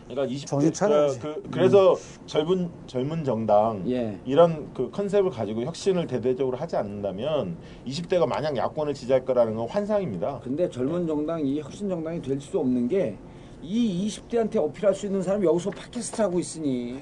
그러니까 0.08 0.34
20대 0.34 0.46
정신 0.46 0.72
차려야지. 0.72 1.20
그, 1.20 1.42
그래서 1.52 1.96
젊은 2.26 2.68
젊은 2.88 3.22
정당 3.22 3.84
예. 3.88 4.18
이런 4.24 4.72
그 4.74 4.90
컨셉을 4.90 5.30
가지고 5.30 5.62
혁신을 5.62 6.08
대대적으로 6.08 6.56
하지 6.56 6.74
않는다면 6.76 7.56
20대가 7.86 8.26
마냥 8.26 8.56
야권을 8.56 8.92
지지할 8.92 9.24
거라는 9.24 9.54
건 9.54 9.68
환상입니다. 9.68 10.40
근데 10.42 10.68
젊은 10.68 11.06
정당 11.06 11.46
이 11.46 11.60
혁신 11.60 11.88
정당이 11.88 12.20
될 12.22 12.40
수 12.40 12.58
없는 12.58 12.88
게 12.88 13.16
이 13.62 14.08
20대한테 14.08 14.56
어필할 14.56 14.94
수 14.94 15.06
있는 15.06 15.22
사람이 15.22 15.46
여기서 15.46 15.70
팟캐스트 15.70 16.22
하고 16.22 16.38
있으니 16.40 16.98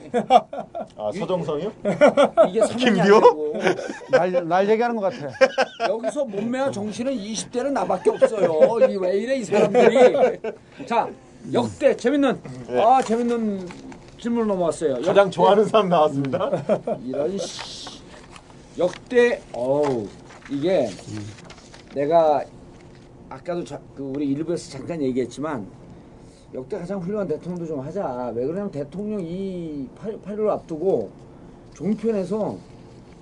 아 0.96 1.10
서정성이요? 1.16 1.72
이게 2.48 2.60
사면이 2.66 2.72
안 2.72 2.94
김기호? 2.96 3.20
되고 3.20 3.52
날, 4.10 4.48
날 4.48 4.68
얘기하는 4.68 4.96
것 4.96 5.02
같아. 5.02 5.32
여기서 5.88 6.24
몸매와 6.24 6.70
정신은 6.72 7.12
20대는 7.16 7.70
나밖에 7.72 8.10
없어요. 8.10 8.58
이 8.90 8.96
왜 8.96 9.16
이래 9.18 9.36
이 9.36 9.44
사람들이. 9.44 10.38
자 10.86 11.08
역대 11.52 11.96
재밌는 11.96 12.40
네. 12.68 12.82
아 12.82 13.00
재밌는 13.02 13.68
질문 14.18 14.48
넘어왔어요. 14.48 14.94
가장 14.96 15.16
역대- 15.26 15.30
좋아하는 15.30 15.64
사람 15.66 15.88
나왔습니다. 15.88 16.50
이런 17.04 17.38
씨. 17.38 18.00
역대 18.78 19.40
어우 19.52 20.08
이게 20.50 20.88
내가 21.94 22.42
아까도 23.28 23.62
자, 23.62 23.78
그 23.94 24.02
우리 24.02 24.26
일부에서 24.28 24.70
잠깐 24.72 25.00
얘기했지만 25.02 25.66
역대 26.54 26.78
가장 26.78 26.98
훌륭한 27.00 27.28
대통령도 27.28 27.66
좀 27.66 27.80
하자. 27.80 28.32
왜 28.34 28.44
그러냐면 28.44 28.70
대통령 28.70 29.20
이 29.20 29.86
8.15를 30.02 30.48
앞두고 30.48 31.10
종편에서 31.74 32.56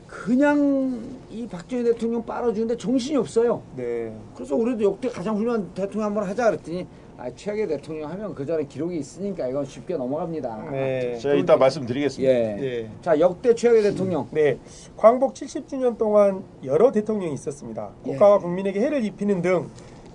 그냥 0.06 1.02
이 1.30 1.46
박정희 1.48 1.82
대통령 1.82 2.24
빨아주는데 2.24 2.76
정신이 2.76 3.16
없어요. 3.16 3.62
네. 3.76 4.14
그래서 4.34 4.54
우리도 4.54 4.84
역대 4.84 5.08
가장 5.08 5.36
훌륭한 5.36 5.68
대통령 5.74 6.06
한번 6.06 6.24
하자 6.24 6.50
그랬더니 6.50 6.86
아, 7.18 7.30
최악의 7.34 7.66
대통령 7.66 8.10
하면 8.10 8.34
그 8.34 8.46
전에 8.46 8.64
기록이 8.66 8.98
있으니까 8.98 9.48
이건 9.48 9.64
쉽게 9.64 9.96
넘어갑니다. 9.96 10.70
네. 10.70 11.18
제가 11.18 11.34
이따 11.34 11.56
말씀드리겠습니다. 11.56 12.32
예. 12.32 12.56
예. 12.60 12.90
자 13.00 13.18
역대 13.18 13.54
최악의 13.54 13.82
대통령. 13.82 14.28
네, 14.30 14.58
광복 14.96 15.34
70주년 15.34 15.98
동안 15.98 16.44
여러 16.62 16.92
대통령이 16.92 17.34
있었습니다. 17.34 17.90
예. 18.06 18.10
국가와 18.12 18.38
국민에게 18.38 18.80
해를 18.80 19.04
입히는 19.04 19.42
등 19.42 19.68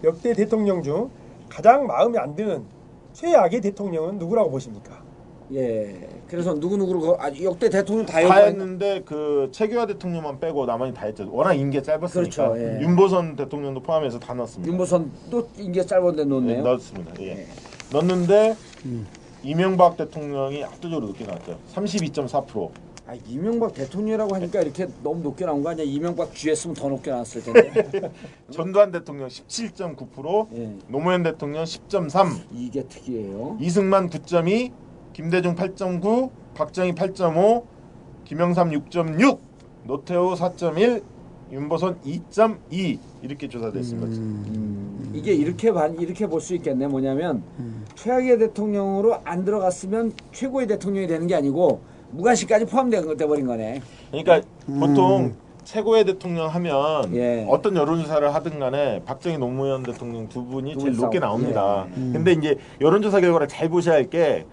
역대 0.03 0.33
대통령 0.33 0.81
중 0.81 1.09
가장 1.49 1.85
마음에 1.87 2.17
안 2.17 2.35
드는 2.35 2.63
최악의 3.13 3.61
대통령은 3.61 4.17
누구라고 4.17 4.51
보십니까? 4.51 5.01
예. 5.53 6.07
그래서 6.29 6.53
누구 6.57 6.77
누구로 6.77 7.17
아, 7.19 7.29
역대 7.43 7.69
대통령 7.69 8.05
다 8.05 8.21
다 8.25 8.35
했는데 8.45 9.01
그 9.05 9.49
최규하 9.51 9.85
대통령만 9.85 10.39
빼고 10.39 10.65
나머지 10.65 10.93
다 10.93 11.05
했죠. 11.05 11.27
워낙 11.29 11.53
임기가 11.55 11.83
짧았으니까 11.83 12.49
그렇죠, 12.49 12.55
예. 12.57 12.79
윤보선 12.81 13.35
대통령도 13.35 13.81
포함해서 13.81 14.17
다 14.19 14.33
넣었습니다. 14.33 14.71
윤보선도 14.71 15.49
인계 15.57 15.85
짧은데 15.85 16.23
네, 16.23 16.29
놓네요. 16.29 16.63
넣었습니다. 16.63 17.13
예. 17.19 17.27
예. 17.27 17.47
넣었는데 17.91 18.55
이명박 19.43 19.97
대통령이 19.97 20.63
압도적으로 20.63 21.07
높게 21.07 21.25
나왔죠. 21.25 21.57
32.4%. 21.73 22.69
아 23.11 23.15
이명박 23.27 23.73
대통령이라고 23.73 24.33
하니까 24.35 24.61
이렇게 24.61 24.87
너무 25.03 25.21
높게 25.21 25.45
나온 25.45 25.61
거 25.61 25.71
아니야? 25.71 25.83
이명박 25.83 26.33
쥐했으면 26.33 26.73
더 26.73 26.87
높게 26.87 27.11
나왔을 27.11 27.43
텐데. 27.43 28.09
전두환 28.49 28.89
대통령 28.89 29.27
17.9%, 29.27 30.47
예. 30.55 30.73
노무현 30.87 31.21
대통령 31.21 31.65
10.3, 31.65 32.39
이게 32.53 32.83
특이해요. 32.83 33.57
이승만 33.59 34.09
9.2, 34.09 34.71
김대중 35.11 35.55
8.9, 35.55 36.31
박정희 36.53 36.93
8.5, 36.93 37.65
김영삼 38.23 38.69
6.6, 38.69 39.39
노태우 39.83 40.33
4.1, 40.35 41.03
윤보선 41.51 41.99
2.2 42.05 42.97
이렇게 43.23 43.49
조사됐습니다. 43.49 44.07
음, 44.07 45.11
이게 45.13 45.33
이렇게 45.33 45.73
반 45.73 45.99
이렇게 45.99 46.27
볼 46.27 46.39
수 46.39 46.55
있겠네. 46.55 46.87
뭐냐면 46.87 47.43
최악의 47.95 48.39
대통령으로 48.39 49.19
안 49.25 49.43
들어갔으면 49.43 50.13
최고의 50.31 50.67
대통령이 50.67 51.07
되는 51.07 51.27
게 51.27 51.35
아니고 51.35 51.90
무관시까지 52.11 52.65
포함돼 52.65 53.01
버린 53.27 53.47
거네. 53.47 53.81
그러니까 54.11 54.41
보통 54.67 55.33
최고의 55.63 56.05
대통령 56.05 56.47
하면 56.47 57.15
예. 57.15 57.45
어떤 57.49 57.75
여론조사를 57.75 58.33
하든 58.33 58.59
간에 58.59 59.01
박정희 59.05 59.37
노무현 59.37 59.83
대통령 59.83 60.27
두 60.27 60.43
분이 60.45 60.73
두 60.73 60.79
제일 60.79 60.93
분 60.93 61.01
높게. 61.01 61.19
나옵니다. 61.19 61.85
예. 61.89 61.93
근데 62.11 62.31
이제 62.33 62.57
여론조사 62.81 63.21
결과를 63.21 63.47
잘 63.47 63.69
보셔야 63.69 63.95
할 63.95 64.09
게 64.09 64.45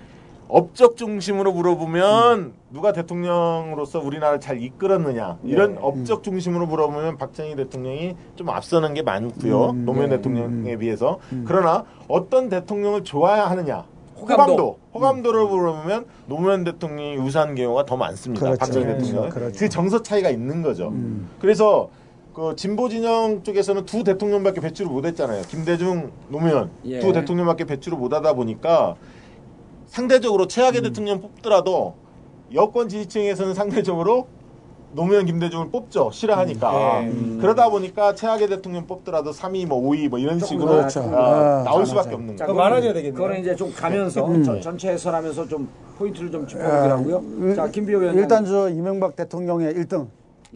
업적 0.49 0.97
중심으로 0.97 1.53
물어보면 1.53 2.53
누가 2.71 2.93
대통령으로서 2.93 4.01
우리나라를 4.01 4.41
잘 4.41 4.63
이끌었느냐 4.63 5.39
이런 5.45 5.75
네. 5.75 5.79
업적 5.83 6.23
중심으로 6.23 6.67
물어보면 6.67 7.19
박정희 7.19 7.55
대통령이 7.57 8.15
좀 8.35 8.49
앞서는 8.49 8.95
게 8.95 9.03
많고요 9.03 9.73
노무현 9.85 10.09
네. 10.09 10.17
대통령에 10.17 10.77
비해서 10.77 11.19
그러나 11.45 11.85
어떤 12.09 12.49
대통령을 12.49 13.05
좋아야 13.05 13.51
하느냐 13.51 13.85
호감도. 14.21 14.43
호감도 14.53 14.79
호감도 14.95 15.33
를 15.33 15.47
물어보면 15.47 16.07
노무현 16.27 16.65
대통령이 16.65 17.17
우세한 17.17 17.55
경우가 17.55 17.87
더 17.87 17.97
많습니다 17.97 18.45
그렇죠. 18.45 18.59
박정희 18.59 18.85
그렇죠. 18.85 18.99
대통령은 19.05 19.31
그렇죠. 19.31 19.59
그 19.59 19.69
정서 19.69 20.03
차이가 20.03 20.31
있는 20.31 20.63
거죠 20.63 20.93
그래서 21.41 21.89
그 22.39 22.55
진보 22.55 22.89
진영 22.89 23.43
쪽에서는 23.43 23.85
두 23.85 24.05
대통령밖에 24.05 24.61
배출을 24.61 24.89
못했잖아요. 24.93 25.43
김대중, 25.49 26.13
노무현 26.29 26.71
예. 26.85 27.01
두 27.01 27.13
대통령밖에 27.13 27.65
배출을 27.65 27.99
못하다 27.99 28.35
보니까 28.35 28.95
상대적으로 29.87 30.47
최악의 30.47 30.83
대통령 30.83 31.21
뽑더라도 31.21 31.97
여권 32.55 32.89
지지층에서는 32.89 33.55
상대적으로 33.55 34.29
노무현, 34.93 35.27
김대중을 35.27 35.69
뽑죠. 35.71 36.11
싫어하니까. 36.13 37.01
음, 37.01 37.39
그러다 37.41 37.69
보니까 37.69 38.15
최악의 38.15 38.49
대통령 38.49 38.87
뽑더라도 38.87 39.31
3위, 39.33 39.67
뭐 39.67 39.79
5위 39.81 40.09
뭐 40.09 40.19
이런 40.19 40.39
식으로 40.39 40.67
그렇죠. 40.69 41.01
아, 41.15 41.61
아, 41.61 41.63
나올. 41.65 41.85
수밖에 41.87 42.15
없는 42.15 42.37
자, 42.37 42.47
거예요. 42.47 42.59
많아져야 42.59 42.93
되겠네요. 42.95 43.15
그거는 43.15 43.41
이제 43.41 43.55
좀 43.55 43.73
가면서 43.75 44.27
저- 44.45 44.61
전체 44.61 44.91
해설하면서 44.91 45.47
좀 45.49 45.69
포인트를 45.99 46.31
좀 46.31 46.47
짚어보기라고요. 46.47 47.23
일- 47.49 47.55
자 47.55 47.69
김비호 47.69 47.99
위원장. 47.99 48.23
일단 48.23 48.45
저 48.45 48.69
이명박 48.71 49.15
대통령의 49.17 49.75
1등 49.75 50.07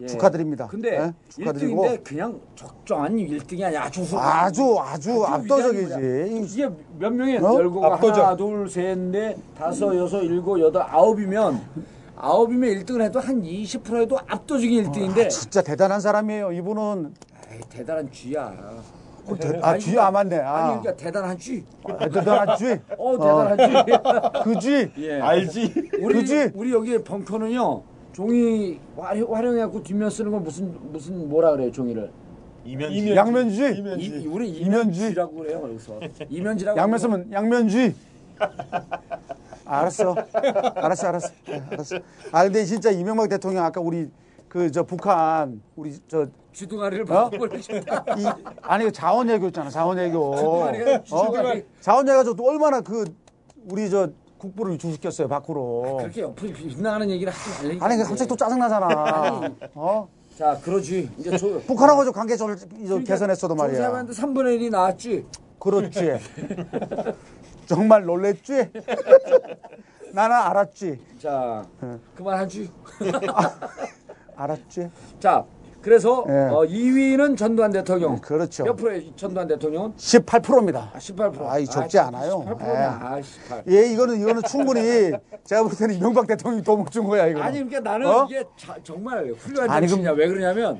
예. 0.01 0.07
축하드립니다. 0.07 0.65
근데 0.67 0.97
예? 0.97 1.13
축하드리고 1.29 1.83
1등인데 1.85 2.03
그냥 2.03 2.39
적정한 2.55 3.15
1등이 3.15 3.63
아니야. 3.63 3.83
아주 3.83 4.01
후- 4.01 4.17
아주 4.19 4.77
아주. 4.79 5.23
압도적이지. 5.25 6.41
이게 6.55 6.69
몇 6.97 7.13
명의 7.13 7.37
어? 7.37 7.53
열고가 7.53 7.93
압도적. 7.95 8.25
하나, 8.25 8.35
둘, 8.35 8.67
셋, 8.69 8.97
넷, 8.97 9.37
다섯, 9.57 9.95
여섯, 9.95 10.21
일곱, 10.21 10.59
여덟, 10.59 10.81
아홉이면 10.81 11.61
아홉이면 12.15 12.69
1등을 12.83 13.01
해도 13.01 13.19
한 13.19 13.41
20% 13.41 14.01
해도 14.01 14.17
압도적인 14.27 14.91
1등인데 14.91 15.29
진짜 15.29 15.61
대단한 15.61 15.99
사람이에요. 15.99 16.51
이분은 16.51 17.13
에이, 17.51 17.59
대단한 17.69 18.09
쥐야. 18.11 18.53
어, 19.25 19.35
대- 19.37 19.57
아 19.61 19.77
쥐 19.77 19.97
아 19.97 20.11
맞네. 20.11 20.35
아니 20.37 20.45
아, 20.45 20.67
그러니까 20.81 20.95
대단한 20.95 21.37
쥐. 21.37 21.63
아, 21.85 21.97
대단한 22.09 22.57
쥐. 22.57 22.65
어 22.97 23.17
대단한 23.17 23.85
쥐. 23.85 24.43
그 24.43 24.59
쥐. 24.59 24.91
예. 24.97 25.19
알지? 25.21 25.73
우리 26.01 26.13
그지? 26.15 26.51
우리 26.53 26.73
여기 26.73 26.97
벙커는요 27.01 27.83
종이 28.11 28.79
활용, 28.97 29.33
활용해갖고 29.33 29.81
뒷면 29.81 30.09
쓰는 30.09 30.29
건 30.31 30.43
무슨 30.43 30.75
무슨 30.91 31.29
뭐라 31.29 31.51
그래요 31.51 31.71
종이를 31.71 32.11
이면지. 32.65 32.99
이면- 33.01 33.15
양면쥐. 33.15 33.75
이면쥐. 33.77 34.05
이, 34.05 34.27
우리 34.27 34.49
이면쥐. 34.49 34.99
이면쥐라고 35.01 35.35
그래요 35.35 35.61
그래서 35.61 35.99
이면쥐라고 36.29 36.77
양면 36.79 36.99
쓰면 36.99 37.31
양면쥐. 37.31 37.95
알았어. 39.79 40.15
알았어, 40.75 41.07
알았어. 41.07 41.29
예, 41.49 41.63
알았어. 41.71 41.95
아 42.31 42.43
근데 42.43 42.63
진짜 42.65 42.91
이명박 42.91 43.27
대통령 43.29 43.63
아까 43.65 43.81
우리 43.81 44.09
그 44.47 44.69
저 44.71 44.83
북한 44.83 45.61
우리 45.75 45.97
저 46.07 46.25
거. 46.25 46.31
쥐둥아리를 46.53 47.11
어? 47.11 47.31
이, 48.17 48.25
아니 48.61 48.85
그 48.85 48.91
자원 48.91 49.27
외교 49.27 49.47
있잖아 49.47 49.69
자원 49.71 49.97
외교 49.97 50.35
주둥아리가 50.35 50.91
어? 50.95 51.03
주둥아리. 51.03 51.65
자원 51.81 52.07
외교가 52.07 52.33
또 52.35 52.43
얼마나 52.47 52.79
그 52.81 53.03
우리 53.69 53.89
저 53.89 54.09
국부를 54.37 54.77
주시켰어요 54.77 55.27
밖으로 55.27 55.97
그렇게 56.01 56.21
옆으로 56.21 56.53
빗나가는 56.53 57.09
얘기를 57.09 57.33
하지 57.33 57.63
말라니까 57.63 57.85
아니 57.85 57.97
그 57.97 58.03
갑자기 58.03 58.27
또 58.29 58.35
짜증 58.35 58.59
나잖아 58.59 59.41
어 59.73 60.07
자 60.37 60.57
그러지 60.63 61.11
이제 61.19 61.37
조, 61.37 61.61
북한하고 61.61 62.03
좀 62.05 62.11
관계 62.11 62.35
좀 62.35 62.55
그러니까 62.55 63.03
개선했어도 63.03 63.53
말이야 63.53 63.75
조사하는데 63.77 64.13
3분의 64.13 64.59
1이 64.61 64.69
나왔지 64.71 65.25
그렇지 65.59 65.99
정말 67.65 68.03
놀랬지? 68.05 68.69
나는 70.13 70.35
알았지. 70.35 70.99
자 71.19 71.65
그만하지 72.15 72.69
알았지? 74.35 74.89
자 75.19 75.45
그래서 75.81 76.23
예. 76.29 76.31
어, 76.49 76.61
2위는 76.61 77.35
전두환 77.35 77.69
대통령. 77.71 78.17
그렇죠. 78.19 78.63
몇 78.63 78.73
프로의 78.77 79.11
전두환 79.17 79.47
대통령은? 79.49 79.93
18%입니다. 79.97 80.91
아, 80.93 80.97
18%. 80.97 81.45
아이, 81.45 81.65
적지 81.65 81.99
않아요. 81.99 82.39
18%냐. 82.45 82.99
아, 83.01 83.21
18. 83.21 83.63
예 83.69 83.91
이거는 83.91 84.21
이거는 84.21 84.41
충분히 84.43 85.11
제가 85.43 85.63
볼 85.63 85.71
때는 85.77 85.95
이명박 85.95 86.25
대통령이 86.27 86.63
도움 86.63 86.85
준 86.85 87.03
거야 87.05 87.27
이거 87.27 87.41
아니 87.41 87.57
그러니까 87.65 87.81
나는 87.81 88.07
어? 88.07 88.25
이게 88.29 88.43
자- 88.55 88.77
정말 88.81 89.27
훌륭한 89.37 89.69
아니, 89.69 89.87
정치냐. 89.87 90.13
왜 90.13 90.27
그러냐면 90.29 90.79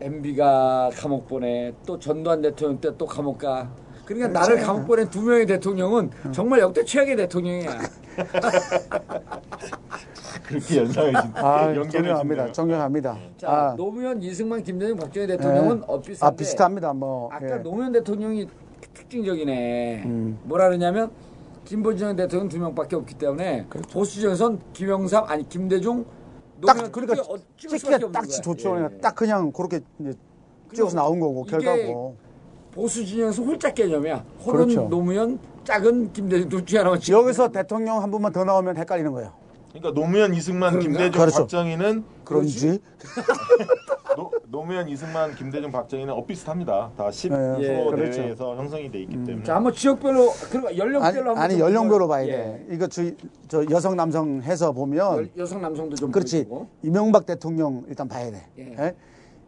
MB가 0.00 0.90
감옥 0.96 1.26
보내 1.28 1.74
또 1.84 1.98
전두환 1.98 2.40
대통령 2.40 2.80
때 2.80 2.90
또 2.96 3.04
감옥 3.04 3.38
가 3.38 3.68
그러니까 4.06 4.40
나를 4.40 4.60
감옥 4.62 4.86
보낸 4.86 5.10
두 5.10 5.20
명의 5.22 5.44
대통령은 5.46 6.10
정말 6.32 6.60
역대 6.60 6.84
최악의 6.84 7.16
대통령이야. 7.16 7.78
그렇게 10.46 10.76
연상해 10.78 11.10
준 11.10 11.20
아, 11.34 11.74
존경합니다. 11.74 12.52
존경합니다. 12.52 13.18
자, 13.36 13.50
아, 13.50 13.74
노무현, 13.76 14.22
이승만, 14.22 14.62
김대중, 14.62 14.96
박정희 14.96 15.26
대통령은 15.26 15.78
예. 15.78 15.82
엇비슷한데 15.88 16.24
아, 16.24 16.30
비슷합니다. 16.36 16.92
뭐. 16.92 17.28
아까 17.32 17.58
예. 17.58 17.62
노무현 17.62 17.90
대통령이 17.92 18.46
특징적이네. 18.94 20.04
음. 20.06 20.38
뭐라 20.44 20.66
그러냐면 20.68 21.10
진보진영 21.64 22.14
대통령 22.14 22.48
두 22.48 22.60
명밖에 22.60 22.94
없기 22.94 23.16
때문에 23.16 23.66
보수진영선 23.92 24.60
김영삼 24.72 25.24
아니 25.26 25.48
김대중 25.48 26.04
딱 26.64 26.92
그러니까 26.92 27.16
찍기 27.16 27.32
어- 27.32 27.38
찍을 27.56 27.78
수밖에 27.80 27.94
찍게 27.96 28.04
없는 28.04 28.12
딱. 28.12 28.42
좋죠. 28.42 28.68
예. 28.68 28.72
그냥 28.74 28.98
딱 29.00 29.14
그냥 29.16 29.50
그렇게 29.50 29.80
이제 29.98 30.12
찍어서 30.72 30.94
나온 30.96 31.18
거고 31.18 31.42
결과고. 31.42 32.14
보수 32.76 33.04
진영에서 33.06 33.42
홀짝 33.42 33.74
개념이야. 33.74 34.22
홀은 34.44 34.68
그렇죠. 34.68 34.88
노무현, 34.88 35.38
짝은 35.64 36.12
김대중 36.12 36.48
둘 36.50 36.66
중에 36.66 36.78
하나만 36.80 37.00
찍고 37.00 37.18
여기서 37.22 37.48
대통령 37.50 38.02
한 38.02 38.10
분만 38.10 38.32
더 38.32 38.44
나오면 38.44 38.76
헷갈리는 38.76 39.10
거예요. 39.12 39.32
그러니까 39.72 39.98
노무현, 39.98 40.34
이승만, 40.34 40.72
그런가? 40.72 40.82
김대중, 40.88 41.20
그렇죠. 41.20 41.38
박정희는 41.38 42.04
그런지 42.24 42.78
노, 44.14 44.30
노무현, 44.48 44.88
이승만, 44.88 45.34
김대중, 45.34 45.72
박정희는 45.72 46.12
엇비슷합니다. 46.12 46.90
다 46.96 47.08
10% 47.08 47.62
예, 47.62 47.84
그렇죠. 47.90 48.20
내외에서 48.20 48.56
형성이 48.56 48.90
돼 48.90 49.00
있기 49.00 49.24
때문에. 49.24 49.42
자 49.42 49.56
한번 49.56 49.72
지역별로 49.72 50.30
그리고 50.50 50.68
아니, 50.68 50.78
연령별로 50.78 51.28
한번 51.30 51.38
아니 51.38 51.54
좀 51.56 51.66
연령별로. 51.66 52.08
봐야 52.08 52.26
예. 52.26 52.30
돼. 52.30 52.66
이거 52.70 52.86
저, 52.88 53.02
저 53.48 53.64
여성 53.70 53.96
남성 53.96 54.40
해서 54.42 54.72
보면 54.72 54.98
여, 54.98 55.24
여성 55.38 55.60
남성도 55.62 55.96
좀 55.96 56.10
그렇지. 56.10 56.44
보여주고. 56.44 56.68
이명박 56.82 57.24
대통령 57.26 57.84
일단 57.88 58.06
봐야 58.08 58.30
돼. 58.30 58.46
예. 58.58 58.74
예? 58.78 58.94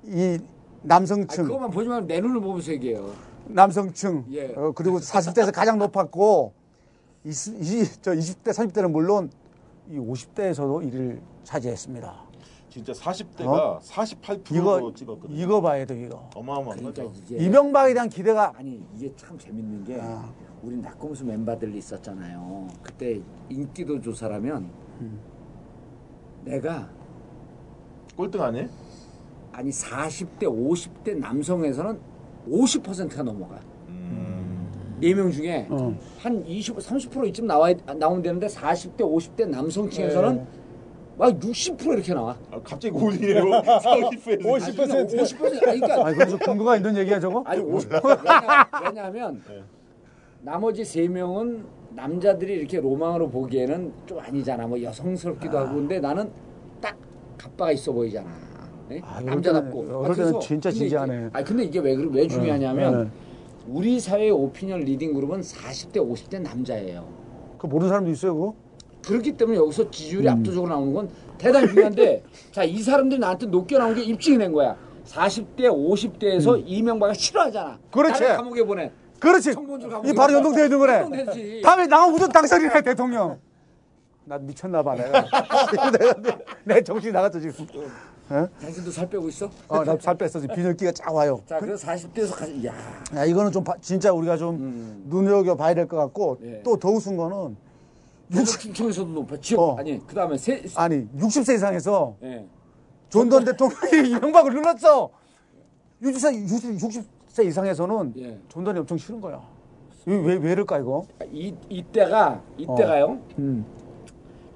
이 0.04 0.38
아니, 0.38 0.38
남성층, 0.82 1.44
그것만 1.44 1.70
보지 1.70 1.88
말고 1.88 2.06
내 2.06 2.20
눈을 2.20 2.40
보면서 2.40 2.72
얘기해요. 2.72 3.12
남성층, 3.46 4.24
예. 4.32 4.52
어, 4.54 4.72
그리고 4.74 4.98
40대에서 4.98 5.52
가장 5.52 5.78
높았고, 5.78 6.52
이, 7.24 7.30
이, 7.30 7.84
저 8.00 8.12
20대, 8.12 8.50
30대는 8.50 8.90
물론 8.90 9.30
이 9.90 9.96
50대에서도 9.96 10.84
1위를 10.84 11.20
차지했습니다. 11.44 12.28
진짜 12.70 12.92
40대가 12.92 13.46
어? 13.48 13.80
48%로 13.80 14.56
이거, 14.56 14.92
찍었거든요. 14.94 15.36
이거 15.36 15.60
봐야 15.60 15.84
돼, 15.84 16.00
이거. 16.00 16.28
어마어마한 16.34 16.78
그러니까 16.78 17.02
거죠. 17.04 17.20
이게 17.26 17.44
이명박에 17.44 17.94
대한 17.94 18.08
기대가 18.08 18.52
아니 18.56 18.82
이게 18.94 19.10
참 19.16 19.38
재밌는 19.38 19.84
게 19.84 19.98
아. 20.00 20.30
우리 20.62 20.76
낙검수 20.76 21.24
멤버들 21.24 21.74
있었잖아요. 21.74 22.68
그때 22.82 23.20
인기도 23.48 24.00
조사라면 24.00 24.70
음. 25.00 25.20
내가 26.44 26.88
꼴등 28.16 28.42
아니에요? 28.42 28.68
아니 29.58 29.70
40대 29.70 30.42
50대 30.44 31.16
남성에서는 31.18 31.98
50%가 32.48 33.24
넘어가. 33.24 33.58
네명 35.00 35.32
중에 35.32 35.66
어. 35.68 35.96
한 36.20 36.46
20, 36.46 36.76
30% 36.76 37.26
이쯤 37.28 37.48
나와 37.48 37.72
나오면 37.72 38.22
되는데 38.22 38.46
40대 38.46 38.98
50대 38.98 39.48
남성층에서는 39.48 40.46
막60% 41.18 41.92
이렇게 41.92 42.14
나와. 42.14 42.36
아, 42.52 42.60
갑자기 42.62 42.94
올리네요. 42.94 43.42
40%에서. 43.42 44.74
50%. 44.74 45.18
50% 45.18 45.66
아니 45.66 45.80
그러니까 45.80 46.06
아니, 46.06 46.16
그래서 46.16 46.38
근거가 46.38 46.76
있는 46.76 46.96
얘기야, 46.96 47.18
저거? 47.18 47.42
아니 47.44 47.60
50 47.60 47.90
왜냐, 47.92 48.68
왜냐 48.84 49.04
하면 49.06 49.42
네. 49.48 49.62
나머지 50.42 50.84
세 50.84 51.08
명은 51.08 51.64
남자들이 51.96 52.54
이렇게 52.54 52.80
로망으로 52.80 53.28
보기에는 53.28 53.92
좀 54.06 54.20
아니잖아. 54.20 54.68
뭐 54.68 54.80
여성스럽기도 54.80 55.58
하고 55.58 55.74
근데 55.74 55.98
나는 55.98 56.30
딱 56.80 56.96
갑바가 57.36 57.72
있어 57.72 57.92
보이잖아. 57.92 58.47
네? 58.88 59.00
아, 59.04 59.20
남자답고. 59.20 59.84
때는- 59.84 60.04
이럴 60.04 60.16
때는 60.16 60.40
진짜 60.40 60.70
진지하네. 60.70 61.30
아니 61.32 61.44
근데 61.44 61.64
이게 61.64 61.78
왜 61.78 61.94
왜 61.94 62.26
중요하냐면 62.26 63.04
네. 63.04 63.10
우리 63.68 64.00
사회의 64.00 64.30
opinion 64.30 64.80
leading 64.80 65.12
그룹은 65.14 65.40
40대 65.42 65.96
50대 65.98 66.40
남자예요. 66.40 67.06
그 67.58 67.66
모르는 67.66 67.88
사람도 67.90 68.10
있어요, 68.10 68.34
그거? 68.34 68.54
그렇기 69.06 69.32
때문에 69.36 69.58
여기서 69.58 69.90
지지율이 69.90 70.26
음. 70.28 70.32
압도적으로 70.32 70.70
나오는 70.70 70.92
건 70.94 71.08
대단히 71.38 71.68
중요한데 71.68 72.22
자 72.52 72.64
이 72.64 72.82
사람들이 72.82 73.20
나한테 73.20 73.46
높게 73.46 73.76
나온 73.78 73.94
게 73.94 74.02
입증이 74.02 74.38
된 74.38 74.52
거야. 74.52 74.76
40대 75.06 75.60
50대에서 75.70 76.62
이명박을 76.66 77.14
싫어하잖아. 77.14 77.70
음. 77.72 77.78
그렇지. 77.90 78.24
감옥에 78.24 78.62
보내. 78.64 78.90
그렇지. 79.18 79.50
이 80.04 80.12
바로. 80.14 80.32
연동되어 80.34 80.64
있는 80.64 80.78
거네. 80.78 80.92
연동되지. 81.00 81.62
다음에 81.62 81.86
나가 81.86 82.06
우선 82.06 82.30
당선이네, 82.30 82.82
대통령. 82.82 83.38
나 84.24 84.36
미쳤나 84.38 84.82
봐, 84.82 84.94
내가. 84.94 85.24
내가 85.98 86.14
내, 86.22 86.38
내 86.64 86.82
정신이 86.82 87.12
나갔어, 87.12 87.40
지금. 87.40 87.66
당신도 88.28 88.90
살 88.90 89.08
빼고 89.08 89.28
있어? 89.28 89.50
어, 89.68 89.84
나 89.84 89.96
살 89.98 90.14
뺐어. 90.16 90.40
지금 90.40 90.54
비늘기가 90.54 90.92
쫙 90.92 91.14
와요. 91.14 91.40
자, 91.46 91.58
그래서 91.58 91.86
40대에서 91.86 92.34
가지. 92.36 92.66
야, 92.66 92.74
야, 93.16 93.24
이거는 93.24 93.50
좀 93.52 93.64
바- 93.64 93.74
진짜 93.80 94.12
우리가 94.12 94.36
좀 94.36 95.04
눈여겨 95.06 95.56
봐야 95.56 95.74
될 95.74 95.86
것 95.88 95.96
같고 95.96 96.38
음. 96.42 96.54
예. 96.58 96.62
또더 96.62 96.90
우스운 96.90 97.16
거는 97.16 97.56
전국 98.32 98.60
충청에서도 98.60 99.08
높아. 99.10 99.36
지역 99.40 99.60
어. 99.60 99.76
아니 99.78 100.06
그 100.06 100.14
다음에 100.14 100.36
세. 100.36 100.62
아니 100.76 101.06
60세 101.16 101.54
이상에서 101.54 102.16
예. 102.22 102.46
존던 103.08 103.44
대통령이 103.46 104.10
이명박을 104.10 104.52
눌렀어. 104.52 105.08
60세 106.02 106.34
60, 106.78 107.04
세 107.28 107.44
이상에서는 107.44 108.12
예. 108.18 108.38
존던이 108.48 108.78
엄청 108.80 108.98
싫은 108.98 109.20
거야. 109.20 109.40
왜, 110.04 110.16
왜, 110.16 110.34
왜 110.36 110.52
이럴까 110.52 110.78
이거? 110.78 111.04
이 111.32 111.54
이때가 111.70 112.42
이때가요. 112.58 113.18
음. 113.38 113.64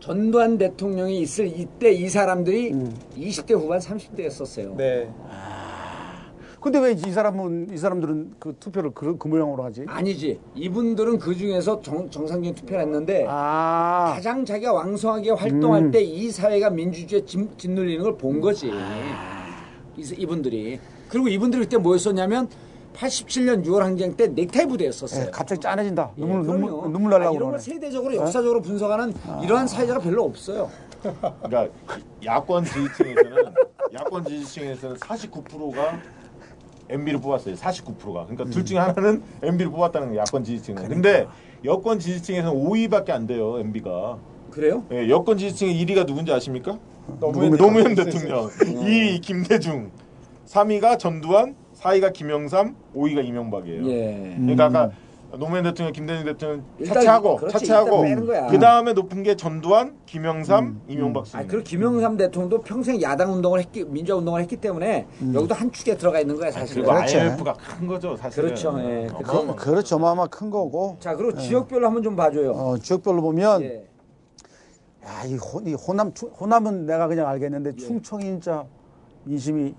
전두환 0.03 0.59
대통령이 0.59 1.21
있을 1.21 1.47
이때 1.47 1.93
이 1.93 2.09
사람들이 2.09 2.73
음. 2.73 2.93
20대 3.17 3.53
후반 3.55 3.79
30대였었어요. 3.79 4.75
네. 4.77 5.09
근데 6.61 6.79
왜 6.81 6.93
이 6.93 6.97
사람은 7.11 7.69
이 7.73 7.77
사람들은 7.77 8.35
그 8.41 8.55
투표를 8.59 8.91
그, 8.95 9.17
그 9.17 9.29
모양으로 9.29 9.63
하지? 9.65 9.85
아니지. 9.87 10.39
이분들은 10.57 11.19
그 11.19 11.37
중에서 11.37 11.81
정, 11.83 12.09
정상적인 12.11 12.55
투표를 12.57 12.83
했는데 12.83 13.27
아, 13.29 14.13
가장 14.15 14.45
자기가 14.45 14.73
왕성하게 14.73 15.31
활동할 15.31 15.85
음. 15.85 15.91
때이 15.93 16.31
사회가 16.31 16.71
민주주의에 16.71 17.25
짓, 17.25 17.59
짓눌리는 17.59 18.03
걸 18.03 18.17
본 18.19 18.41
거지. 18.41 18.71
이, 19.97 20.15
이분들이. 20.19 20.81
그리고 21.09 21.29
이분들이 21.29 21.63
그때 21.65 21.77
뭐였었냐면 21.79 22.49
87년 22.95 23.65
6월 23.65 23.81
항쟁 23.81 24.17
때 24.17 24.29
넥타이 24.29 24.67
부대였었어요. 24.67 25.27
예, 25.27 25.31
갑자기 25.31 25.61
짠해진다. 25.61 26.11
예, 26.17 26.21
눈물 26.21 26.43
그럼요. 26.43 26.67
눈물 26.67 26.93
눈물 26.93 27.11
날라고 27.11 27.31
아, 27.31 27.37
이런 27.37 27.51
걸 27.51 27.53
그러네. 27.53 27.57
어? 27.57 27.59
세대적으로 27.59 28.17
역사적으로 28.17 28.61
분석하는 28.63 29.15
이러한 29.43 29.67
사회자가 29.67 30.01
별로 30.01 30.25
없어요. 30.25 30.71
그러니까 31.03 31.69
야권 32.25 32.65
지지층에서는 32.65 33.55
야권 33.95 34.25
지지층에서는 34.25 34.97
49%가 34.97 35.99
MB를 36.89 37.21
뽑았어요. 37.21 37.55
49%가. 37.55 38.27
그러니까 38.27 38.45
둘 38.45 38.65
중에 38.65 38.79
하나는 38.79 39.23
MB를 39.43 39.71
뽑았다는 39.73 40.11
거 40.11 40.17
야권 40.17 40.45
지지층은. 40.45 40.89
근데 40.89 41.27
여권 41.65 41.99
지지층에서는 41.99 42.53
5위밖에 42.65 43.11
안 43.11 43.27
돼요. 43.27 43.59
MB가. 43.59 44.19
그래요? 44.51 44.85
예, 44.93 45.09
여권 45.09 45.39
지지층의 45.39 45.85
1위가 45.85 46.07
누군지 46.07 46.33
아십니까? 46.33 46.79
노무현, 47.19 47.57
노무현 47.57 47.95
대통령. 47.95 48.49
대통령. 48.51 48.85
2위 48.85 49.21
김대중. 49.23 49.91
3위가 50.47 50.99
전두환, 50.99 51.55
4위가 51.83 52.13
김영삼, 52.13 52.77
5위가 52.95 53.25
이명박이에요. 53.25 53.87
예. 53.91 54.35
그러니까 54.39 54.65
아까 54.67 54.91
노무현 55.37 55.65
대통령, 55.65 55.93
김대중 55.95 56.25
대통령 56.27 56.65
그렇지, 56.79 57.67
빼는 57.67 58.27
거야. 58.27 58.47
그 58.49 58.59
다음에 58.59 58.93
높은 58.93 59.23
게 59.23 59.35
전두환, 59.35 59.97
김영삼, 60.05 60.83
이명박 60.89 61.23
아, 61.23 61.25
순. 61.25 61.47
그리고 61.49 61.65
김영삼 61.65 62.17
대통령도 62.19 62.61
평생 62.61 63.01
야당 63.01 63.33
운동을 63.33 63.59
했기, 63.61 63.85
민주화 63.85 64.19
운동을 64.19 64.43
했기 64.43 64.57
때문에 64.57 65.07
여기도 65.33 65.55
한 65.55 65.73
축에 65.73 65.97
들어가 65.97 66.21
있는 66.21 66.37
거야, 66.37 66.51
사실은. 66.53 66.83
그리고 66.83 66.95
그렇지. 66.95 67.19
IMF가 67.19 67.55
큰 67.55 67.87
거죠, 67.87 68.15
사실은. 68.17 68.49
그렇죠, 68.49 68.77
예. 68.81 69.09
어마어마한 69.15 69.57
그, 69.57 69.71
그렇죠. 69.71 69.97
어마어마 69.97 70.27
큰 70.27 70.51
거고. 70.51 70.97
자, 71.01 71.17
그리고 71.17 71.37
지역별로 71.39 71.87
한번 71.87 72.03
좀 72.03 72.15
봐줘요. 72.15 72.53
어, 72.53 72.77
지역별로 72.79 73.23
보면 73.23 73.63
예. 73.63 73.85
야, 75.05 75.25
이, 75.25 75.37
호, 75.37 75.61
이 75.67 75.73
호남, 75.75 76.13
충- 76.13 76.29
호남은 76.29 76.85
내가 76.87 77.09
그냥 77.09 77.27
알겠는데 77.27 77.71
예. 77.73 77.77
충청이 77.77 78.25
진짜 78.25 78.65
민심이 79.25 79.75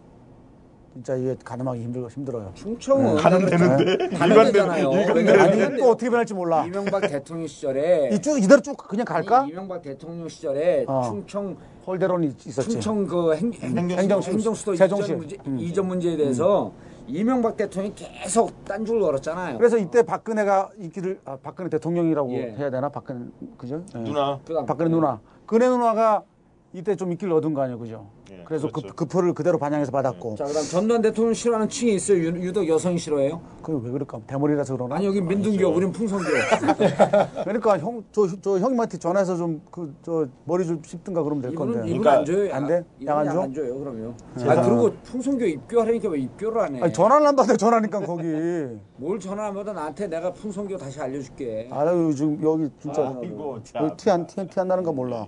진짜 0.94 1.16
이게 1.16 1.36
가늠하기 1.44 1.82
힘들어, 1.82 2.08
힘들어요. 2.08 2.52
충청은 2.54 3.16
가는 3.16 3.46
되는데 3.48 4.10
가는 4.16 4.44
되잖아요. 4.46 4.92
왜냐면 5.16 5.40
아니, 5.42 5.78
또 5.80 5.90
어떻게 5.90 6.08
변할지 6.10 6.36
몰라. 6.36 6.66
이명박 6.68 7.02
대통령 7.02 7.48
시절에 7.48 8.10
이쭉 8.14 8.42
이대로 8.44 8.62
쭉 8.62 8.78
그냥 8.78 9.04
갈까? 9.04 9.46
이- 9.46 9.50
이명박 9.50 9.82
대통령 9.82 10.30
시절에 10.30 10.86
어. 10.88 11.02
충청 11.08 11.58
홀대론이 11.88 12.36
있었지. 12.46 12.70
충청 12.70 13.08
그 13.08 13.34
행, 13.36 13.52
행, 13.54 13.90
행정수도. 13.90 14.76
이전, 14.76 15.18
문제, 15.18 15.38
음. 15.48 15.58
이전 15.60 15.88
문제에 15.88 16.16
대해서 16.16 16.72
이명박 17.08 17.58
대통령이 17.58 17.96
계속 17.96 18.64
딴줄 18.64 19.00
걸었잖아요. 19.02 19.58
그래서 19.58 19.78
이때 19.80 20.04
박근혜가 20.04 20.70
인기를 20.78 21.20
아, 21.26 21.38
박근혜 21.42 21.70
대통령이라고 21.72 22.32
예. 22.34 22.56
해야 22.56 22.70
되나? 22.70 22.88
박근혜 22.90 23.26
그죠? 23.58 23.84
예. 23.96 24.00
누나. 24.00 24.40
박근혜 24.68 24.92
누나. 24.92 25.20
근혜 25.48 25.68
누나가 25.68 26.24
이때 26.76 26.96
좀 26.96 27.12
인기를 27.12 27.32
얻은 27.34 27.54
거 27.54 27.62
아니에요, 27.62 27.78
그죠? 27.78 28.08
예, 28.32 28.44
그래서 28.46 28.68
그렇죠. 28.68 28.88
그, 28.90 28.96
그 28.96 29.06
표를 29.06 29.34
그대로 29.36 29.60
반영해서 29.60 29.92
받았고. 29.92 30.36
자, 30.38 30.46
그다음 30.46 30.66
전두환 30.66 31.02
대통령 31.04 31.32
싫어하는 31.36 31.70
층이 31.70 31.94
있어요. 31.94 32.18
유, 32.18 32.28
유독 32.42 32.68
여성이 32.68 32.98
싫어해요? 32.98 33.40
그게 33.62 33.80
왜 33.86 33.92
그럴까? 33.92 34.22
대머리라서 34.26 34.76
그러나? 34.76 34.96
아니 34.96 35.06
여기 35.06 35.22
민둥교, 35.22 35.68
우린 35.68 35.92
풍성교. 35.92 36.26
그러니까 37.44 37.78
형, 37.78 38.04
저, 38.12 38.28
저 38.42 38.58
형님한테 38.58 38.98
전화해서 38.98 39.36
좀 39.38 39.62
그 39.72 39.94
저 40.02 40.26
머리 40.46 40.66
좀 40.66 40.82
씹든가 40.84 41.22
그러면 41.22 41.44
될 41.44 41.54
건데. 41.54 41.74
이분은 41.80 41.88
이분 41.90 42.02
그러니까 42.02 42.20
안 42.20 42.26
줘요. 42.26 42.54
안 42.56 42.68
돼? 42.68 42.84
이분 43.00 43.08
양안 43.08 43.26
줘? 43.26 43.32
양안 43.36 43.54
줘요. 43.54 43.78
그러면. 43.80 44.16
아 44.48 44.62
그리고 44.64 44.92
풍성교 45.04 45.46
입교하라니까 45.46 46.10
왜 46.10 46.20
입교를 46.22 46.60
안 46.62 46.76
해? 46.76 46.82
아니 46.82 46.92
전화를 46.94 47.28
안 47.28 47.36
받아 47.36 47.56
전화니까 47.56 48.00
거기. 48.00 48.24
뭘 48.98 49.20
전화 49.20 49.46
안 49.48 49.54
받아 49.54 49.74
나한테 49.74 50.08
내가 50.08 50.34
풍성교 50.34 50.76
다시 50.78 51.00
알려줄게. 51.00 51.70
아유 51.72 52.12
지금 52.16 52.42
여기 52.42 52.68
진짜 52.82 53.14
아이고, 53.22 53.60
참. 53.64 53.96
티 53.96 54.11
안 54.11 54.26
티, 54.26 54.48
티 54.48 54.58
안 54.58 54.68
나는 54.68 54.84
거 54.84 54.92
몰라. 54.92 55.28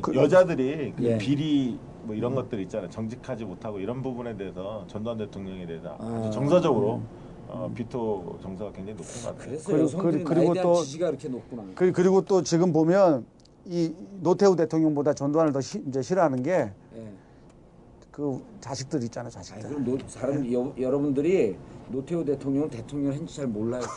그 0.00 0.14
여자들이 0.14 0.94
그 0.96 1.04
예. 1.04 1.18
비리 1.18 1.78
뭐 2.04 2.14
이런 2.14 2.34
것들 2.34 2.60
있잖아요. 2.62 2.88
정직하지 2.88 3.44
못하고 3.44 3.78
이런 3.78 4.02
부분에 4.02 4.36
대해서 4.36 4.84
전두환 4.86 5.18
대통령에 5.18 5.66
대해서 5.66 5.96
아. 6.00 6.22
아주 6.24 6.30
정서적으로 6.30 7.02
어, 7.48 7.70
비토 7.74 8.38
정서가 8.40 8.72
굉장히 8.72 8.96
높은 8.96 9.22
것 9.22 9.38
같아요. 9.38 9.58
그래서 9.66 9.98
그리고- 9.98 10.24
그리고 10.24 10.54
또- 10.54 10.82
지지가 10.82 11.08
이렇게 11.10 11.28
높구나. 11.28 11.64
그, 11.74 11.92
그리고 11.92 12.22
또 12.22 12.42
지금 12.42 12.72
보면 12.72 13.26
이 13.66 13.94
노태우 14.20 14.56
대통령보다 14.56 15.12
전두환을 15.12 15.52
더 15.52 15.60
시, 15.60 15.82
이제 15.86 16.00
싫어하는 16.00 16.42
게 16.42 16.54
그 16.54 16.72
예. 16.96 18.40
자식들 18.60 19.02
있잖아요, 19.04 19.26
아니, 19.26 19.32
자식들. 19.34 19.68
그럼 19.68 19.84
노, 19.84 19.98
사람 20.06 20.52
여, 20.52 20.72
여러분들이 20.80 21.56
노태우 21.88 22.24
대통령 22.24 22.70
대통령 22.70 23.12
했는지 23.12 23.36
잘 23.36 23.46
몰라요. 23.46 23.82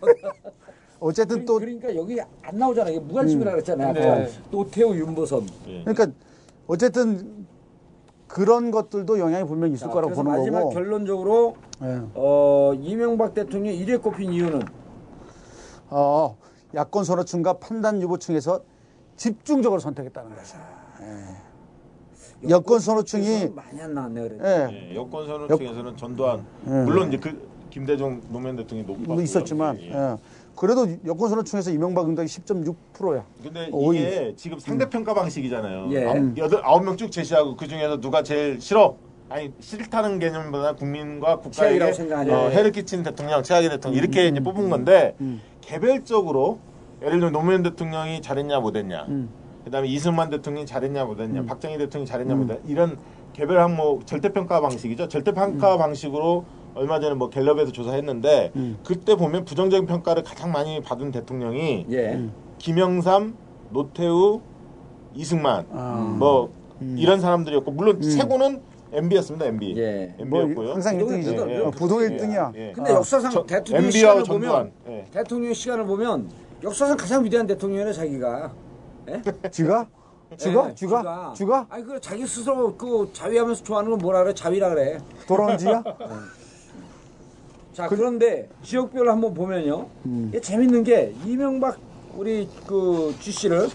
어쨌든 1.00 1.44
또 1.46 1.58
그러니까 1.58 1.94
여기 1.96 2.20
안 2.20 2.58
나오잖아요. 2.58 2.94
이게 2.94 3.00
무관심이라 3.00 3.50
그랬잖아요. 3.52 3.92
네. 3.94 4.30
노태우 4.50 4.94
윤보선. 4.94 5.46
예. 5.68 5.84
그러니까 5.84 6.06
어쨌든 6.66 7.46
그런 8.28 8.70
것들도 8.70 9.18
영향이 9.18 9.44
분명히 9.46 9.74
있을 9.74 9.86
자, 9.88 9.92
거라고 9.92 10.14
보는 10.14 10.30
마지막 10.30 10.60
거고. 10.60 10.70
결론적으로 10.70 11.56
예. 11.82 12.00
어, 12.14 12.72
이명박 12.78 13.32
대통령 13.34 13.74
1위 13.74 14.00
꼽힌 14.02 14.32
이유는 14.32 14.60
어, 15.88 16.36
야권 16.74 17.04
선호층과 17.04 17.54
판단 17.54 18.00
유보층에서 18.02 18.62
집중적으로 19.16 19.80
선택했다는 19.80 20.36
거죠. 20.36 20.56
예. 21.02 22.50
여권 22.50 22.78
선호층이 22.78 23.50
많이 23.54 23.80
안 23.82 23.94
나왔네 23.94 24.28
그래. 24.28 24.94
여권 24.94 25.26
선호층에서는 25.26 25.96
전두환 25.96 26.44
예. 26.66 26.70
물론 26.70 27.08
이제 27.08 27.16
그 27.18 27.50
김대중 27.70 28.20
노무현 28.30 28.56
대통령이 28.56 28.86
높았고요. 28.86 29.14
뭐 29.14 29.22
있었지만. 29.22 29.78
예. 29.80 30.16
그래도 30.60 30.86
여권 31.06 31.30
선호층에서 31.30 31.70
이명박 31.70 32.06
응답이 32.06 32.28
10.6%야. 32.28 33.24
근데 33.42 33.70
오이. 33.72 33.96
이게 33.96 34.34
지금 34.36 34.58
상대평가 34.58 35.14
방식이잖아요. 35.14 35.88
예. 35.92 36.04
아홉- 36.04 36.36
여덟 36.36 36.60
아홉 36.62 36.84
명 36.84 36.98
쭉 36.98 37.10
제시하고 37.10 37.56
그 37.56 37.66
중에서 37.66 37.98
누가 37.98 38.22
제일 38.22 38.60
싫어? 38.60 38.94
아니 39.30 39.50
싫다는 39.58 40.18
개념보다 40.18 40.74
국민과 40.74 41.40
생각하냐. 41.94 42.38
어, 42.38 42.48
해를 42.50 42.72
끼친 42.72 43.02
대통령, 43.02 43.42
최악의 43.42 43.70
대통령 43.70 43.96
이렇게 44.02 44.28
이제 44.28 44.40
뽑은 44.40 44.68
건데 44.68 45.14
개별적으로 45.62 46.58
예를 47.00 47.12
들면 47.12 47.32
노무현 47.32 47.62
대통령이 47.62 48.20
잘했냐 48.20 48.60
못했냐, 48.60 49.06
그다음에 49.64 49.88
이승만 49.88 50.28
대통령이 50.28 50.66
잘했냐 50.66 51.06
못했냐, 51.06 51.44
박정희 51.46 51.78
대통령이 51.78 52.06
잘했냐 52.06 52.34
못했냐 52.34 52.60
이런 52.66 52.98
개별 53.32 53.60
항목 53.60 54.06
절대평가 54.06 54.60
방식이죠. 54.60 55.08
절대평가 55.08 55.78
방식으로 55.78 56.44
얼마 56.74 57.00
전에 57.00 57.14
뭐 57.14 57.30
갤럽에서 57.30 57.72
조사했는데 57.72 58.52
그때 58.84 59.16
보면 59.16 59.44
부정적인 59.44 59.86
평가를 59.86 60.22
가장 60.22 60.52
많이 60.52 60.80
받은 60.80 61.10
대통령이 61.10 61.86
예. 61.90 62.24
김영삼, 62.58 63.36
노태우, 63.70 64.40
이승만 65.14 65.66
아. 65.72 66.16
뭐 66.18 66.52
이런 66.96 67.20
사람들이었고 67.20 67.70
물론 67.72 68.00
최고는 68.00 68.62
MB였습니다. 68.92 69.46
MB. 69.46 69.74
예. 69.78 70.14
뭐 70.26 70.40
MB였고요. 70.42 70.72
항상 70.74 70.98
부동의 70.98 71.22
1등이지. 71.22 71.36
부동, 71.36 71.66
어, 71.66 71.70
부동 71.70 71.98
1등이야. 71.98 72.54
예. 72.56 72.72
근데 72.74 72.92
아. 72.92 72.94
역사상 72.96 73.30
저- 73.30 73.44
대통령 73.46 73.84
MB와 73.84 73.90
시간을 73.92 74.24
전두환. 74.24 74.72
보면 74.86 74.98
예. 74.98 75.04
대통령 75.12 75.52
시간을 75.54 75.84
보면 75.84 76.28
역사상 76.62 76.96
가장 76.96 77.24
위대한 77.24 77.46
대통령이네 77.46 77.92
자기가. 77.92 78.52
예? 79.08 79.22
쥐가? 79.50 79.86
쥐가? 80.36 80.70
예, 80.70 80.74
쥐가? 80.74 81.32
쥐가? 81.36 81.66
아니 81.70 81.84
그 81.84 82.00
자기 82.00 82.24
스스로 82.26 82.76
그 82.76 83.10
자위하면서 83.12 83.64
좋아하는 83.64 83.90
건 83.90 83.98
뭐라 83.98 84.22
그래? 84.22 84.32
자위라 84.34 84.68
그래. 84.70 84.98
쥐야? 85.58 85.82
자 87.72 87.86
그, 87.88 87.94
런데 87.94 88.48
지역별로 88.62 89.10
한번 89.10 89.32
보면요. 89.34 89.86
이게 90.28 90.40
재밌는 90.40 90.84
게 90.84 91.14
이명박 91.24 91.78
우리 92.16 92.48
그 92.66 93.14
G씨를 93.20 93.68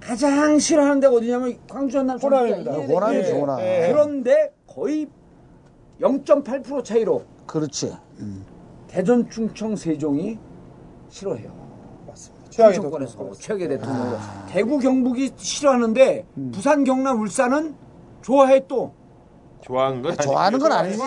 가장 0.00 0.58
싫어하는 0.58 1.00
데가 1.00 1.14
어디냐면 1.14 1.58
광주 1.68 1.92
전남 1.94 2.18
호남입니다. 2.18 2.72
호남이지, 2.72 3.30
예. 3.30 3.38
호남. 3.40 3.60
예. 3.60 3.88
그런데 3.90 4.52
거의 4.66 5.06
0.8% 6.00 6.84
차이로 6.84 7.24
그렇지. 7.46 7.94
대전 8.86 9.28
충청 9.28 9.74
세종이 9.76 10.38
싫어해요. 11.08 11.50
맞습니다. 12.06 12.50
최악의 12.50 12.74
정권에서 12.76 13.12
대통령. 13.12 13.34
최악의 13.34 13.68
대통령. 13.68 14.18
대구 14.48 14.78
경북이 14.78 15.32
싫어하는데 15.36 16.26
부산 16.52 16.84
경남 16.84 17.20
울산은 17.20 17.74
좋아해 18.22 18.66
또. 18.68 18.92
좋아하는 19.62 20.02
건 20.02 20.16
좋아하는 20.16 20.58
건 20.58 20.72
아니지. 20.72 20.98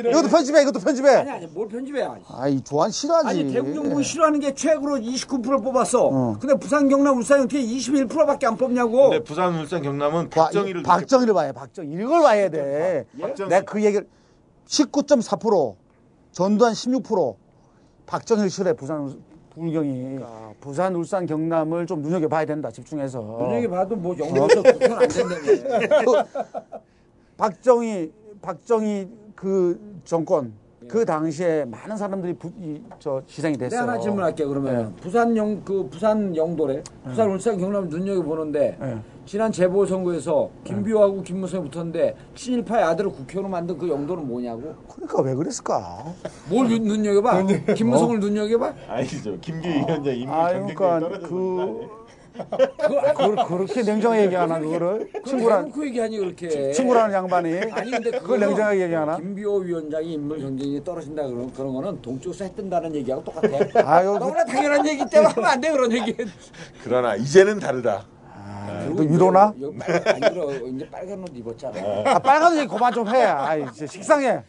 이것도 0.00 0.28
편집해, 0.28 0.62
이것도 0.62 0.78
편집해. 0.80 1.08
아니 1.16 1.30
아니 1.30 1.46
뭘 1.46 1.68
편집해. 1.68 2.06
아이, 2.28 2.60
좋아한 2.62 2.90
싫어하지. 2.90 3.28
아니 3.28 3.52
대구 3.52 3.72
경북이 3.74 4.02
싫어하는 4.04 4.40
게 4.40 4.54
최악으로 4.54 4.96
29%를 4.96 5.60
뽑았어. 5.62 6.06
어. 6.06 6.36
근데 6.40 6.54
부산 6.54 6.88
경남 6.88 7.16
울산이 7.16 7.44
어떻게 7.44 7.60
21%밖에 7.62 8.46
안 8.46 8.56
뽑냐고. 8.56 9.10
근데 9.10 9.24
부산, 9.24 9.54
울산, 9.54 9.82
경남은 9.82 10.30
봐, 10.30 10.44
박정희를 10.44 10.82
박정희를 10.82 11.34
봐야 11.34 11.52
박정희. 11.52 11.92
이걸 11.92 12.22
봐야 12.22 12.48
돼. 12.48 13.06
박정희. 13.20 13.48
내가 13.50 13.64
그 13.64 13.82
얘기를 13.84 14.06
19.4%, 14.66 15.74
전두환 16.32 16.72
16%, 16.72 17.34
박정희를 18.06 18.50
싫어해, 18.50 18.74
부산 18.74 19.18
불경이. 19.50 20.18
부산, 20.60 20.94
울산, 20.94 21.26
경남을 21.26 21.86
좀 21.86 22.00
눈여겨봐야 22.02 22.44
된다, 22.44 22.70
집중해서. 22.70 23.20
눈여겨 23.20 23.68
봐도 23.68 23.96
뭐 23.96 24.16
영도에서 24.16 24.62
그건 24.62 24.92
안 24.92 25.08
된다며. 25.08 26.24
박정희, 27.38 28.12
박정희 28.42 29.08
그 29.36 29.80
정권, 30.04 30.52
예. 30.82 30.86
그 30.88 31.04
당시에 31.04 31.64
많은 31.66 31.96
사람들이 31.96 32.32
부, 32.34 32.50
이, 32.60 32.82
저 32.98 33.22
희생이 33.28 33.56
내가 33.56 33.68
됐어요. 33.70 33.82
하나 33.88 33.98
질문할게요 34.00 34.48
그러면 34.48 34.94
부산 34.96 35.36
영 35.36 35.62
그 35.64 35.88
부산 35.88 36.34
영도래 36.34 36.82
부산 37.04 37.30
울산 37.30 37.58
경남 37.58 37.88
눈여겨 37.88 38.22
보는데 38.22 38.76
예. 38.82 38.98
지난 39.24 39.52
재보 39.52 39.84
선거에서 39.86 40.48
김비호하고 40.64 41.22
김무성이 41.22 41.68
붙었는데 41.68 42.16
친일파의 42.34 42.82
아들을 42.84 43.10
국회의원으로 43.10 43.50
만든 43.50 43.76
그 43.78 43.88
영도는 43.88 44.26
뭐냐고 44.26 44.74
그러니까 44.88 45.22
왜 45.22 45.34
그랬을까? 45.34 46.04
뭘 46.48 46.66
눈- 46.68 46.82
눈여겨 46.84 47.22
봐 47.22 47.42
김무성을 47.76 48.18
눈여겨 48.18 48.58
봐 48.58 48.72
아니죠. 48.88 49.38
김규희 49.40 49.74
위원장 49.86 50.14
인물 50.16 50.34
아, 50.34 50.42
경쟁력이 50.48 50.74
그러니까 50.74 51.00
떨어졌습니다. 51.00 51.97
그, 52.38 53.12
그거 53.14 53.34
그, 53.46 53.56
그렇게 53.56 53.82
냉정하게 53.82 54.24
얘기하나, 54.26 54.58
그거를? 54.58 55.10
친구란, 55.26 55.64
대놓고 55.64 55.86
얘기하니 55.86 56.18
그렇게 56.18 56.72
친구라는 56.72 57.14
양반이. 57.14 57.58
아니 57.72 57.90
근데 57.90 58.10
그걸 58.12 58.40
냉정하게 58.40 58.80
얘기하나? 58.82 59.16
김비호 59.16 59.56
위원장이 59.56 60.12
인물 60.14 60.38
경쟁이 60.40 60.82
떨어진다 60.84 61.26
그런 61.26 61.52
그런 61.52 61.74
거는 61.74 62.00
동쪽에서 62.02 62.44
했던다는 62.44 62.94
얘기하고 62.96 63.24
똑같아 63.24 63.48
아유, 63.84 64.12
그- 64.12 64.18
너무나 64.18 64.44
당연한 64.44 64.86
얘기 64.86 65.04
때문에 65.08 65.32
하면 65.34 65.50
안 65.50 65.60
돼 65.60 65.70
그런 65.72 65.92
얘기 65.92 66.16
그러나 66.84 67.16
이제는 67.16 67.58
다르다. 67.58 68.04
또 68.96 69.02
위로나? 69.02 69.52
여기 69.60 69.76
빨- 69.78 70.08
아니 70.08 70.20
그럼 70.20 70.76
이제 70.76 70.88
빨간 70.90 71.20
옷 71.22 71.30
입었잖아 71.34 71.80
아, 72.06 72.18
빨간 72.18 72.56
얘기 72.56 72.66
그만 72.68 72.92
좀 72.92 73.08
해. 73.08 73.22
아이, 73.22 73.64
진짜 73.72 73.86
식상해. 73.86 74.42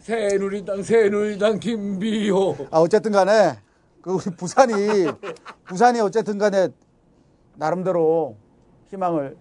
새누리당 0.00 0.82
새누리당 0.82 1.58
김비호 1.60 2.56
아, 2.70 2.78
어쨌든 2.80 3.12
간에, 3.12 3.58
그, 4.00 4.12
우리 4.12 4.22
부산이, 4.36 4.74
부산이 5.64 6.00
어쨌든 6.00 6.38
간에, 6.38 6.68
나름대로 7.56 8.36
희망을 8.90 9.36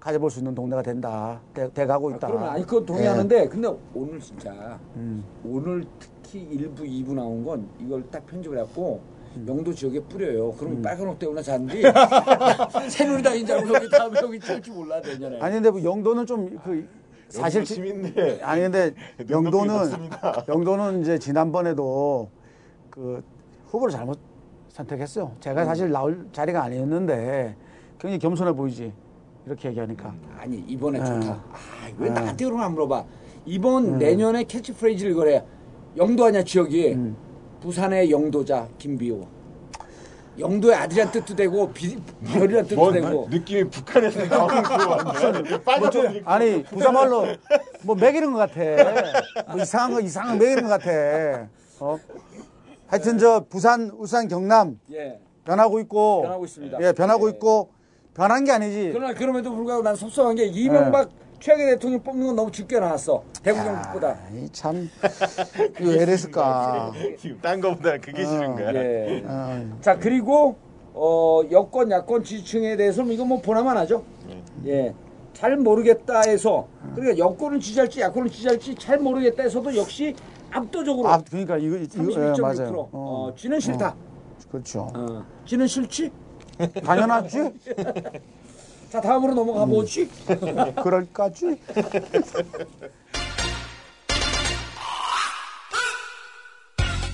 가져볼 0.00 0.30
수 0.30 0.38
있는 0.40 0.54
동네가 0.54 0.82
된다. 0.82 1.40
돼, 1.52 1.70
돼가고 1.72 2.10
있다. 2.12 2.28
그러면 2.28 2.48
아니 2.48 2.64
그건 2.64 2.86
동의하는데 2.86 3.40
예. 3.42 3.46
근데 3.46 3.68
오늘 3.94 4.20
진짜 4.20 4.78
음. 4.96 5.22
오늘 5.44 5.84
특히 5.98 6.48
1부 6.52 6.80
2부 6.80 7.14
나온 7.14 7.44
건 7.44 7.68
이걸 7.80 8.08
딱 8.10 8.24
편집을 8.26 8.56
해갖고 8.58 9.00
음. 9.36 9.44
영도 9.48 9.72
지역에 9.74 10.00
뿌려요. 10.04 10.52
그럼 10.52 10.80
빨간 10.80 11.08
옷 11.08 11.18
때문에 11.18 11.42
잔디 11.42 11.82
새누리당인 12.88 13.44
줄 13.44 13.56
알고 13.56 13.74
여기 13.74 13.90
다음에 13.90 14.20
여기 14.22 14.40
찰줄 14.40 14.72
몰라 14.74 15.00
내년에. 15.00 15.40
아니, 15.40 15.54
근데 15.54 15.70
뭐 15.70 15.82
영도는 15.82 16.24
좀, 16.26 16.58
그, 16.64 16.88
사실, 17.28 17.64
지- 17.64 17.74
시민들 17.74 18.42
아니, 18.42 18.62
근데 18.62 18.94
영도는. 19.28 19.92
영도는 20.48 21.02
이제 21.02 21.18
지난번에도 21.18 22.30
그 22.88 23.22
후보를 23.70 23.92
잘못 23.92 24.18
선택했어요. 24.70 25.32
제가 25.40 25.64
사실 25.64 25.90
나올 25.90 26.26
자리가 26.32 26.62
아니었는데 26.62 27.56
굉장히 27.98 28.18
겸손해 28.18 28.52
보이지. 28.52 28.92
이렇게 29.46 29.68
얘기하니까. 29.68 30.14
아니 30.38 30.58
이번에 30.68 31.00
예. 31.00 31.04
좋다. 31.04 31.32
아, 31.32 31.56
왜 31.98 32.10
나한테 32.10 32.44
그런 32.44 32.58
거안 32.58 32.72
물어봐. 32.72 33.04
이번 33.46 33.98
내년에 33.98 34.44
캐치프레이즈를 34.44 35.14
그래. 35.14 35.44
영도 35.96 36.24
아니야 36.26 36.42
지역이. 36.42 36.92
음. 36.94 37.16
부산의 37.60 38.10
영도자 38.10 38.68
김비호. 38.78 39.26
영도의 40.38 40.76
아들이란 40.76 41.10
뜻도 41.10 41.34
되고 41.34 41.68
비, 41.72 41.96
별이란 42.24 42.64
뜻도 42.66 42.76
뭔 42.76 42.92
되고 42.92 43.26
느낌이 43.28 43.64
북한에서 43.64 44.24
나오는 44.26 44.62
그거 44.62 44.96
같네. 44.96 45.58
빨리 45.64 46.22
아니 46.24 46.62
부사말로 46.62 47.26
뭐 47.82 47.96
매기는 47.96 48.32
것 48.32 48.38
같아. 48.38 49.52
뭐 49.52 49.60
이상한 49.60 49.92
거 49.94 50.00
이상한 50.00 50.38
거 50.38 50.44
매기는 50.44 50.62
것 50.68 50.80
같아. 50.80 51.48
어? 51.80 51.98
하여튼 52.88 53.18
저 53.18 53.44
부산, 53.48 53.90
울산, 53.90 54.28
경남 54.28 54.80
예. 54.92 55.20
변하고 55.44 55.78
있고 55.80 56.22
변하고 56.22 56.44
있습니다. 56.46 56.78
예, 56.80 56.92
변하고 56.92 57.28
예. 57.28 57.32
있고 57.32 57.70
변한 58.14 58.44
게 58.44 58.52
아니지. 58.52 58.90
그러나 58.92 59.14
그럼에도 59.14 59.54
불구하고 59.54 59.82
난 59.82 59.94
속상한 59.94 60.34
게 60.34 60.46
이명박 60.46 61.10
최악의 61.38 61.66
대통령 61.66 62.02
뽑는 62.02 62.26
건 62.26 62.36
너무 62.36 62.50
죽게 62.50 62.80
나왔어. 62.80 63.22
대구 63.42 63.62
경북보다. 63.62 64.18
참 64.52 64.90
이거 65.80 65.90
왜 65.90 66.02
이랬을까? 66.02 66.92
지금 67.20 67.38
딴 67.40 67.60
거보다 67.60 67.98
그게 67.98 68.24
싫은 68.24 68.56
거야. 68.56 68.74
예. 68.74 69.22
어, 69.26 69.78
자 69.80 69.96
그리고 69.98 70.56
어, 70.94 71.42
여권 71.52 71.90
야권 71.90 72.24
지지층에 72.24 72.76
대해서는 72.76 73.12
이거 73.12 73.24
뭐 73.24 73.40
보나만 73.40 73.76
하죠. 73.76 74.02
예. 74.66 74.94
잘 75.34 75.56
모르겠다 75.56 76.22
해서 76.22 76.66
그러니까 76.96 77.18
여권을 77.18 77.60
지지할지 77.60 78.00
야권을 78.00 78.30
지지할지 78.30 78.74
잘 78.74 78.98
모르겠다 78.98 79.44
해서도 79.44 79.76
역시 79.76 80.16
압도적으로 80.50 81.08
아 81.08 81.22
그러니까 81.22 81.56
이거 81.58 81.76
이거 81.76 81.84
예, 81.84 82.32
31.6% 82.32 82.40
맞아요. 82.40 82.88
어, 82.92 83.28
어, 83.28 83.34
지는 83.36 83.60
싫다. 83.60 83.94
그렇죠. 84.50 84.90
어. 84.94 85.24
지는 85.46 85.66
싫지? 85.66 86.10
당연하지. 86.84 87.38
자 88.90 89.00
다음으로 89.00 89.34
넘어가 89.34 89.64
보지. 89.66 90.08
그럴까지. 90.82 91.58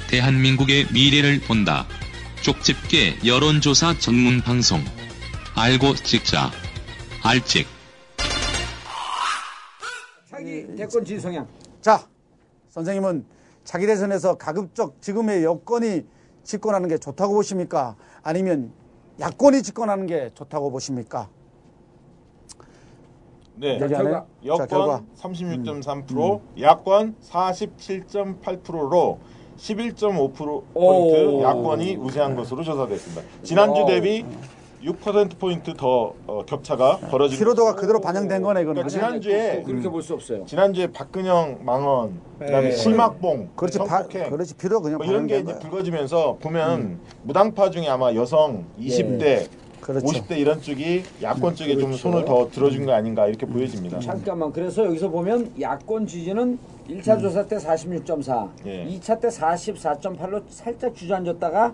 대한민국의 0.09 0.87
미래를 0.93 1.41
본다. 1.41 1.87
쪽집게 2.43 3.27
여론조사 3.27 3.99
전문 3.99 4.41
방송. 4.41 4.81
알고 5.57 5.95
찍자. 5.97 6.51
알찍. 7.25 7.67
자기 10.31 10.67
대권 10.77 11.05
지지 11.05 11.21
성향. 11.21 11.49
자, 11.81 12.07
선생님은 12.75 13.25
자기 13.63 13.87
대선에서 13.87 14.35
가급적 14.35 15.01
지금의 15.01 15.45
여건이 15.45 16.05
집권하는 16.43 16.89
게 16.89 16.99
좋다고 16.99 17.33
보십니까? 17.35 17.95
아니면 18.25 18.73
야권이 19.21 19.63
집권하는 19.63 20.07
게 20.07 20.33
좋다고 20.35 20.73
보십니까? 20.73 21.29
네. 23.55 23.79
결과. 23.79 24.27
여권 24.45 25.07
36.3%, 25.17 26.41
야권 26.61 27.15
47.8%로 27.23 29.21
11.5% 29.57 30.41
오. 30.49 30.65
포인트 30.75 31.43
야권이 31.45 31.95
우세한 31.95 32.35
것으로 32.35 32.65
조사됐습니다. 32.65 33.23
지난주 33.45 33.83
오. 33.83 33.87
대비 33.87 34.27
6% 34.85 35.39
포인트 35.39 35.75
더 35.75 36.13
어, 36.27 36.45
격차가 36.45 36.99
벌어지고 36.99 37.39
피로도가 37.39 37.75
그대로 37.75 38.01
반영된 38.01 38.43
거네, 38.43 38.63
이거는. 38.63 38.83
그러니까 38.83 38.89
지난주에 38.89 39.63
그렇게 39.65 39.89
볼 39.89 40.03
수 40.03 40.15
없어요. 40.15 40.45
지난주에 40.45 40.89
박근영 40.89 41.61
망언, 41.63 42.21
그다음에 42.39 42.69
네. 42.69 42.77
실막봉, 42.77 43.51
그렇지, 43.57 43.79
바, 43.79 43.87
성폭행 43.87 44.31
그렇지, 44.31 44.55
피로 44.55 44.83
그냥 44.83 44.99
뭐 44.99 45.07
이런 45.07 45.27
게 45.27 45.35
반영된 45.37 45.43
이제 45.45 45.53
거야. 45.53 45.71
불거지면서 45.71 46.37
보면 46.41 46.99
무당파 47.23 47.71
중에 47.71 47.89
아마 47.89 48.13
여성 48.15 48.67
20대, 48.79 49.49
그렇죠. 49.81 50.07
50대 50.07 50.37
이런 50.39 50.61
쪽이 50.61 51.03
야권 51.23 51.55
쪽에 51.57 51.73
좀 51.75 51.85
그렇죠. 51.91 51.97
손을 51.99 52.25
더 52.27 52.49
들어준 52.51 52.85
거 52.85 52.93
아닌가 52.93 53.27
이렇게 53.27 53.47
보여집니다. 53.47 54.01
잠깐만. 54.01 54.53
그래서 54.53 54.85
여기서 54.85 55.09
보면 55.09 55.53
야권 55.61 56.07
지지는 56.07 56.59
1차 56.89 57.19
조사 57.21 57.47
때 57.47 57.57
46.4, 57.57 58.49
예. 58.67 58.85
2차 58.87 59.21
때 59.21 59.29
44.8로 59.29 60.43
살짝 60.49 60.95
주저앉았다가 60.95 61.73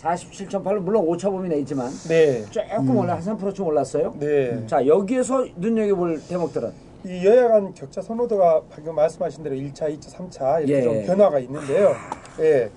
47.8로 0.00 0.78
물론 0.78 1.04
오차 1.06 1.30
범위 1.30 1.48
내있지만 1.48 1.90
네. 2.08 2.44
조금 2.50 2.96
올라 2.96 3.16
한 3.16 3.22
3%좀 3.22 3.66
올랐어요. 3.66 4.14
네. 4.18 4.64
자 4.66 4.86
여기에서 4.86 5.44
눈여겨볼 5.56 6.22
대목들은 6.28 6.70
이 7.04 7.24
여야 7.24 7.48
간 7.48 7.74
격차 7.74 8.00
선호도가 8.00 8.62
방금 8.70 8.94
말씀하신 8.94 9.42
대로 9.42 9.56
1차, 9.56 9.88
2차, 9.98 10.14
3차 10.14 10.68
이렇게 10.68 10.78
예. 10.78 10.82
좀 10.82 11.06
변화가 11.06 11.38
있는데요. 11.40 11.94
예. 12.40 12.70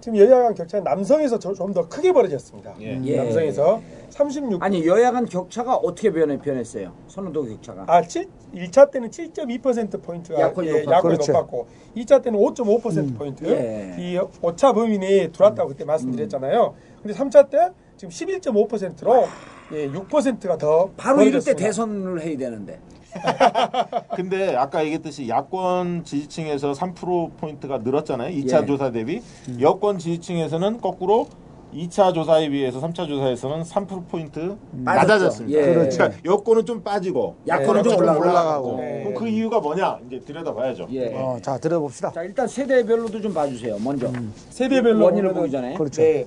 지금 0.00 0.18
여야 0.18 0.42
간 0.42 0.54
격차는 0.54 0.84
남성에서 0.84 1.38
좀 1.38 1.72
더 1.72 1.88
크게 1.88 2.12
벌어졌습니다. 2.12 2.74
예. 2.80 3.00
예. 3.04 3.16
남성에서 3.16 3.80
36 4.10 4.62
아니 4.62 4.86
여야 4.86 5.10
간 5.10 5.26
격차가 5.26 5.74
어떻게 5.76 6.10
변해 6.12 6.38
변했어요? 6.38 6.92
선호도 7.08 7.44
격차가. 7.44 7.84
아, 7.86 8.00
7, 8.02 8.26
1차 8.54 8.90
때는 8.90 9.10
7.2% 9.10 10.02
포인트가 10.02 10.40
야권이 10.40 10.68
예, 10.68 10.72
높았고. 10.80 10.92
야권이 10.92 11.14
그렇죠. 11.16 11.32
높았고 11.32 11.66
2차 11.96 12.22
때는 12.22 12.38
5.5% 12.38 13.18
포인트 13.18 13.44
예. 13.46 13.96
이 13.98 14.18
오차 14.40 14.72
범위 14.72 14.98
내에 14.98 15.30
들어왔다고 15.32 15.68
그때 15.70 15.84
말씀드렸잖아요. 15.84 16.74
근데 17.02 17.14
3차 17.18 17.50
때 17.50 17.70
지금 17.96 18.10
11.5%로 18.10 19.24
예, 19.72 19.88
6%가 19.90 20.56
더 20.56 20.90
바로 20.96 21.22
이럴 21.22 21.42
때. 21.42 21.54
대선을 21.54 22.22
해야 22.22 22.36
되는데. 22.38 22.78
근데 24.16 24.54
아까 24.56 24.82
얘기했듯이 24.84 25.28
야권 25.28 26.04
지지층에서 26.04 26.72
3% 26.72 27.36
포인트가 27.36 27.78
늘었잖아요. 27.78 28.34
2차 28.34 28.62
예. 28.62 28.66
조사 28.66 28.90
대비. 28.90 29.22
여권 29.60 29.98
지지층에서는 29.98 30.80
거꾸로 30.80 31.28
2차 31.74 32.14
조사에 32.14 32.48
비해서 32.48 32.80
3차 32.80 33.06
조사에서는 33.08 33.62
3% 33.62 34.08
포인트 34.08 34.56
빠졌죠. 34.84 35.06
낮아졌습니다. 35.06 35.58
예. 35.58 35.74
그렇죠. 35.74 35.98
그러니까 35.98 36.20
여권은 36.24 36.66
좀 36.66 36.82
빠지고 36.82 37.36
야권은 37.46 37.82
좀 37.82 37.92
조금 37.92 38.16
올라가고. 38.16 38.76
네. 38.78 39.02
그럼 39.04 39.14
그 39.14 39.28
이유가 39.28 39.60
뭐냐? 39.60 39.98
이제 40.06 40.20
들여다봐야죠. 40.20 40.88
예. 40.92 41.14
어, 41.14 41.38
자, 41.42 41.58
들어봅시다. 41.58 42.12
자 42.12 42.22
일단 42.22 42.48
세대별로도 42.48 43.20
좀 43.20 43.34
봐주세요. 43.34 43.78
먼저 43.80 44.10
세대별로 44.50 45.04
원인을 45.04 45.34
보기 45.34 45.50
전에. 45.50 45.74
그렇죠. 45.74 46.00
네. 46.02 46.26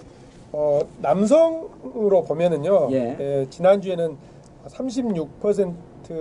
어, 0.53 0.81
남성으로 0.99 2.23
보면은요. 2.27 2.89
예. 2.91 3.17
예, 3.19 3.47
지난주에는 3.49 4.17
36% 4.67 5.73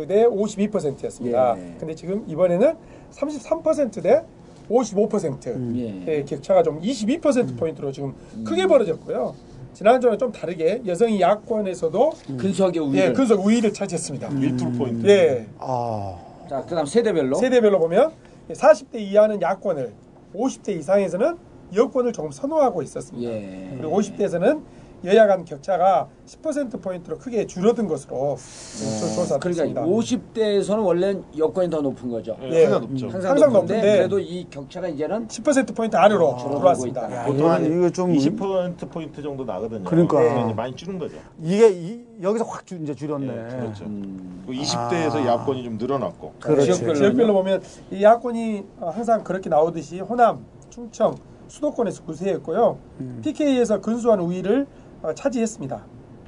대 0.06 0.24
52%였습니다. 0.26 1.56
예. 1.58 1.74
근데 1.78 1.94
지금 1.94 2.24
이번에는 2.26 2.74
33%대 3.12 4.22
55%. 4.70 5.76
예. 5.78 6.04
예, 6.06 6.24
격차가 6.24 6.62
좀 6.62 6.80
22% 6.80 7.58
포인트로 7.58 7.92
지금 7.92 8.14
크게 8.44 8.66
벌어졌고요. 8.66 9.34
지난주는 9.72 10.18
좀 10.18 10.32
다르게 10.32 10.82
여성이 10.86 11.20
야권에서도 11.20 12.12
근소하게 12.38 12.80
우위를. 12.80 13.08
예, 13.08 13.12
근속 13.12 13.44
우위를 13.44 13.72
차지했습니다. 13.72 14.28
1% 14.28 14.78
포인트. 14.78 15.06
예. 15.08 15.46
아, 15.58 16.16
자 16.48 16.62
그다음 16.62 16.86
세대별로. 16.86 17.36
세대별로 17.36 17.78
보면 17.78 18.12
40대 18.50 18.96
이하는 18.96 19.40
야권을, 19.40 19.92
50대 20.34 20.76
이상에서는 20.78 21.36
여권을 21.74 22.12
조금 22.12 22.30
선호하고 22.32 22.82
있었습니다. 22.82 23.30
예. 23.30 23.76
그리고 23.78 24.00
50대에서는 24.00 24.60
여야 25.04 25.26
간 25.26 25.44
격차가 25.44 26.08
10% 26.26 26.82
포인트로 26.82 27.18
크게 27.18 27.46
줄어든 27.46 27.86
것으로 27.86 28.36
조사됐습니다. 28.36 29.82
그러니까 29.82 29.82
50대에서는 29.82 30.84
원래 30.84 31.16
여권이 31.36 31.70
더 31.70 31.80
높은 31.80 32.10
거죠. 32.10 32.36
예, 32.42 32.50
예. 32.50 32.64
항상 32.64 32.80
높죠. 32.82 33.08
항상, 33.08 33.30
항상 33.30 33.52
높은데, 33.52 33.74
높은데 33.76 33.96
그래도 33.96 34.18
이 34.18 34.46
격차가 34.50 34.88
이제는 34.88 35.28
10% 35.28 35.74
포인트 35.74 35.96
안으로 35.96 36.36
줄어들고 36.36 36.58
들어왔습니다. 36.58 37.12
야, 37.12 37.24
보통 37.24 37.50
한 37.50 37.64
이거 37.64 37.90
좀 37.90 38.12
20% 38.12 38.90
포인트 38.90 39.22
정도 39.22 39.44
나거든요. 39.44 39.84
그러니까. 39.84 40.44
이제 40.44 40.54
많이 40.54 40.74
줄은 40.74 40.98
거죠. 40.98 41.16
이게 41.40 41.70
이, 41.70 42.00
여기서 42.22 42.44
확 42.44 42.66
줄, 42.66 42.82
이제 42.82 42.94
줄였네. 42.94 43.26
예, 43.26 43.56
그렇죠. 43.56 43.84
음. 43.84 44.44
그 44.46 44.52
20대에서 44.52 45.24
야권이 45.24 45.64
좀 45.64 45.78
늘어났고. 45.78 46.34
그렇지. 46.40 46.66
지역별로. 46.66 46.94
지역별로 46.94 47.32
보면 47.32 47.62
이 47.90 48.02
야권이 48.02 48.64
어, 48.80 48.90
항상 48.90 49.24
그렇게 49.24 49.48
나오듯이 49.48 50.00
호남, 50.00 50.44
충청, 50.68 51.14
수도권에서 51.48 52.02
우세했고요. 52.06 52.78
PK에서 53.22 53.80
근소한 53.80 54.20
우위를 54.20 54.62
어, 54.62 54.79
차지했습니다. 55.14 55.84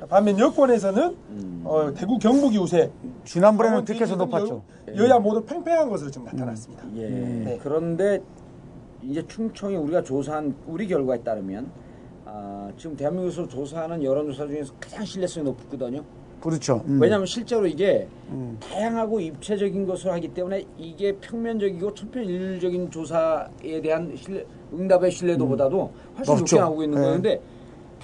반면 0.08 0.38
여권에서는 0.38 1.16
어, 1.64 1.92
대구 1.94 2.18
경북이 2.18 2.58
우세. 2.58 2.90
지난번에는 3.24 3.86
지지는 3.86 4.18
높았죠. 4.18 4.62
여, 4.88 4.96
여야 4.96 5.18
모두 5.18 5.44
팽팽한 5.44 5.88
것으로 5.88 6.10
좀 6.10 6.24
나타났습니다. 6.24 6.84
예. 6.96 7.08
네. 7.08 7.60
그런데 7.62 8.20
이제 9.02 9.24
충청이 9.26 9.76
우리가 9.76 10.02
조사한 10.02 10.54
우리 10.66 10.88
결과에 10.88 11.20
따르면 11.22 11.70
아, 12.24 12.70
지금 12.76 12.96
대한민국에서 12.96 13.46
조사하는 13.46 14.02
여론조사 14.02 14.46
중에서 14.46 14.72
가장 14.80 15.04
신뢰성이 15.04 15.44
높거든요. 15.44 16.02
그렇죠. 16.40 16.82
음. 16.86 17.00
왜냐하면 17.00 17.26
실제로 17.26 17.64
이게 17.66 18.08
다양하고 18.58 19.20
입체적인 19.20 19.86
것을 19.86 20.10
하기 20.12 20.34
때문에 20.34 20.64
이게 20.76 21.12
평면적이고 21.16 21.94
천편일률적인 21.94 22.90
조사에 22.90 23.80
대한 23.80 24.12
신뢰, 24.16 24.44
응답의 24.72 25.12
신뢰도보다도 25.12 25.92
훨씬. 26.18 26.34
높게 26.36 26.58
나오고 26.58 26.82
있는 26.82 26.98
네. 27.00 27.04
거는데 27.06 27.40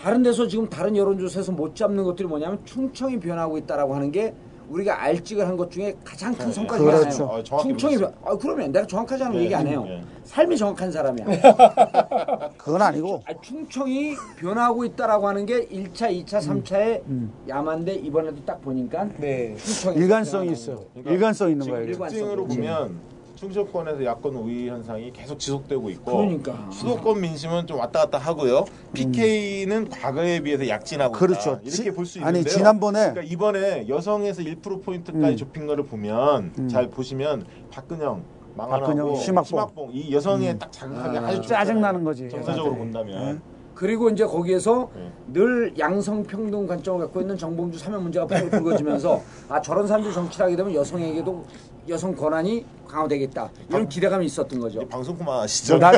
다른 0.00 0.22
데서 0.22 0.46
지금 0.46 0.68
다른 0.68 0.96
여론조사에서 0.96 1.52
못 1.52 1.74
잡는 1.74 2.04
것들이 2.04 2.28
뭐냐면 2.28 2.58
충청이 2.64 3.18
변하고 3.18 3.58
있다라고 3.58 3.94
하는 3.94 4.12
게 4.12 4.32
우리가 4.68 5.02
알직을 5.02 5.46
한 5.48 5.56
것 5.56 5.70
중에 5.70 5.96
가장 6.04 6.34
큰 6.34 6.52
성과 6.52 6.76
중에 6.76 6.86
그렇죠. 6.92 7.24
어, 7.24 7.42
정확히 7.42 7.70
충청이 7.70 7.96
변. 7.96 8.12
아, 8.22 8.36
그러면 8.36 8.70
내가 8.70 8.86
정확하지 8.86 9.24
않은 9.24 9.36
네, 9.38 9.44
얘기 9.44 9.54
안 9.54 9.66
해요. 9.66 9.82
네. 9.88 10.02
삶이 10.24 10.58
정확한 10.58 10.92
사람이야. 10.92 11.24
그건 12.58 12.82
아니고. 12.82 13.22
아, 13.26 13.32
충청이 13.40 14.14
변하고 14.36 14.84
있다라고 14.84 15.26
하는 15.26 15.46
게 15.46 15.66
1차, 15.68 16.10
2차, 16.22 16.38
3차에 16.62 17.00
음. 17.06 17.32
야만데 17.48 17.94
이번에도 17.94 18.44
딱 18.44 18.60
보니까 18.60 19.08
네. 19.16 19.56
충청이 19.56 19.96
일관성이 19.96 20.52
있어요. 20.52 20.84
그러니까 20.92 21.12
일관성 21.12 21.50
있는 21.50 21.66
거예요. 21.66 21.82
이게. 21.84 21.92
일관- 21.94 22.08
특징으로 22.10 22.46
예. 22.50 22.54
보면 22.56 23.00
충청권에서 23.38 24.04
야권 24.04 24.34
우위 24.34 24.68
현상이 24.68 25.12
계속 25.12 25.38
지속되고 25.38 25.90
있고 25.90 26.16
그러니까. 26.16 26.68
수도권 26.72 27.20
민심은 27.20 27.68
좀 27.68 27.78
왔다 27.78 28.00
갔다 28.00 28.18
하고요. 28.18 28.64
PK는 28.92 29.88
과거에 29.90 30.40
비해서 30.40 30.66
약진하고 30.68 31.14
음. 31.14 31.18
그렇죠. 31.18 31.50
있다. 31.50 31.60
이렇게 31.62 31.70
지- 31.70 31.90
볼수 31.92 32.18
아니, 32.24 32.40
있는데요. 32.40 32.54
지난번에- 32.64 33.14
그러니까 33.14 33.22
이번에 33.22 33.88
여성에서 33.88 34.42
1% 34.42 34.82
포인트까지 34.82 35.34
음. 35.34 35.36
좁힌 35.36 35.66
거를 35.68 35.84
보면 35.84 36.68
잘 36.68 36.88
보시면 36.90 37.46
박근영 37.70 38.24
망하고 38.56 38.84
박근영, 38.86 39.16
심학봉. 39.16 39.90
이 39.92 40.12
여성에 40.12 40.58
딱 40.58 40.72
자극하게 40.72 41.18
아, 41.18 41.26
아주 41.28 41.42
짜증 41.42 41.80
나는 41.80 42.02
거지. 42.02 42.28
정서적으로. 42.28 42.74
본다면 42.74 43.40
그리고 43.78 44.10
이제 44.10 44.24
거기에서 44.24 44.90
네. 44.92 45.08
늘 45.32 45.72
양성평등 45.78 46.66
관점을 46.66 46.98
갖고 47.00 47.20
있는 47.20 47.38
정봉주 47.38 47.78
사면 47.78 48.02
문제가 48.02 48.26
팍 48.26 48.50
불거지면서 48.50 49.22
아 49.48 49.62
저런 49.62 49.86
사람들이 49.86 50.12
정치를 50.12 50.46
하게 50.46 50.56
되면 50.56 50.74
여성에게도 50.74 51.44
여성 51.88 52.12
권한이 52.16 52.66
강화되겠다 52.88 53.48
이런 53.68 53.88
기대감이 53.88 54.26
있었던 54.26 54.58
거죠. 54.58 54.82
이 54.82 54.88
방송 54.88 55.16
그만하시죠. 55.16 55.78
나 55.78 55.92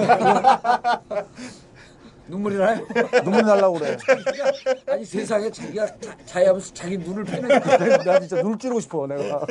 눈물이 2.28 2.56
나요? 2.58 2.86
눈물 3.24 3.46
날라고 3.46 3.78
그래. 3.78 3.96
아니 4.86 5.02
세상에 5.02 5.50
자기가 5.50 5.86
자, 6.00 6.14
자유하면서 6.26 6.74
자기 6.74 6.98
눈을 6.98 7.24
패는 7.24 7.48
나 8.04 8.20
진짜 8.20 8.42
눈을 8.42 8.58
찌르고 8.58 8.80
싶어 8.80 9.06
내가. 9.06 9.46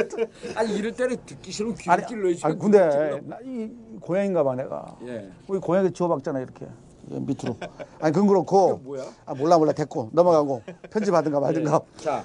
아니 0.56 0.78
이럴 0.78 0.92
때는 0.92 1.18
듣기 1.26 1.52
싫으면 1.52 1.76
귀를 1.76 2.06
찔러야지. 2.06 2.42
아니 2.46 2.60
근데 2.60 3.22
나 3.24 3.38
이 3.44 3.72
고양인가 4.00 4.44
봐 4.44 4.54
내가. 4.56 4.96
예. 5.08 5.32
우리 5.48 5.60
고양이 5.60 5.92
지워봤잖아 5.92 6.40
이렇게 6.42 6.66
얘 6.66 6.70
밑으로. 7.10 7.56
아니 8.00 8.14
그건 8.14 8.28
그렇고. 8.28 8.78
뭐야? 8.84 9.04
아 9.26 9.34
몰라 9.34 9.58
몰라 9.58 9.72
됐고 9.72 10.10
넘어가고 10.14 10.62
편집하든가 10.90 11.40
말든가. 11.40 11.82
자 11.98 12.24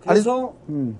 그래서 0.00 0.54
음. 0.68 0.98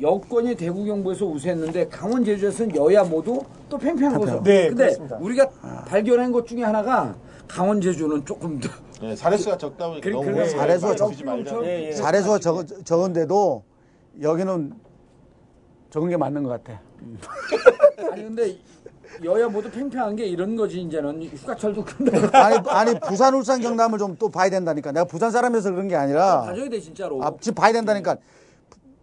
여권이 0.00 0.54
대구 0.54 0.84
경북에서 0.84 1.26
우세했는데 1.26 1.88
강원 1.88 2.24
제주에서는 2.24 2.74
여야 2.76 3.04
모두 3.04 3.42
또 3.68 3.76
팽팽한 3.76 4.18
거죠. 4.18 4.42
네, 4.42 4.68
근데 4.68 4.84
그렇습니다. 4.84 5.16
우리가 5.18 5.48
발견한 5.86 6.32
것 6.32 6.46
중에 6.46 6.62
하나가 6.62 7.14
강원 7.48 7.80
제주는 7.80 8.24
조금 8.24 8.58
더 8.60 8.68
네, 9.00 9.16
사례수가 9.16 9.58
적다 9.58 9.88
보니까 9.88 10.02
그래, 10.04 10.12
너무 10.12 10.26
그래, 10.26 10.48
사례수가 10.48 10.94
적-. 10.96 11.12
예, 11.64 11.88
예. 11.88 11.92
잘해서 11.92 12.38
적, 12.38 12.64
적은데도 12.84 13.64
여기는 14.20 14.74
적은 15.90 16.08
게 16.08 16.16
맞는 16.16 16.44
것 16.44 16.50
같아. 16.50 16.80
아니 18.12 18.22
근데 18.22 18.56
여야 19.24 19.48
모두 19.48 19.70
팽팽한 19.70 20.16
게 20.16 20.24
이런 20.26 20.56
거지 20.56 20.80
이제는 20.80 21.22
휴가철도 21.22 21.84
끝나 21.84 22.12
아니 22.46 22.58
아니 22.68 23.00
부산 23.00 23.34
울산 23.34 23.60
경남을 23.60 23.98
좀 23.98 24.16
또 24.18 24.28
봐야 24.28 24.50
된다니까. 24.50 24.92
내가 24.92 25.04
부산 25.04 25.30
사람이어서 25.30 25.70
그런 25.70 25.88
게 25.88 25.96
아니라 25.96 26.42
가져야 26.42 26.68
돼 26.68 26.78
진짜로. 26.80 27.22
아, 27.22 27.32
지금 27.40 27.54
봐야 27.54 27.72
된다니까. 27.72 28.16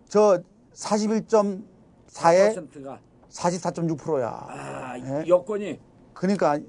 저 0.10 0.39
41.4에 0.74 2.55
4%가 2.55 2.99
44.6%야. 3.30 4.45
아 4.49 4.97
예? 4.97 5.28
여권이 5.28 5.80
그러니까 6.14 6.60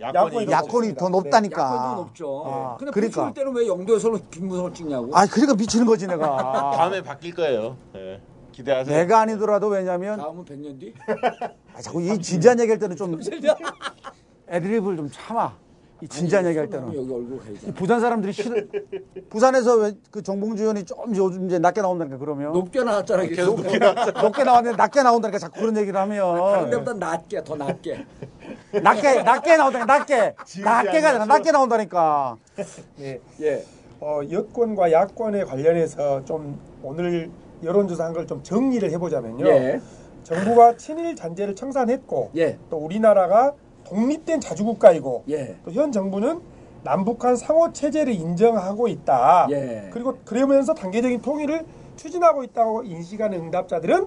야권이 0.00 0.46
야권이 0.46 0.50
야권이 0.50 0.94
더 0.96 1.06
네. 1.06 1.10
높다니까. 1.12 1.62
야권도 1.62 2.02
높죠. 2.02 2.42
아, 2.46 2.76
근데 2.78 2.90
그러니까. 2.92 3.14
그러니까. 3.20 3.40
때는 3.40 3.54
왜 3.54 3.66
영도에서는 3.68 4.20
김무성을 4.30 4.74
찍냐고. 4.74 5.16
아, 5.16 5.26
그러니까 5.26 5.54
미치는 5.54 5.86
거지 5.86 6.06
내가. 6.06 6.72
다음에 6.76 7.02
바뀔 7.02 7.34
거예요. 7.34 7.76
네. 7.92 8.20
기대하세요. 8.52 8.96
내가 8.96 9.20
아니더라도 9.20 9.68
왜냐면 9.68 10.18
다음은 10.18 10.44
100년 10.44 10.78
뒤. 10.80 10.92
아, 11.74 11.80
자꾸 11.80 12.02
이 12.02 12.18
진지한 12.20 12.58
얘기할 12.60 12.78
때는 12.78 12.96
좀 12.96 13.18
애드립을 14.48 14.96
좀 14.96 15.08
참아. 15.10 15.52
이 16.02 16.08
진지한 16.08 16.44
얘기할 16.46 16.68
때는. 16.68 16.88
여기 16.88 16.98
얼굴 17.12 17.38
가야지. 17.38 17.66
이 17.68 17.72
부산 17.72 18.00
사람들이 18.00 18.32
싫어. 18.32 18.56
부산에서 19.30 19.76
왜 19.76 19.92
그 20.10 20.20
정봉주 20.22 20.62
의원이 20.62 20.84
좀 20.84 20.98
요즘 21.14 21.46
이제 21.46 21.58
낮게 21.60 21.80
나온다니까 21.80 22.18
그러면 22.18 22.52
높게 22.52 22.82
나왔잖아. 22.82 23.22
계속 23.24 23.60
높게 23.62 23.78
높게 24.20 24.44
나왔는데 24.44 24.76
낮게 24.76 25.02
나온다니까 25.02 25.38
자꾸 25.38 25.60
그런 25.60 25.76
얘기를 25.76 25.98
하면 26.00 26.64
근데보다 26.64 26.94
낮게 26.94 27.44
더 27.44 27.54
낮게. 27.56 28.04
낮게 28.82 29.22
낮게 29.22 29.56
나온다니까 29.56 29.98
낮게 29.98 30.34
낮게가 30.64 31.08
아니라. 31.10 31.24
낮게 31.26 31.52
나온다니까. 31.52 32.36
네. 32.96 33.20
예. 33.40 33.64
어, 34.00 34.20
여권과 34.28 34.90
야권에 34.90 35.44
관련해서 35.44 36.24
좀 36.24 36.58
오늘 36.82 37.30
여론조사 37.62 38.04
한 38.06 38.12
걸 38.12 38.26
좀 38.26 38.42
정리를 38.42 38.90
해보자면요. 38.90 39.46
예. 39.46 39.80
정부가 40.22 40.76
친일 40.76 41.16
잔재를 41.16 41.54
청산했고 41.54 42.30
예. 42.36 42.58
또 42.70 42.76
우리나라가 42.78 43.54
독립된 43.84 44.40
자주국가이고 44.40 45.24
예. 45.30 45.56
또 45.64 45.70
현 45.72 45.92
정부는 45.92 46.40
남북한 46.84 47.36
상호 47.36 47.72
체제를 47.72 48.12
인정하고 48.12 48.88
있다. 48.88 49.46
예. 49.50 49.88
그리고 49.92 50.18
그러면서 50.24 50.74
단계적인 50.74 51.20
통일을 51.22 51.64
추진하고 51.96 52.42
있다고 52.44 52.82
인식하는 52.84 53.38
응답자들은 53.38 54.06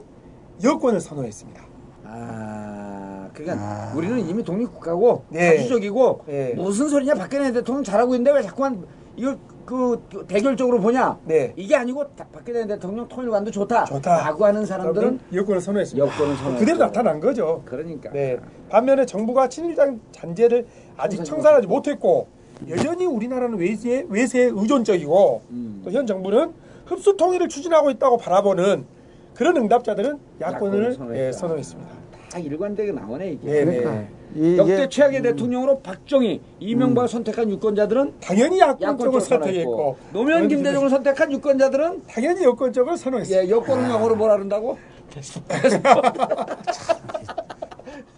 여권을 0.63 0.99
선호했습니다. 0.99 1.61
아, 2.05 3.29
그러니까 3.33 3.91
우리는 3.95 4.19
이미 4.27 4.43
독립국가고 4.43 5.23
네. 5.29 5.57
자주적이고 5.57 6.21
네. 6.27 6.53
무슨 6.55 6.87
소리냐 6.89 7.13
박근혜 7.15 7.51
대통령 7.51 7.83
잘하고 7.83 8.15
있는데 8.15 8.31
왜 8.31 8.41
자꾸만 8.41 8.85
이걸 9.15 9.37
그 9.65 10.03
대결적으로 10.27 10.79
보냐? 10.79 11.17
네. 11.25 11.51
이게 11.55 11.75
아니고 11.75 12.05
다- 12.15 12.25
박근혜 12.31 12.65
대통령 12.67 13.07
통일관도 13.07 13.49
좋다. 13.49 13.85
좋다. 13.85 14.23
라고 14.23 14.45
하는 14.45 14.63
사람들은 14.65 15.19
여권을 15.33 15.59
선호했습니다. 15.59 16.05
여권을 16.07 16.35
선호했죠. 16.35 16.59
그대로 16.59 16.77
나타난 16.77 17.19
거죠. 17.19 17.63
그러니까. 17.65 18.11
네. 18.11 18.37
반면에 18.69 19.05
정부가 19.05 19.49
친일당 19.49 19.99
잔재를 20.11 20.67
아직 20.97 21.23
청산하지 21.23 21.65
못했고 21.67 22.27
여전히 22.69 23.05
우리나라는 23.05 23.57
외세 23.57 24.05
외세에 24.07 24.51
의존적이고 24.53 25.41
음. 25.49 25.81
또현 25.83 26.05
정부는 26.05 26.53
흡수 26.85 27.17
통일을 27.17 27.49
추진하고 27.49 27.89
있다고 27.89 28.17
바라보는 28.17 28.85
그런 29.33 29.57
응답자들은 29.57 30.19
야권을 30.41 30.93
야권을. 30.93 31.17
예, 31.17 31.31
선호했습니다. 31.31 31.89
다 32.31 32.39
일관되게 32.39 32.91
나오네 32.91 33.31
이게. 33.31 33.47
네, 33.51 33.65
그러니까 33.65 33.91
네. 33.91 33.97
이게 33.97 34.24
역대 34.57 34.89
최악의 34.89 35.21
대통령으로 35.21 35.79
박정희, 35.79 36.41
이명박을 36.59 37.07
선택한 37.07 37.49
유권자들은 37.51 38.15
당연히 38.19 38.59
야권 38.59 38.81
야권 38.81 38.97
쪽을 38.97 39.21
쪽을 39.21 39.21
선택했고 39.21 39.97
노무현, 40.11 40.47
김대중을 40.49 40.89
선택한 40.89 41.31
유권자들은 41.31 42.03
당연히 42.07 42.43
여권 42.43 42.73
쪽을 42.73 42.97
선호했습니다. 42.97 43.45
예, 43.45 43.49
여권은 43.49 43.89
영어로 43.89 44.15
뭐라 44.15 44.33
그런다고? 44.35 44.77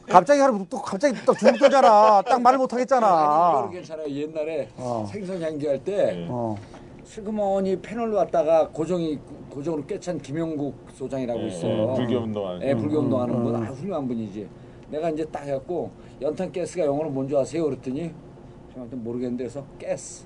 갑자기 0.08 0.40
하루 0.40 0.66
또 0.70 0.82
갑자기 0.82 1.14
또 1.26 1.34
중국되잖아. 1.34 2.22
딱 2.24 2.42
말을 2.42 2.58
못 2.58 2.72
아니, 2.74 2.80
하겠잖아. 2.82 3.52
이거는 3.52 3.72
괜찮아요. 3.72 4.08
옛날에 4.10 4.70
어. 4.78 5.06
생선 5.12 5.42
향기할 5.42 5.84
때 5.84 6.26
어. 6.30 6.56
슬그머니 7.04 7.80
패널로 7.82 8.16
왔다가 8.18 8.70
고정이 8.70 9.20
고정으로 9.50 9.86
꿰찬 9.86 10.20
김영국 10.20 10.76
소장이라고 10.94 11.40
네, 11.40 11.48
있어요. 11.48 11.94
불교 11.94 12.20
운동하는. 12.20 12.68
예, 12.68 12.74
불교 12.74 13.00
운동하는 13.00 13.44
분, 13.44 13.56
아, 13.56 13.60
훌륭한 13.70 14.08
분이지. 14.08 14.48
내가 14.90 15.10
이제 15.10 15.26
딱 15.26 15.44
해갖고 15.46 15.92
연탄 16.22 16.52
가스가 16.52 16.86
영어로 16.86 17.10
뭔지 17.10 17.36
아세요? 17.36 17.66
그랬더니 17.66 18.12
저한테 18.74 18.96
모르겠는데 18.96 19.44
그래서 19.46 19.64
가스. 19.82 20.26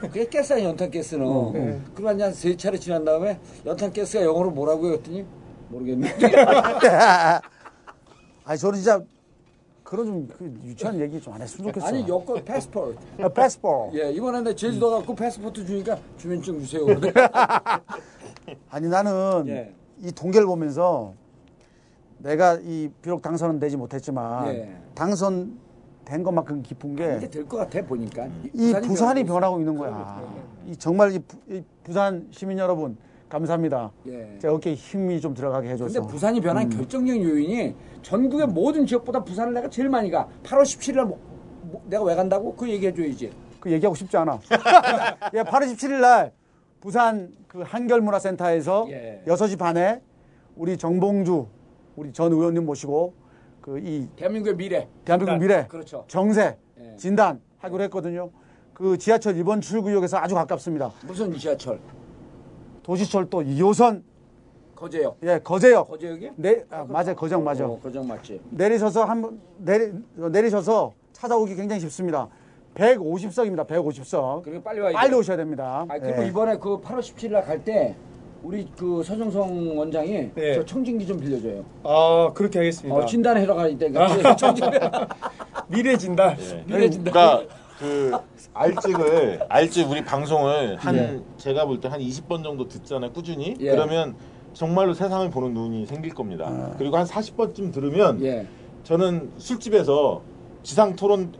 그게 0.00 0.24
가스 0.26 0.52
아니야 0.54 0.68
연탄 0.68 0.90
가스는. 0.90 1.26
어. 1.26 1.52
그러고 1.94 2.08
한 2.22 2.32
세 2.32 2.56
차례 2.56 2.78
지난 2.78 3.04
다음에 3.04 3.38
연탄 3.66 3.92
가스가 3.92 4.24
영어로 4.24 4.50
뭐라고 4.50 4.86
요 4.86 4.90
그랬더니 4.92 5.24
모르겠는데. 5.68 6.14
아니 8.44 8.58
저는 8.58 8.76
진짜 8.76 9.00
그런 9.84 10.06
좀그 10.28 10.54
유치한 10.64 10.98
얘기 11.00 11.20
좀 11.20 11.34
안 11.34 11.42
했으면 11.42 11.68
좋겠어. 11.68 11.86
아니 11.86 12.08
여권 12.08 12.42
패스포트. 12.44 12.96
아, 13.22 13.28
패스포. 13.28 13.90
예, 13.94 14.10
이번에 14.12 14.40
내 14.40 14.54
제주도 14.54 14.90
갖고 14.90 15.14
패스포트 15.14 15.66
주니까 15.66 15.98
주민증 16.16 16.60
주세요. 16.60 16.86
아니 18.70 18.88
나는 18.88 19.46
예. 19.48 19.74
이 20.02 20.10
동계를 20.12 20.46
보면서 20.46 21.12
내가 22.18 22.58
이 22.62 22.88
비록 23.02 23.20
당선은 23.22 23.58
되지 23.60 23.76
못했지만 23.76 24.54
예. 24.54 24.76
당선된 24.94 26.22
것만큼 26.22 26.62
이게 26.64 27.18
게될것 27.20 27.48
같아 27.60 27.86
보니까. 27.86 28.26
이 28.52 28.72
부산이 28.82 29.24
변하고 29.24 29.56
변하고 29.56 29.58
있는 29.60 29.76
거야. 29.76 30.22
이 30.66 30.76
정말 30.76 31.12
이, 31.12 31.18
부, 31.18 31.36
이 31.48 31.62
부산 31.82 32.26
시민 32.30 32.58
여러분 32.58 32.96
감사합니다. 33.28 33.92
예. 34.08 34.36
제 34.40 34.48
어깨에 34.48 34.74
힘이 34.74 35.20
좀 35.20 35.34
들어가게 35.34 35.70
해줘서. 35.70 36.00
근데 36.00 36.12
부산이 36.12 36.40
변한 36.40 36.64
음. 36.64 36.70
결정적인 36.70 37.22
요인이 37.22 37.74
전국의 38.02 38.48
모든 38.48 38.84
지역보다 38.86 39.22
부산을 39.24 39.54
내가 39.54 39.70
제일 39.70 39.88
많이 39.88 40.10
가. 40.10 40.28
8월 40.42 40.62
17일 40.62 40.96
날 40.96 41.06
뭐- 41.06 41.18
뭐- 41.62 41.82
내가 41.88 42.02
왜 42.02 42.14
간다고? 42.16 42.54
그 42.56 42.68
얘기해줘야지. 42.68 43.32
그 43.60 43.70
얘기하고 43.70 43.94
싶지 43.94 44.16
않아. 44.16 44.40
예, 45.34 45.42
8월 45.42 45.62
17일 45.72 46.00
날 46.00 46.32
부산 46.80 47.30
그 47.46 47.60
한결문화센터에서 47.62 48.86
예. 48.90 49.22
6시 49.26 49.58
반에 49.58 50.00
우리 50.56 50.76
정봉주 50.76 51.46
우리 51.96 52.12
전 52.12 52.32
의원님 52.32 52.66
모시고 52.66 53.12
그 53.70 53.78
이 53.78 54.08
대한민국의 54.16 54.56
미래. 54.56 54.88
대한민국 55.04 55.32
진단. 55.34 55.38
미래 55.38 55.66
그렇죠. 55.68 56.04
정세 56.08 56.56
예. 56.80 56.96
진단 56.96 57.40
하기로 57.58 57.84
했거든요. 57.84 58.30
그 58.74 58.98
지하철 58.98 59.34
1번 59.34 59.62
출구역에서 59.62 60.16
아주 60.18 60.34
가깝습니다. 60.34 60.90
무슨 61.06 61.32
지하철? 61.36 61.78
도시철도 62.82 63.42
2호선 63.42 64.02
거제역. 64.74 65.18
예 65.22 65.38
거제역 65.38 65.86
거제역이? 65.88 66.30
네 66.36 66.64
아, 66.70 66.84
맞아 66.88 67.14
거제역 67.14 67.42
맞아 67.44 67.64
어, 67.66 67.78
거제역 67.78 68.04
맞지. 68.06 68.40
내리셔서 68.50 69.04
한번 69.04 69.40
내리 69.58 69.92
내리셔서 70.16 70.92
찾아오기 71.12 71.54
굉장히 71.54 71.80
쉽습니다. 71.82 72.28
150석입니다. 72.74 73.66
150석 73.68 74.42
그리고 74.42 74.62
빨리 74.64 74.80
와야 74.80 74.92
빨리 74.94 75.10
돼. 75.10 75.16
오셔야 75.16 75.36
됩니다. 75.36 75.84
아, 75.88 75.98
그리고 75.98 76.22
예. 76.24 76.26
이번에 76.28 76.56
그 76.56 76.80
8월 76.80 76.98
17일 77.00 77.30
날 77.32 77.44
갈 77.46 77.62
때 77.62 77.94
우리 78.42 78.66
그 78.76 79.02
서정성 79.02 79.76
원장이 79.78 80.30
네. 80.34 80.54
저 80.54 80.64
청진기 80.64 81.06
좀 81.06 81.20
빌려줘요. 81.20 81.64
아 81.82 82.30
그렇게 82.34 82.58
하겠습니다. 82.58 82.94
어, 82.98 83.04
진단하러 83.04 83.54
갈 83.54 83.76
때가 83.78 84.36
청진. 84.36 84.64
미래 85.68 85.96
진단. 85.96 86.36
예. 86.40 86.64
미래진다. 86.66 87.10
그러니까 87.12 87.54
그 87.78 88.12
알찍을 88.54 89.40
알찍 89.48 89.90
우리 89.90 90.02
방송을 90.04 90.76
한 90.76 90.96
예. 90.96 91.20
제가 91.36 91.66
볼 91.66 91.80
때 91.80 91.88
한 91.88 92.00
20번 92.00 92.42
정도 92.42 92.66
듣잖아요 92.68 93.12
꾸준히 93.12 93.54
예. 93.60 93.70
그러면 93.70 94.14
정말로 94.52 94.92
세상을 94.94 95.30
보는 95.30 95.54
눈이 95.54 95.86
생길 95.86 96.12
겁니다 96.12 96.74
그리고 96.76 96.96
한 96.98 97.06
40번쯤 97.06 97.72
들으면 97.72 98.22
예. 98.22 98.46
저는 98.84 99.30
술집에서 99.38 100.20
지상 100.62 100.94
토론 100.96 101.32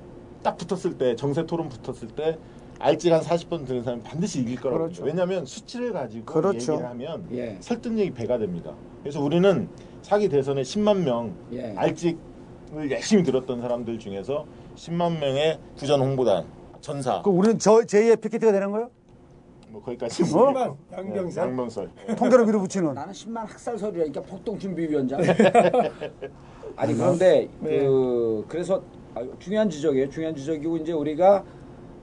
딱 0.42 0.57
붙었을 0.57 0.96
때 0.96 1.14
정세 1.16 1.44
토론 1.44 1.68
붙었을 1.68 2.09
때 2.09 2.38
알찍 2.81 3.12
한 3.12 3.20
40번 3.20 3.66
들은 3.66 3.83
사람이 3.83 4.03
반드시 4.03 4.41
이길 4.41 4.59
거라고 4.59 4.85
그렇죠. 4.85 5.05
왜냐하면 5.05 5.45
수치를 5.45 5.93
가지고 5.93 6.24
그렇죠. 6.24 6.72
얘기를 6.72 6.89
하면 6.91 7.26
예. 7.33 7.57
설득력이 7.61 8.12
배가 8.12 8.39
됩니다. 8.39 8.74
그래서 9.03 9.20
우리는 9.22 9.68
사기 10.03 10.28
대선에 10.31 10.62
10만 10.62 11.05
명 11.05 11.35
예. 11.53 11.74
알찍을 11.76 12.91
열심히 12.91 13.22
들었던 13.22 13.61
사람들 13.61 13.99
중에서 13.99 14.47
10만 14.76 15.18
명의 15.20 15.59
부전 15.76 16.01
홍보단 16.01 16.47
전사 16.81 17.20
그 17.20 17.28
우리는 17.28 17.59
저 17.59 17.81
제2의 17.81 18.18
피켓가 18.18 18.51
되는 18.51 18.70
거예요? 18.70 18.91
뭐 19.68 19.83
거기까지 19.83 20.22
만 20.35 20.74
양병사. 20.91 21.43
양명설 21.43 21.91
통계로 22.16 22.47
밀어붙이는. 22.47 22.95
나는 22.95 23.12
10만 23.12 23.47
학살 23.47 23.78
설이라니까 23.78 24.22
폭동 24.22 24.59
준비위원장. 24.59 25.20
아니 26.76 26.95
그런데 26.95 27.47
네. 27.61 27.81
그 27.81 28.45
그래서 28.49 28.83
아, 29.14 29.22
중요한 29.39 29.68
지적이에요. 29.68 30.09
중요한 30.09 30.35
지적이고 30.35 30.78
이제 30.78 30.93
우리가 30.93 31.45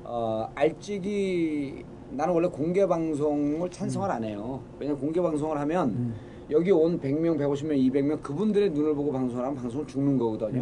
어, 0.09 0.49
알찍이 0.55 1.83
나는 2.11 2.33
원래 2.33 2.47
공개 2.47 2.85
방송을 2.87 3.69
찬성을 3.69 4.09
안 4.09 4.23
해요. 4.23 4.61
왜냐면 4.79 4.99
공개 5.01 5.21
방송을 5.21 5.57
하면 5.59 6.13
여기 6.49 6.71
온 6.71 6.97
100명, 6.97 7.37
150명, 7.37 7.75
200명 7.91 8.21
그분들의 8.21 8.69
눈을 8.69 8.95
보고 8.95 9.11
방송을 9.11 9.43
하면 9.43 9.57
방송은 9.57 9.85
죽는 9.85 10.17
거거든요. 10.17 10.61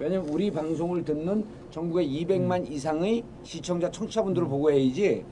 왜냐면 0.00 0.28
우리 0.28 0.50
방송을 0.50 1.04
듣는 1.04 1.44
전국의 1.70 2.08
200만 2.24 2.68
이상의 2.68 3.22
시청자, 3.44 3.88
청취자분들을 3.92 4.48
보고 4.48 4.72
해야지 4.72 5.24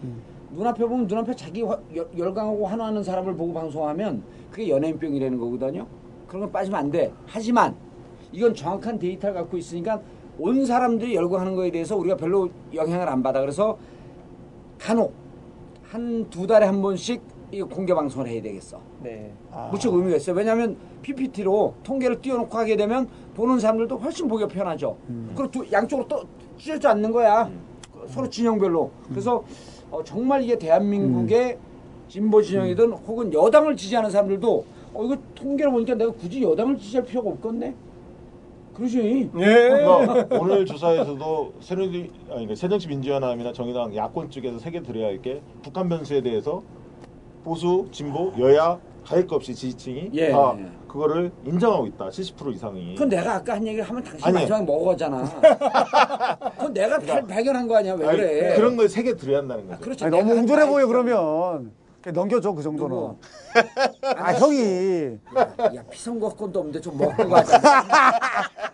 눈앞에 0.53 0.85
보면 0.87 1.09
눈앞에 1.09 1.35
자기 1.35 1.63
화- 1.63 1.79
열- 1.97 2.09
열광하고 2.17 2.65
환호하는 2.65 3.03
사람을 3.03 3.35
보고 3.35 3.53
방송하면 3.53 4.23
그게 4.53 4.69
연예인병이라는 4.69 5.37
거거든요. 5.37 5.85
그런 6.29 6.43
건 6.43 6.53
빠지면 6.53 6.79
안 6.79 6.91
돼. 6.93 7.13
하지만 7.27 7.75
이건 8.31 8.55
정확한 8.55 8.99
데이터를 9.01 9.35
갖고 9.35 9.57
있으니까 9.57 10.01
온 10.39 10.65
사람들이 10.65 11.15
열광하는 11.15 11.55
거에 11.55 11.71
대해서 11.71 11.97
우리가 11.97 12.17
별로 12.17 12.49
영향을 12.75 13.09
안 13.09 13.23
받아. 13.23 13.41
그래서 13.41 13.77
간혹 14.79 15.13
한 15.83 16.27
두 16.31 16.47
달에 16.47 16.67
한 16.67 16.83
번씩 16.83 17.21
이 17.51 17.63
공개 17.63 17.95
방송을 17.95 18.29
해야 18.29 18.43
되겠어. 18.43 18.79
네. 19.03 19.33
아. 19.51 19.69
무척 19.73 19.95
의미가 19.95 20.17
있어요. 20.17 20.37
왜냐하면 20.37 20.77
PPT로 21.01 21.75
통계를 21.83 22.21
띄워놓고 22.21 22.57
하게 22.57 22.77
되면 22.77 23.09
보는 23.35 23.59
사람들도 23.59 23.97
훨씬 23.97 24.29
보기가 24.29 24.49
편하죠. 24.49 24.97
그리고 25.35 25.51
두, 25.51 25.73
양쪽으로 25.73 26.07
또 26.07 26.23
찢어지 26.59 26.87
않는 26.89 27.11
거야. 27.11 27.51
서로 28.09 28.29
진영별로. 28.29 28.91
그래서 29.09 29.43
어, 29.91 30.05
정말 30.05 30.43
이게 30.43 30.59
대한민국의 30.59 31.59
진보 32.09 32.43
진영이든 32.43 32.93
혹은 32.93 33.33
여당을 33.33 33.77
지지하는 33.77 34.11
사람들도 34.11 34.65
어, 34.93 35.05
이거 35.05 35.17
통계를 35.35 35.73
보니까 35.73 35.95
내가 35.95 36.13
굳이 36.13 36.43
여당을 36.43 36.77
지지할 36.77 37.07
필요가 37.07 37.31
없겠네. 37.31 37.75
그러지. 38.79 39.31
예. 39.39 39.45
그러니까 39.45 40.37
오늘 40.39 40.65
조사에서도 40.65 41.53
새누리 41.61 41.99
아니 41.99 42.29
그러니까 42.29 42.55
새정치 42.55 42.89
민주연합이나 42.89 43.53
정의당 43.53 43.95
야권 43.95 44.31
쪽에서 44.31 44.59
세계 44.59 44.81
들어야 44.83 45.07
할게 45.09 45.43
북한 45.63 45.89
변수에 45.89 46.21
대해서 46.23 46.63
보수, 47.45 47.87
진보, 47.91 48.33
여야 48.39 48.79
가릴 49.05 49.27
것 49.27 49.37
없이 49.37 49.55
지지층이 49.55 50.11
예. 50.15 50.31
다 50.31 50.55
그거를 50.87 51.31
인정하고 51.45 51.87
있다. 51.87 52.09
70% 52.09 52.55
이상이. 52.55 52.95
그건 52.95 53.09
내가 53.09 53.35
아까 53.37 53.55
한 53.55 53.67
얘기를 53.67 53.85
하면 53.89 54.03
당신 54.03 54.25
아니. 54.27 54.35
마지막에 54.35 54.65
먹어잖아. 54.65 55.25
그건 56.57 56.73
내가 56.75 56.99
발- 56.99 57.27
발견한 57.27 57.67
거 57.69 57.77
아니야. 57.77 57.95
왜 57.95 58.07
아니, 58.07 58.19
그래. 58.19 58.55
그런 58.57 58.77
걸 58.77 58.89
세계 58.89 59.15
들어야 59.17 59.39
한다는 59.39 59.67
거죠. 59.67 59.81
그렇죠. 59.81 60.07
아니, 60.07 60.17
너무 60.19 60.33
웅졸해 60.35 60.67
거 60.67 60.73
보여. 60.73 60.87
그러면 60.87 61.73
넘겨줘 62.13 62.53
그 62.53 62.63
정도는. 62.63 62.97
누구? 62.97 63.17
아 64.17 64.33
형이 64.35 65.19
야 65.77 65.83
피선거권도 65.91 66.59
없는데 66.59 66.81
좀 66.81 66.97
먹고 66.99 67.29
가자. 67.29 67.61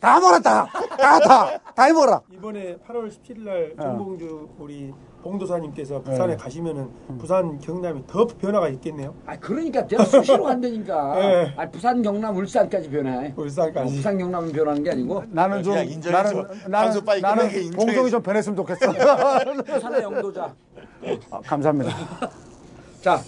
다 0.00 0.18
먹었다. 0.18 0.66
다다 0.98 1.58
다 1.58 1.82
해먹어라. 1.84 2.20
이번에 2.32 2.76
8월 2.88 3.08
17일 3.08 3.44
날 3.44 3.72
어. 3.78 3.82
정봉주 3.82 4.48
우리 4.58 4.92
봉도사님께서 5.22 6.02
부산에 6.02 6.34
가시면은 6.36 6.90
부산 7.18 7.56
경남이 7.60 8.04
더 8.08 8.26
변화가 8.26 8.68
있겠네요. 8.70 9.14
아 9.26 9.38
그러니까 9.38 9.86
내가 9.86 10.04
수시로 10.04 10.42
간다니까. 10.42 11.14
네. 11.14 11.54
아 11.56 11.70
부산 11.70 12.02
경남 12.02 12.36
울산까지 12.36 12.90
변해. 12.90 13.28
어, 13.28 13.32
울산까지. 13.36 13.94
부산 13.94 14.18
경남은 14.18 14.50
변하는 14.50 14.82
게 14.82 14.90
아니고 14.90 15.22
나는 15.28 15.62
좀. 15.62 15.74
나는 15.74 16.46
나는 16.66 17.00
나는. 17.20 17.70
공정이 17.76 18.10
좀 18.10 18.20
변했으면 18.20 18.56
좋겠어. 18.56 18.92
부산의 19.64 20.02
영도자. 20.02 20.52
아, 21.30 21.40
감사합니다. 21.44 21.92
자, 23.02 23.20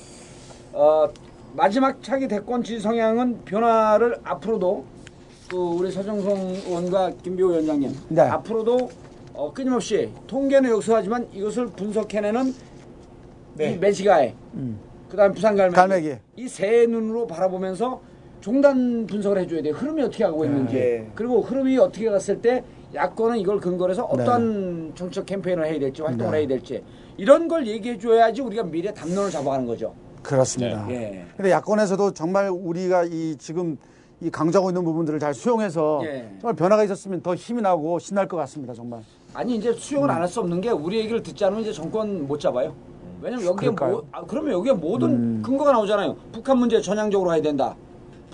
어, 0.73 1.09
마지막 1.57 2.01
차기 2.03 2.29
대권 2.29 2.63
지지 2.63 2.81
성향은 2.81 3.45
변화를 3.45 4.17
앞으로도 4.23 4.85
그 5.51 5.57
우리 5.57 5.91
서정성 5.91 6.39
의원과 6.67 7.11
김비호 7.23 7.49
위원장님 7.49 7.93
네. 8.11 8.23
앞으로도 8.23 8.89
어, 9.35 9.53
끊임없이 9.53 10.11
통계는 10.29 10.71
역수하지만 10.71 11.29
이것을 11.33 11.67
분석해내는 11.67 12.55
네. 13.55 13.73
이 13.73 13.77
매지가에 13.79 14.35
그다음 15.11 15.33
부산 15.33 15.57
갈매기. 15.57 16.17
이 16.37 16.49
세 16.49 16.87
눈으로 16.87 17.27
바라보면서 17.27 18.01
종단 18.41 19.07
분석을 19.07 19.39
해줘야 19.39 19.63
돼요. 19.63 19.75
흐름이 19.75 20.03
어떻게 20.03 20.23
가고 20.25 20.45
있는지 20.45 20.75
네. 20.75 21.11
그리고 21.17 21.41
흐름이 21.41 21.77
어떻게 21.79 22.09
갔을 22.11 22.41
때 22.41 22.63
야권은 22.95 23.39
이걸 23.39 23.59
근거로 23.59 23.91
해서 23.91 24.05
어떠한 24.05 24.93
정책 24.95 25.27
캠페인을 25.27 25.67
해야 25.67 25.79
될지 25.81 26.01
활동을 26.03 26.33
네. 26.33 26.39
해야 26.39 26.47
될지 26.49 26.83
이런 27.17 27.49
걸 27.49 27.67
얘기해 27.67 27.99
줘야지 27.99 28.43
우리가 28.43 28.65
미래 28.65 28.93
담론을 28.93 29.31
잡아가는 29.31 29.67
거죠. 29.67 29.95
그렇습니다. 30.23 30.87
예. 30.91 31.25
근데 31.37 31.51
야권에서도 31.51 32.13
정말 32.13 32.49
우리가 32.49 33.05
이 33.05 33.37
지금 33.39 33.77
이 34.21 34.31
강조하고 34.31 34.71
있는 34.71 34.85
부분들을 34.85 35.19
잘 35.19 35.35
수용해서 35.35 36.01
예. 36.05 36.29
정말 36.41 36.55
변화가 36.57 36.83
있었으면 36.85 37.21
더 37.23 37.35
힘이 37.35 37.63
나고 37.63 37.99
신날 37.99 38.27
것 38.27 38.37
같습니다. 38.39 38.73
정말. 38.73 39.03
아니 39.35 39.57
이제 39.57 39.73
수용을 39.73 40.11
안할 40.11 40.27
수 40.29 40.41
없는 40.41 40.61
게 40.61 40.71
우리 40.71 40.99
얘기를 40.99 41.23
듣지 41.23 41.45
않으면 41.45 41.63
이제 41.63 41.73
정권 41.73 42.27
못 42.27 42.41
잡아요. 42.41 42.75
왜냐면 43.21 43.47
여기에? 43.47 43.71
뭐, 43.71 44.07
아, 44.13 44.23
그러면 44.25 44.53
여기에 44.53 44.73
모든 44.73 45.43
근거가 45.43 45.73
나오잖아요. 45.73 46.17
북한 46.33 46.59
문제 46.59 46.81
전향적으로 46.81 47.31
가야 47.31 47.41
된다. 47.41 47.75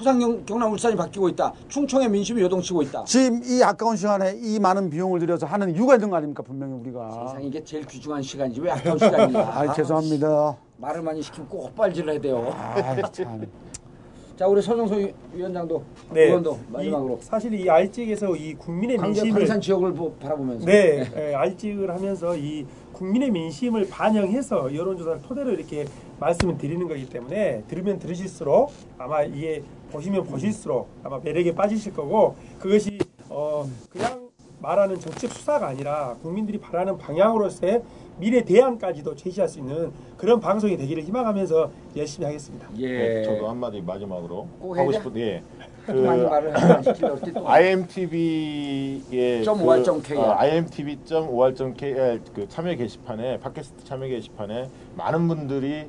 부산 0.01 0.19
경, 0.19 0.43
경남 0.47 0.73
울산이 0.73 0.97
바뀌고 0.97 1.29
있다. 1.29 1.53
충청의 1.69 2.09
민심이 2.09 2.41
요동치고 2.41 2.81
있다. 2.85 3.05
지금 3.05 3.43
이 3.45 3.63
아까운 3.63 3.95
시간에 3.99 4.35
이 4.41 4.59
많은 4.59 4.89
비용을 4.89 5.21
들여서 5.21 5.45
하는 5.45 5.75
이유가 5.75 5.97
있는 5.97 6.09
거 6.09 6.17
아닙니까 6.17 6.43
분명히 6.43 6.73
우리가. 6.73 7.27
세상에 7.27 7.45
이게 7.45 7.63
제일 7.63 7.85
귀중한 7.85 8.23
시간이지 8.23 8.63
왜 8.63 8.71
아까운 8.71 8.99
시간이냐. 8.99 9.39
아 9.39 9.71
죄송합니다. 9.75 10.57
말을 10.79 11.03
많이 11.03 11.21
시키면 11.21 11.51
꼭 11.51 11.67
헛발질을 11.67 12.15
해야 12.15 12.19
돼요. 12.23 12.51
아 12.57 13.11
참. 13.13 13.47
자 14.39 14.47
우리 14.47 14.63
서정소 14.63 14.95
위- 14.95 15.13
위원장도 15.35 15.83
네. 16.15 16.23
의원도 16.23 16.59
마지막으로 16.73 17.19
이, 17.21 17.23
사실 17.23 17.53
이 17.53 17.69
알직에서 17.69 18.35
이 18.37 18.55
국민의 18.55 18.97
광주 18.97 19.21
민심을 19.21 19.41
광산 19.43 19.61
지역을 19.61 19.93
보- 19.93 20.15
바라보면서 20.15 20.65
네, 20.65 21.05
예, 21.15 21.35
알직을 21.35 21.91
하면서 21.95 22.35
이 22.35 22.65
국민의 22.95 23.31
민심을 23.33 23.87
반영해서 23.91 24.75
여론조사를 24.75 25.21
토대로 25.21 25.51
이렇게 25.51 25.85
말씀을 26.19 26.57
드리는 26.57 26.89
거기 26.89 27.07
때문에 27.07 27.65
들으면 27.69 27.99
들으실수록 27.99 28.73
아마 28.97 29.23
이게 29.25 29.63
보시면 29.91 30.25
보실수록 30.25 30.89
아마 31.05 31.19
매력에 31.19 31.55
빠지실 31.55 31.93
거고 31.93 32.35
그것이 32.59 32.99
어 33.29 33.69
그냥 33.91 34.31
말하는 34.61 34.99
정책 35.01 35.33
수사가 35.33 35.69
아니라 35.69 36.15
국민들이 36.23 36.59
바라는 36.59 36.99
방향으로서의 36.99 37.83
미래 38.19 38.45
대안까지도 38.45 39.15
제시할 39.17 39.49
수 39.49 39.59
있는 39.59 39.91
그런 40.19 40.39
방송이 40.41 40.77
되기를 40.77 41.03
희망하면서 41.05 41.71
열심히 41.97 42.27
하겠습니다. 42.27 42.69
예. 42.77 42.87
네, 42.87 43.23
저도 43.23 43.49
한마디 43.49 43.81
마지막으로 43.81 44.47
꼭 44.61 44.77
하고? 44.77 44.93
싶은데 44.93 45.21
예. 45.23 45.43
또 47.35 47.49
IMTV의 47.49 49.43
점 49.43 49.65
KR. 50.03 50.21
IMTV.OR.KR 50.21 52.21
그 52.35 52.47
참여 52.49 52.75
게시판에 52.77 53.41
팟캐스트 53.41 53.85
참여 53.85 54.07
게시판에 54.09 54.69
많은 54.97 55.27
분들이 55.27 55.87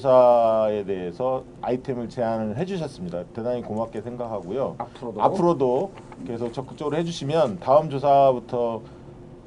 조사에 0.00 0.84
대해서 0.84 1.42
아이템을 1.62 2.08
제안을 2.08 2.56
해주셨습니다. 2.56 3.24
대단히 3.34 3.60
고맙게 3.60 4.02
생각하고요. 4.02 4.76
앞으로도 4.78 5.22
앞으로도 5.22 5.92
계속 6.26 6.52
적극적으로 6.52 6.96
해주시면 6.96 7.58
다음 7.58 7.90
조사부터 7.90 8.82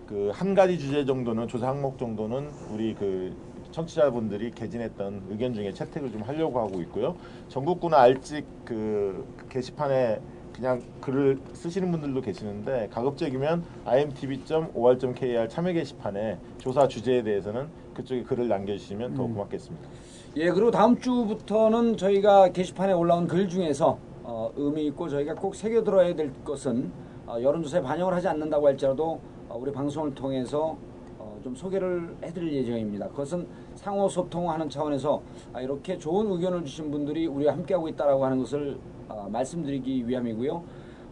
그 0.06 0.32
한 0.34 0.54
가지 0.54 0.78
주제 0.78 1.06
정도는 1.06 1.48
조사 1.48 1.70
항목 1.70 1.98
정도는 1.98 2.50
우리 2.72 2.94
그 2.94 3.34
청취자분들이 3.72 4.52
개진했던 4.52 5.24
의견 5.30 5.54
중에 5.54 5.72
채택을 5.74 6.12
좀 6.12 6.22
하려고 6.22 6.60
하고 6.60 6.82
있고요. 6.82 7.16
전국구나 7.48 8.02
알직 8.02 8.46
그 8.66 9.26
게시판에 9.50 10.20
그냥 10.54 10.84
글을 11.02 11.40
쓰시는 11.54 11.90
분들도 11.90 12.22
계시는데 12.22 12.90
가급적이면 12.92 13.64
imtv.or.kr 13.86 15.48
참여 15.48 15.72
게시판에 15.74 16.38
조사 16.60 16.88
주제에 16.88 17.24
대해서는 17.24 17.68
그쪽에 17.96 18.24
글을 18.24 18.48
남겨주시면 18.50 19.16
더 19.16 19.24
고맙겠습니다. 19.24 19.90
예, 20.36 20.50
그리고 20.50 20.72
다음 20.72 20.98
주부터는 20.98 21.96
저희가 21.96 22.52
게시판에 22.52 22.92
올라온 22.92 23.28
글 23.28 23.48
중에서 23.48 24.00
어, 24.24 24.52
의미 24.56 24.88
있고 24.88 25.08
저희가 25.08 25.36
꼭 25.36 25.54
새겨들어야 25.54 26.16
될 26.16 26.34
것은 26.44 26.92
어, 27.28 27.38
여론조사에 27.40 27.84
반영을 27.84 28.16
하지 28.16 28.28
않는다고 28.30 28.66
할지라도 28.66 29.20
어, 29.48 29.60
우리 29.62 29.72
방송을 29.72 30.16
통해서 30.16 30.76
어, 31.20 31.40
좀 31.44 31.56
소개를 31.56 32.16
해드릴 32.24 32.52
예정입니다. 32.52 33.10
그것은 33.10 33.46
상호 33.76 34.10
소통하는 34.10 34.68
차원에서 34.70 35.22
아, 35.54 35.62
이렇게 35.62 36.00
좋은 36.00 36.32
의견을 36.32 36.66
주신 36.66 36.90
분들이 36.90 37.28
우리와 37.28 37.54
함께하고 37.54 37.88
있다라고 37.90 38.26
하는 38.26 38.40
것을 38.40 38.80
어, 39.10 39.28
말씀드리기 39.32 40.08
위함이고요. 40.08 40.64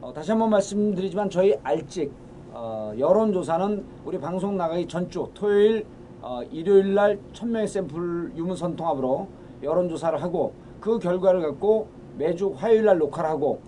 어, 0.01 0.13
다시 0.13 0.31
한번 0.31 0.49
말씀드리지만 0.49 1.29
저희 1.29 1.53
알직 1.61 2.11
어, 2.53 2.91
여론조사는 2.97 3.85
우리 4.03 4.19
방송 4.19 4.57
나가기 4.57 4.87
전주 4.87 5.29
토요일 5.35 5.85
어, 6.21 6.41
일요일 6.51 6.93
날 6.93 7.19
1000명의 7.33 7.67
샘플 7.67 8.31
유무선 8.35 8.75
통합으로 8.75 9.27
여론조사를 9.63 10.21
하고 10.21 10.53
그 10.79 10.99
결과를 10.99 11.41
갖고 11.41 11.87
매주 12.17 12.53
화요일 12.55 12.85
날 12.85 12.97
녹화를 12.97 13.29
하고 13.29 13.59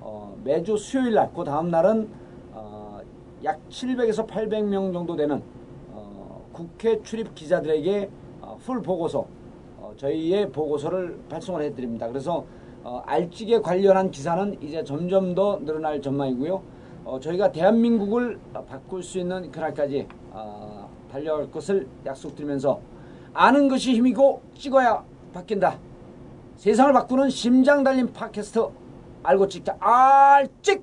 어, 0.00 0.36
매주 0.44 0.76
수요일 0.76 1.14
날 1.14 1.30
그 1.34 1.44
다음 1.44 1.70
날은 1.70 2.08
어, 2.52 3.00
약 3.44 3.60
700에서 3.68 4.26
800명 4.26 4.92
정도 4.92 5.14
되는 5.16 5.42
어, 5.92 6.44
국회 6.52 7.00
출입 7.02 7.34
기자들에게 7.34 8.10
어, 8.40 8.56
풀 8.60 8.82
보고서 8.82 9.26
어, 9.78 9.92
저희의 9.96 10.50
보고서를 10.50 11.18
발송을 11.28 11.62
해드립니다. 11.62 12.08
그래서 12.08 12.44
어, 12.82 13.02
알직에 13.06 13.60
관련한 13.60 14.10
기사는 14.10 14.56
이제 14.62 14.82
점점 14.82 15.34
더 15.34 15.60
늘어날 15.64 16.00
전망이고요. 16.00 16.62
어, 17.04 17.20
저희가 17.20 17.52
대한민국을 17.52 18.38
어, 18.54 18.64
바꿀 18.64 19.02
수 19.02 19.18
있는 19.18 19.50
그날까지 19.50 20.06
어, 20.32 20.79
달려갈 21.10 21.50
것을 21.50 21.88
약속드리면서 22.06 22.80
아는 23.32 23.68
것이 23.68 23.94
힘이고 23.94 24.42
찍어야 24.56 25.04
바뀐다. 25.32 25.78
세상을 26.56 26.92
바꾸는 26.92 27.30
심장 27.30 27.82
달린 27.82 28.12
팟캐스트 28.12 28.68
알고 29.22 29.48
찍자 29.48 29.76
알찍 29.80 30.82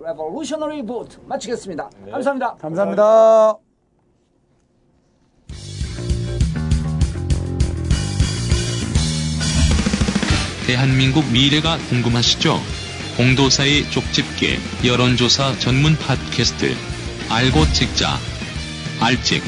레볼루셔너리 0.00 0.82
보트 0.84 1.18
마치겠습니다. 1.26 1.90
네. 2.04 2.10
감사합니다. 2.10 2.54
감사합니다. 2.56 3.56
대한민국 10.66 11.24
미래가 11.32 11.78
궁금하시죠? 11.88 12.54
공도사의 13.16 13.90
쪽집게 13.90 14.56
여론조사 14.86 15.58
전문 15.58 15.96
팟캐스트 15.96 16.74
알고 17.28 17.64
찍자 17.74 18.29
알찍 19.00 19.42